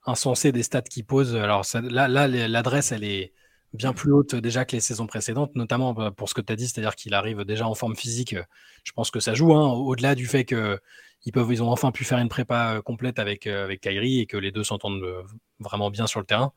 [0.05, 1.35] insensée des stats qu'il pose.
[1.35, 3.33] Alors ça- là, là, l'adresse, elle est
[3.73, 6.55] bien plus haute déjà que les saisons précédentes, notamment bah, pour ce que tu as
[6.55, 8.35] dit, c'est-à-dire qu'il arrive déjà en forme physique.
[8.83, 10.79] Je pense que ça joue, hein, au-delà du fait que
[11.25, 14.19] ils, peuvent, ils ont enfin pu faire une prépa euh, complète avec, euh, avec Kyrie
[14.21, 15.21] et que les deux s'entendent euh,
[15.59, 16.53] vraiment bien sur le terrain.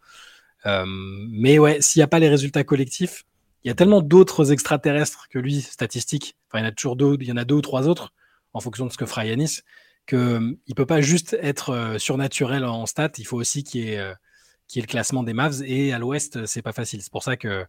[0.66, 3.24] Euh, mais ouais, s'il n'y a pas les résultats collectifs,
[3.64, 6.36] il y a tellement d'autres extraterrestres que lui, statistiques.
[6.48, 8.12] Enfin, il y en a toujours deux, il y en a deux ou trois autres
[8.52, 9.60] en fonction de ce que fera Yanis,
[10.06, 13.92] qu'il ne peut pas juste être euh, surnaturel en stats, il faut aussi qu'il y,
[13.94, 14.12] ait,
[14.76, 17.02] euh, y ait le classement des Mavs, et à l'ouest, c'est pas facile.
[17.02, 17.64] C'est pour ça que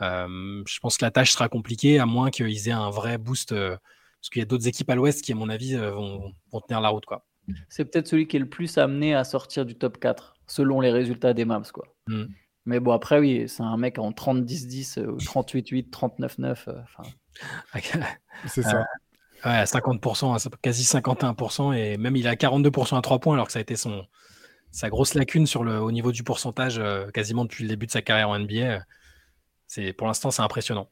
[0.00, 3.52] euh, je pense que la tâche sera compliquée, à moins qu'ils aient un vrai boost,
[3.52, 3.76] euh,
[4.20, 6.60] parce qu'il y a d'autres équipes à l'ouest qui, à mon avis, euh, vont, vont
[6.60, 7.06] tenir la route.
[7.06, 7.24] Quoi.
[7.68, 10.90] C'est peut-être celui qui est le plus amené à sortir du top 4, selon les
[10.90, 11.70] résultats des Mavs.
[11.72, 11.86] Quoi.
[12.06, 12.24] Mm.
[12.66, 16.68] Mais bon, après, oui, c'est un mec en 30-10-10, euh, 38-8, 39-9.
[16.68, 17.08] euh, enfin,
[18.46, 18.84] C'est ça.
[19.44, 23.34] Ouais, à 50%, à quasi 51%, et même il est à 42% à 3 points,
[23.34, 24.04] alors que ça a été son,
[24.78, 27.90] sa grosse lacune sur le, au niveau du pourcentage euh, quasiment depuis le début de
[27.90, 28.84] sa carrière en NBA.
[29.66, 30.88] C'est, pour l'instant, c'est impressionnant.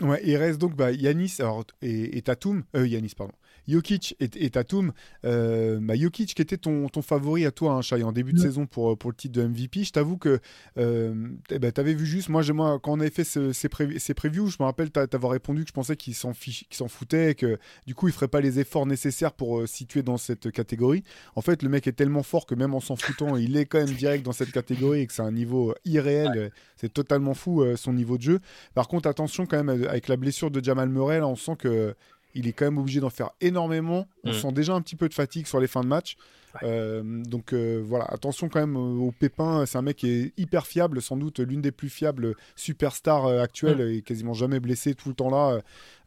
[0.00, 2.62] Ouais, il reste donc bah, Yanis alors, et, et Tatum.
[2.76, 3.32] Euh, Yanis, pardon.
[3.66, 4.92] Jokic et, et Tatum.
[5.24, 8.38] Euh, bah, Jokic qui était ton, ton favori à toi, hein, Shai, en début de
[8.42, 9.84] saison pour, pour le titre de MVP.
[9.84, 10.38] Je t'avoue que
[10.78, 13.52] euh, eh ben, tu avais vu juste, moi, j'ai- moi, quand on avait fait ce-
[13.52, 16.32] ces, pré- ces previews, je me rappelle t'a- t'avoir répondu que je pensais qu'il s'en,
[16.70, 20.16] s'en foutait, que du coup, il ferait pas les efforts nécessaires pour euh, situer dans
[20.16, 21.02] cette catégorie.
[21.34, 23.78] En fait, le mec est tellement fort que même en s'en foutant, il est quand
[23.78, 26.32] même direct dans cette catégorie et que c'est un niveau irréel.
[26.36, 28.40] euh, C'est totalement fou euh, son niveau de jeu.
[28.74, 31.56] Par contre, attention quand même, euh, avec la blessure de Jamal Murray, là, on sent
[31.58, 31.94] que
[32.38, 34.06] il est quand même obligé d'en faire énormément.
[34.24, 34.34] On Mm.
[34.34, 36.16] sent déjà un petit peu de fatigue sur les fins de match.
[36.54, 36.60] Ouais.
[36.70, 39.66] Euh, donc euh, voilà, attention quand même au Pépin.
[39.66, 43.42] C'est un mec qui est hyper fiable, sans doute l'une des plus fiables superstars euh,
[43.42, 45.60] actuelles, et quasiment jamais blessé tout le temps là,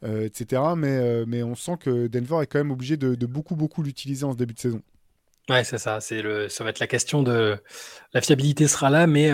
[0.04, 0.62] euh, etc.
[0.76, 4.24] Mais, mais on sent que Denver est quand même obligé de, de beaucoup, beaucoup l'utiliser
[4.24, 4.82] en ce début de saison.
[5.48, 6.00] Ouais, c'est ça.
[6.00, 7.56] C'est le, ça va être la question de
[8.12, 9.30] la fiabilité sera là, mais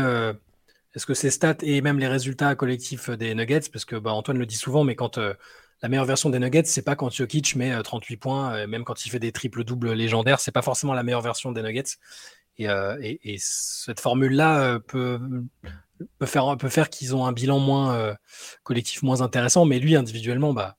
[0.94, 4.38] est-ce que ces stats et même les résultats collectifs des Nuggets, parce que bah, Antoine
[4.38, 5.18] le dit souvent, mais quand
[5.82, 8.84] la meilleure version des Nuggets, c'est pas quand Jokic met euh, 38 points, euh, même
[8.84, 11.96] quand il fait des triples doubles légendaires, c'est pas forcément la meilleure version des Nuggets.
[12.58, 15.20] Et, euh, et, et cette formule-là euh, peut,
[16.26, 18.14] faire, qu'ils ont un bilan euh,
[18.64, 20.76] collectif moins intéressant, mais lui individuellement, bah,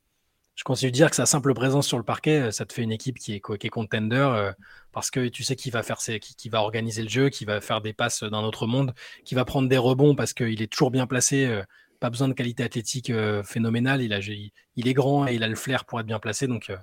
[0.55, 2.81] je continue de dire que sa simple présence sur le parquet, euh, ça te fait
[2.81, 4.51] une équipe qui est, contender euh,
[4.91, 7.79] parce que tu sais qu'il va faire qui va organiser le jeu, qui va faire
[7.79, 8.93] des passes d'un autre monde,
[9.23, 11.61] qui va prendre des rebonds parce qu'il est toujours bien placé.
[11.99, 14.01] Pas besoin de qualité athlétique euh, phénoménale.
[14.01, 16.47] Il, a, il, il est grand et il a le flair pour être bien placé.
[16.47, 16.77] Donc euh,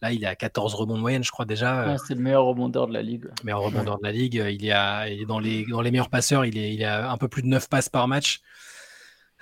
[0.00, 1.82] là, il est à 14 rebonds de moyenne, je crois déjà.
[1.82, 3.26] euh, ouais, c'est le meilleur rebondeur de la ligue.
[3.44, 4.34] meilleur rebondeur de la ligue.
[4.34, 6.44] Il est, à- il est dans, les, dans les meilleurs passeurs.
[6.44, 8.40] Il est, il est à un peu plus de 9 passes par match.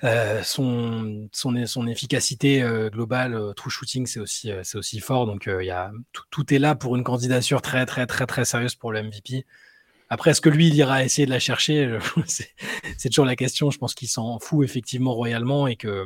[0.03, 5.27] Euh, son, son, son, efficacité euh, globale, euh, true shooting, c'est aussi, c'est aussi fort.
[5.27, 8.47] Donc, il y a, tout, tout, est là pour une candidature très, très, très, très
[8.47, 9.45] sérieuse pour le MVP.
[10.11, 11.99] Après, est-ce que lui, il ira essayer de la chercher
[12.99, 13.71] C'est toujours la question.
[13.71, 16.05] Je pense qu'il s'en fout effectivement royalement et que,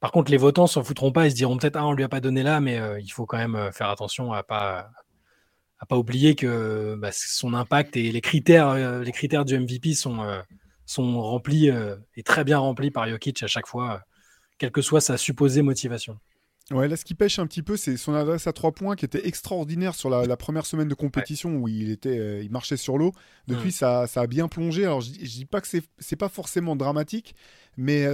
[0.00, 1.26] par contre, les votants s'en foutront pas.
[1.26, 3.38] Ils se diront peut-être, ah, on lui a pas donné là, mais il faut quand
[3.38, 4.90] même faire attention à pas
[5.80, 10.20] à pas oublier que bah, son impact et les critères, les critères du MVP sont
[10.88, 13.98] sont remplis euh, et très bien remplis par Jokic à chaque fois, euh,
[14.56, 16.18] quelle que soit sa supposée motivation.
[16.70, 19.06] Ouais, là, ce qui pêche un petit peu, c'est son adresse à trois points qui
[19.06, 22.98] était extraordinaire sur la, première semaine de compétition où il était, euh, il marchait sur
[22.98, 23.12] l'eau.
[23.46, 23.72] Depuis, mm.
[23.72, 24.84] ça, ça, a bien plongé.
[24.84, 27.34] Alors, je, dis pas que c'est pas forcément dramatique,
[27.76, 28.06] mais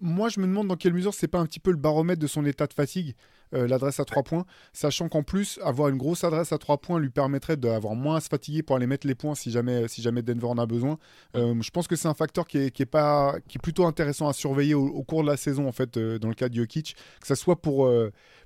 [0.00, 2.26] moi, je me demande dans quelle mesure c'est pas un petit peu le baromètre de
[2.26, 3.14] son état de fatigue.
[3.52, 7.00] Euh, l'adresse à 3 points, sachant qu'en plus, avoir une grosse adresse à 3 points
[7.00, 10.02] lui permettrait d'avoir moins à se fatiguer pour aller mettre les points si jamais, si
[10.02, 10.98] jamais Denver en a besoin.
[11.34, 13.86] Euh, je pense que c'est un facteur qui est, qui est, pas, qui est plutôt
[13.86, 16.54] intéressant à surveiller au, cours de la saison, en fait, euh, dans le cas de
[16.54, 17.90] Jokic, que ce soit pour,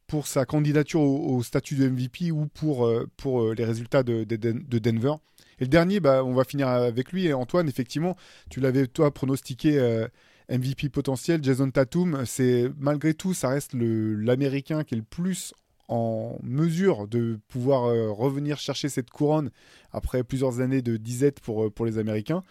[0.07, 5.14] pour sa candidature au, statut de MVP ou pour, pour les résultats de, de, Denver.
[5.59, 7.26] Et le dernier, bah, on va finir avec lui.
[7.26, 8.16] Et Antoine, effectivement,
[8.48, 10.07] tu l'avais toi pronostiqué
[10.51, 15.55] MVP potentiel, Jason Tatum, c'est malgré tout, ça reste l'américain qui est le plus
[15.89, 19.51] en mesure de pouvoir euh, revenir chercher cette couronne
[19.93, 22.43] après plusieurs années de disette pour, euh, pour les Américains.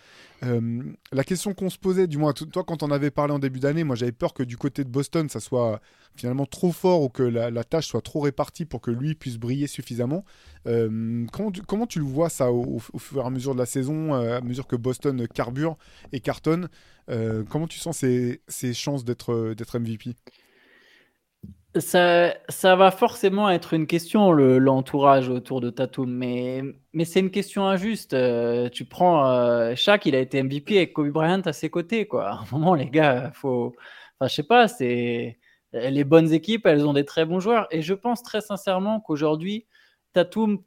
[0.43, 3.59] Euh, la question qu'on se posait, du moins toi quand on avait parlé en début
[3.59, 5.81] d'année, moi j'avais pur que du côté de Boston ça soit
[6.15, 9.65] finalement trop fort ou que la, tâche soit trop répartie pour que lui puisse briller
[9.67, 10.23] suffisamment.
[10.65, 14.13] comment, tu, comment tu le vois ça au, fur et à mesure de la saison,
[14.13, 15.77] à mesure que Boston carbure
[16.11, 16.69] et cartonne
[17.07, 20.15] Comment tu sens ses, ses chances d'être MVP
[21.79, 26.61] ça, ça va forcément être une question, l'entourage autour de Tatum, mais,
[26.93, 28.13] mais c'est une question injuste.
[28.13, 32.05] Euh, tu prends euh, Shaq, il a été MVP avec Kobe Bryant à ses côtés,
[32.07, 32.29] quoi.
[32.29, 33.75] À un moment, les gars, faut.
[34.19, 35.39] Enfin, je sais pas, c'est.
[35.73, 37.67] Les bonnes équipes, elles ont des très bons joueurs.
[37.71, 39.65] Et je pense très sincèrement qu'aujourd'hui,
[40.13, 40.59] Tatum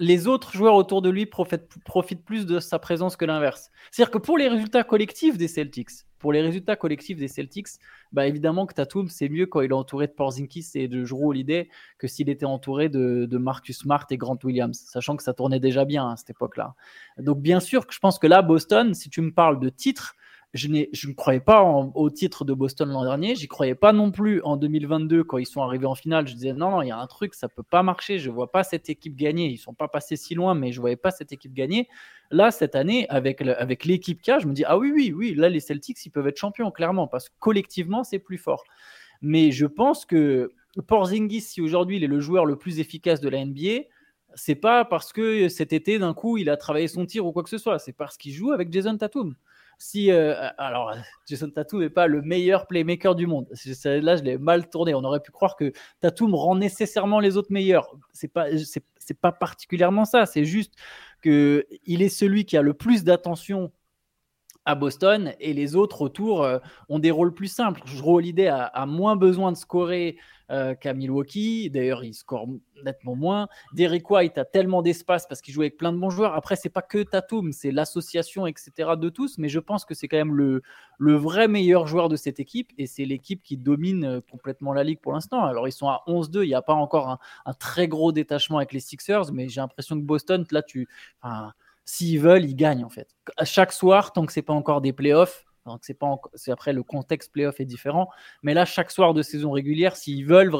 [0.00, 3.70] les autres joueurs autour de lui profitent, plus de sa présence que l'inverse.
[3.90, 7.68] C'est-à-dire que pour les résultats collectifs des Celtics, pour les résultats collectifs des Celtics,
[8.12, 11.28] bah évidemment que Tatum, c'est mieux quand il est entouré de Porzingis et de Drew
[11.28, 15.60] Holiday que s'il était entouré de, Marcus Smart et Grant Williams, sachant que ça tournait
[15.60, 16.74] déjà bien à cette époque-là.
[17.18, 20.16] Donc bien sûr que je pense que là, Boston, si tu me parles de titres,
[20.54, 23.34] je, ne croyais pas au titre de Boston l'an dernier.
[23.34, 26.26] J'y croyais pas non plus en 2022 quand ils sont arrivés en finale.
[26.26, 28.18] Je disais non, non, il y a un truc, ça peut pas marcher.
[28.18, 29.48] Je vois pas cette équipe gagner.
[29.48, 31.88] Ils sont pas passés si loin, mais je voyais pas cette équipe gagner.
[32.30, 35.50] Là, cette année, avec, avec l'équipe K, je me dis ah oui, oui, oui, là,
[35.50, 38.64] les Celtics, ils peuvent être champions, clairement, parce que collectivement, c'est plus fort.
[39.20, 40.52] Mais je pense que
[40.86, 43.84] Porzingis, si aujourd'hui il est le joueur le plus efficace de la NBA,
[44.34, 47.42] c'est pas parce que cet été, d'un coup, il a travaillé son tir ou quoi
[47.42, 47.78] que ce soit.
[47.78, 49.34] C'est parce qu'il joue avec Jason Tatum
[49.78, 50.92] si euh, alors
[51.26, 53.46] Jason Tatum n'est pas le meilleur playmaker du monde.
[53.84, 54.94] Là, je l'ai mal tourné.
[54.94, 57.94] On aurait pu croire que Tatum rend nécessairement les autres meilleurs.
[58.12, 58.46] C'est pas
[58.98, 60.26] c'est pas particulièrement ça.
[60.26, 60.74] C'est juste
[61.22, 63.72] que il est celui qui a le plus d'attention
[64.68, 66.58] à Boston et les autres autour euh,
[66.90, 67.80] ont des rôles plus simples.
[67.86, 70.18] Drew Holiday a, moins besoin de scorer
[70.50, 71.70] euh, qu'à Milwaukee.
[71.70, 72.46] D'ailleurs, il score
[72.84, 73.48] nettement moins.
[73.72, 76.34] Derek White a tellement d'espace parce qu'il joue avec plein de bons joueurs.
[76.34, 78.90] Après, c'est pas que Tatum, c'est l'association, etc.
[78.98, 79.38] de tous.
[79.38, 80.62] Mais je pense que c'est quand même le,
[81.00, 85.00] vrai meilleur joueur de cette équipe et c'est l'équipe qui domine euh, complètement la ligue
[85.00, 85.46] pour l'instant.
[85.46, 86.44] Alors, ils sont à 11-2.
[86.44, 87.08] Il n'y a pas encore
[87.46, 90.86] un, très gros détachement avec les Sixers, mais j'ai l'impression que Boston, là, tu.
[91.88, 93.08] S'ils veulent, ils gagnent en fait.
[93.38, 96.74] À chaque soir, tant que c'est pas encore des playoffs, donc c'est pas c'est après
[96.74, 98.10] le contexte playoff est différent,
[98.42, 100.54] mais là chaque soir de saison régulière, s'ils veulent,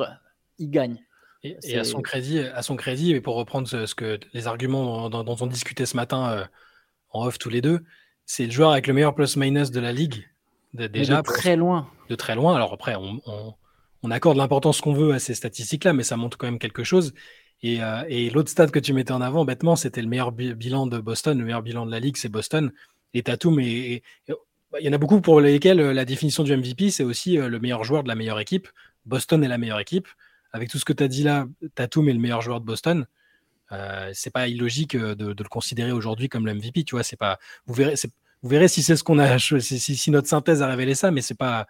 [0.59, 1.05] ils gagnent.
[1.45, 5.37] Et, à son crédit, à son crédit, et pour reprendre ce, que les arguments dont,
[5.39, 6.45] on discutait ce matin euh,
[7.11, 7.85] en off tous les deux,
[8.25, 10.27] c'est le joueur avec le meilleur plus-minus de la ligue.
[10.73, 11.89] déjà de très loin.
[12.09, 12.57] De très loin.
[12.57, 13.21] Alors après, on,
[14.03, 17.13] on accorde l'importance qu'on veut à ces statistiques-là, mais ça montre quand même quelque chose.
[17.65, 20.99] Euh, et, l'autre stade que tu mettais en avant, bêtement, c'était le meilleur bilan de
[20.99, 22.73] Boston, le meilleur bilan de la ligue, c'est Boston.
[23.15, 26.91] Et Tatum, bah, il y en a beaucoup pour lesquels euh, la définition du MVP,
[26.91, 28.69] c'est aussi euh, le meilleur joueur de la meilleure équipe.
[29.07, 30.09] Boston est la meilleure équipe.
[30.53, 33.07] Avec tout ce que tu as dit là, Tatum est le meilleur joueur de Boston.
[33.73, 36.85] Euh, c'est pas illogique de, le considérer aujourd'hui comme le MVP.
[36.85, 37.39] Tu vois, c'est pas.
[37.67, 41.35] Vous verrez, si c'est ce qu'on a, si, notre synthèse a révélé ça, mais c'est
[41.35, 41.67] pas,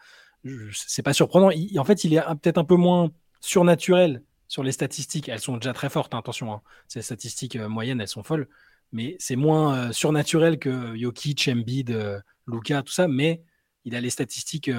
[0.72, 1.50] c'est pas surprenant.
[1.76, 3.10] en fait, il est peut-être un peu moins
[3.40, 6.52] surnaturel sur les statistiques, elles sont déjà très fortes, hein, attention.
[6.52, 6.62] Hein.
[6.88, 8.48] Ces statistiques euh, moyennes, elles sont folles.
[8.92, 13.06] Mais c'est moins euh, surnaturel que Jokic, Embiid, euh, Luca, tout ça.
[13.06, 13.42] Mais
[13.84, 14.74] il a les statistiques, il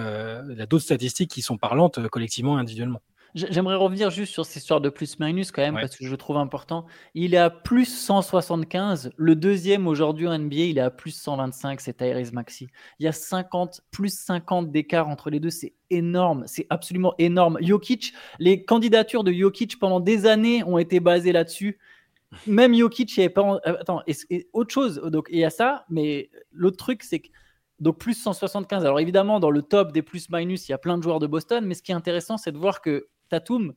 [0.61, 3.01] a d'autres statistiques qui sont parlantes collectivement et individuellement.
[3.35, 5.81] J'aimerais revenir juste sur cette histoire de plus-minus quand même, Ouais.
[5.81, 6.85] parce que je le trouve important.
[7.13, 9.11] Il est à plus 175.
[9.17, 12.67] Le deuxième aujourd'hui en NBA, il est à plus 125, c'est Tyrese Maxi.
[12.99, 17.57] Il y a 50, plus 50 d'écart entre les deux, c'est énorme, c'est absolument énorme.
[17.61, 21.77] Jokic, les candidatures de Jokic pendant des années ont été basées là-dessus.
[22.45, 23.59] Même Jokic, il y avait pas.
[23.65, 27.19] euh, Attends, et, et autre chose, donc il y a ça, mais l'autre truc, c'est
[27.19, 27.27] que
[27.79, 28.83] donc plus 175.
[28.85, 31.65] Alors évidemment, dans le top des plus-minus, il y a plein de joueurs de Boston,
[31.65, 33.73] mais ce qui est intéressant, c'est de voir que Tatum,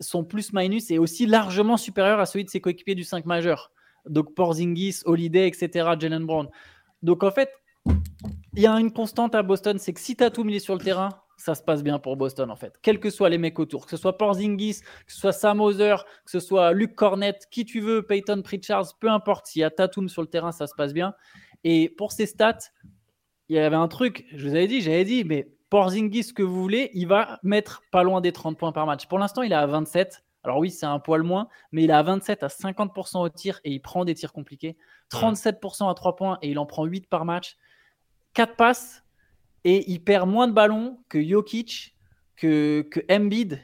[0.00, 3.70] son plus-minus est aussi largement supérieur à celui de ses coéquipiers du 5 majeur.
[4.06, 6.48] Donc Porzingis, Holiday, etc., Jalen Brown.
[7.02, 7.50] Donc en fait,
[8.54, 10.80] il y a une constante à Boston, c'est que si Tatum il est sur le
[10.80, 12.78] terrain, ça se passe bien pour Boston en fait.
[12.80, 15.96] Quels que soient les mecs autour, que ce soit Porzingis, que ce soit Sam Hauser,
[16.24, 19.70] que ce soit Luke Cornett, qui tu veux, Peyton Pritchard, peu importe, s'il y a
[19.70, 21.14] Tatum sur le terrain, ça se passe bien.
[21.64, 22.58] Et pour ses stats,
[23.48, 26.44] il y avait un truc, je vous avais dit, j'avais dit, mais Porzingis, ce que
[26.44, 29.06] vous voulez, il va mettre pas loin des 30 points par match.
[29.06, 30.22] Pour l'instant, il est à 27.
[30.44, 33.58] Alors oui, c'est un poil moins, mais il est à 27 à 50% au tir
[33.64, 34.76] et il prend des tirs compliqués.
[35.10, 37.56] 37% à 3 points et il en prend 8 par match.
[38.34, 39.02] 4 passes
[39.64, 41.96] et il perd moins de ballons que Jokic,
[42.36, 43.58] que, que Embiid,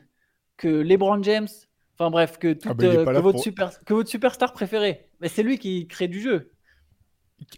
[0.57, 1.47] que LeBron James.
[1.97, 5.11] Enfin bref, que, toute, Ah bah, euh, que, votre pour- super, que votre superstar préféré.
[5.20, 6.51] Mais c'est lui qui crée du jeu.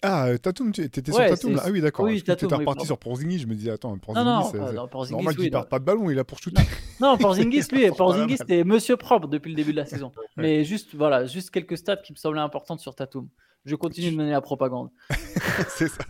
[0.02, 2.04] Ah, euh, Tatum, tu étais Ouais, sur Tatum là Ah oui, d'accord.
[2.04, 3.40] oui, Tatum, t'étais oui, reparti sur Porzingis.
[3.40, 5.64] Je me disais, attends, Non, Porzingis, non, c'est pas- c'est non, Porzingis, normal qu'il perde
[5.64, 5.68] non.
[5.68, 6.62] pas de ballon, il là pour shooter.
[7.00, 10.12] Non, Porzingis, lui, Porzingis, c'était monsieur propre depuis le début de la saison.
[10.36, 13.28] Mais juste, voilà, juste quelques stats qui me semblaient importantes sur Tatum.
[13.64, 14.90] Je continue de mener la propagande.
[15.68, 16.04] c'est ça.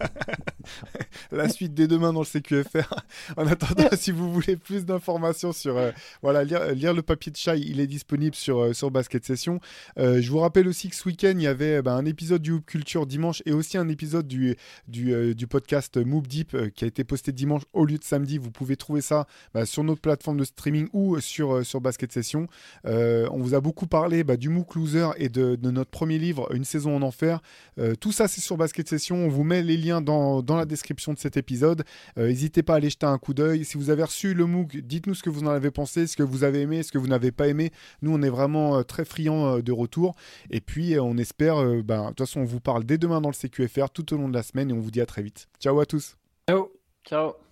[1.32, 2.94] La suite dès demain dans le CQFR.
[3.36, 5.90] En attendant, si vous voulez plus d'informations sur euh,
[6.22, 9.60] voilà lire, lire le papier de Chai, il est disponible sur euh, sur Basket Session.
[9.98, 12.52] Euh, je vous rappelle aussi que ce week-end il y avait bah, un épisode du
[12.52, 14.56] Hoop Culture dimanche et aussi un épisode du
[14.88, 18.38] du, du podcast Move Deep qui a été posté dimanche au lieu de samedi.
[18.38, 22.46] Vous pouvez trouver ça bah, sur notre plateforme de streaming ou sur sur Basket Session.
[22.84, 26.52] On vous a beaucoup parlé bah, du MOOC Loser et de, de notre premier livre
[26.54, 27.40] Une saison en enfer.
[27.78, 29.16] Euh, tout ça, c'est sur Basket Session.
[29.16, 31.84] On vous met les liens dans, dans la description de cet épisode.
[32.18, 33.64] Euh, N'hésitez pas à aller jeter un coup d'œil.
[33.64, 36.22] Si vous avez reçu le MOOC, dites-nous ce que vous en avez pensé, ce que
[36.22, 37.70] vous avez aimé, ce que vous n'avez pas aimé.
[38.02, 40.14] Nous, on est vraiment euh, très friands euh, de retour.
[40.50, 43.20] Et puis, euh, on espère, euh, ben, de toute façon, on vous parle dès demain
[43.20, 45.22] dans le CQFR tout au long de la semaine et on vous dit à très
[45.22, 45.48] vite.
[45.60, 46.16] Ciao à tous.
[46.48, 46.68] Ciao.
[47.04, 47.51] Ciao.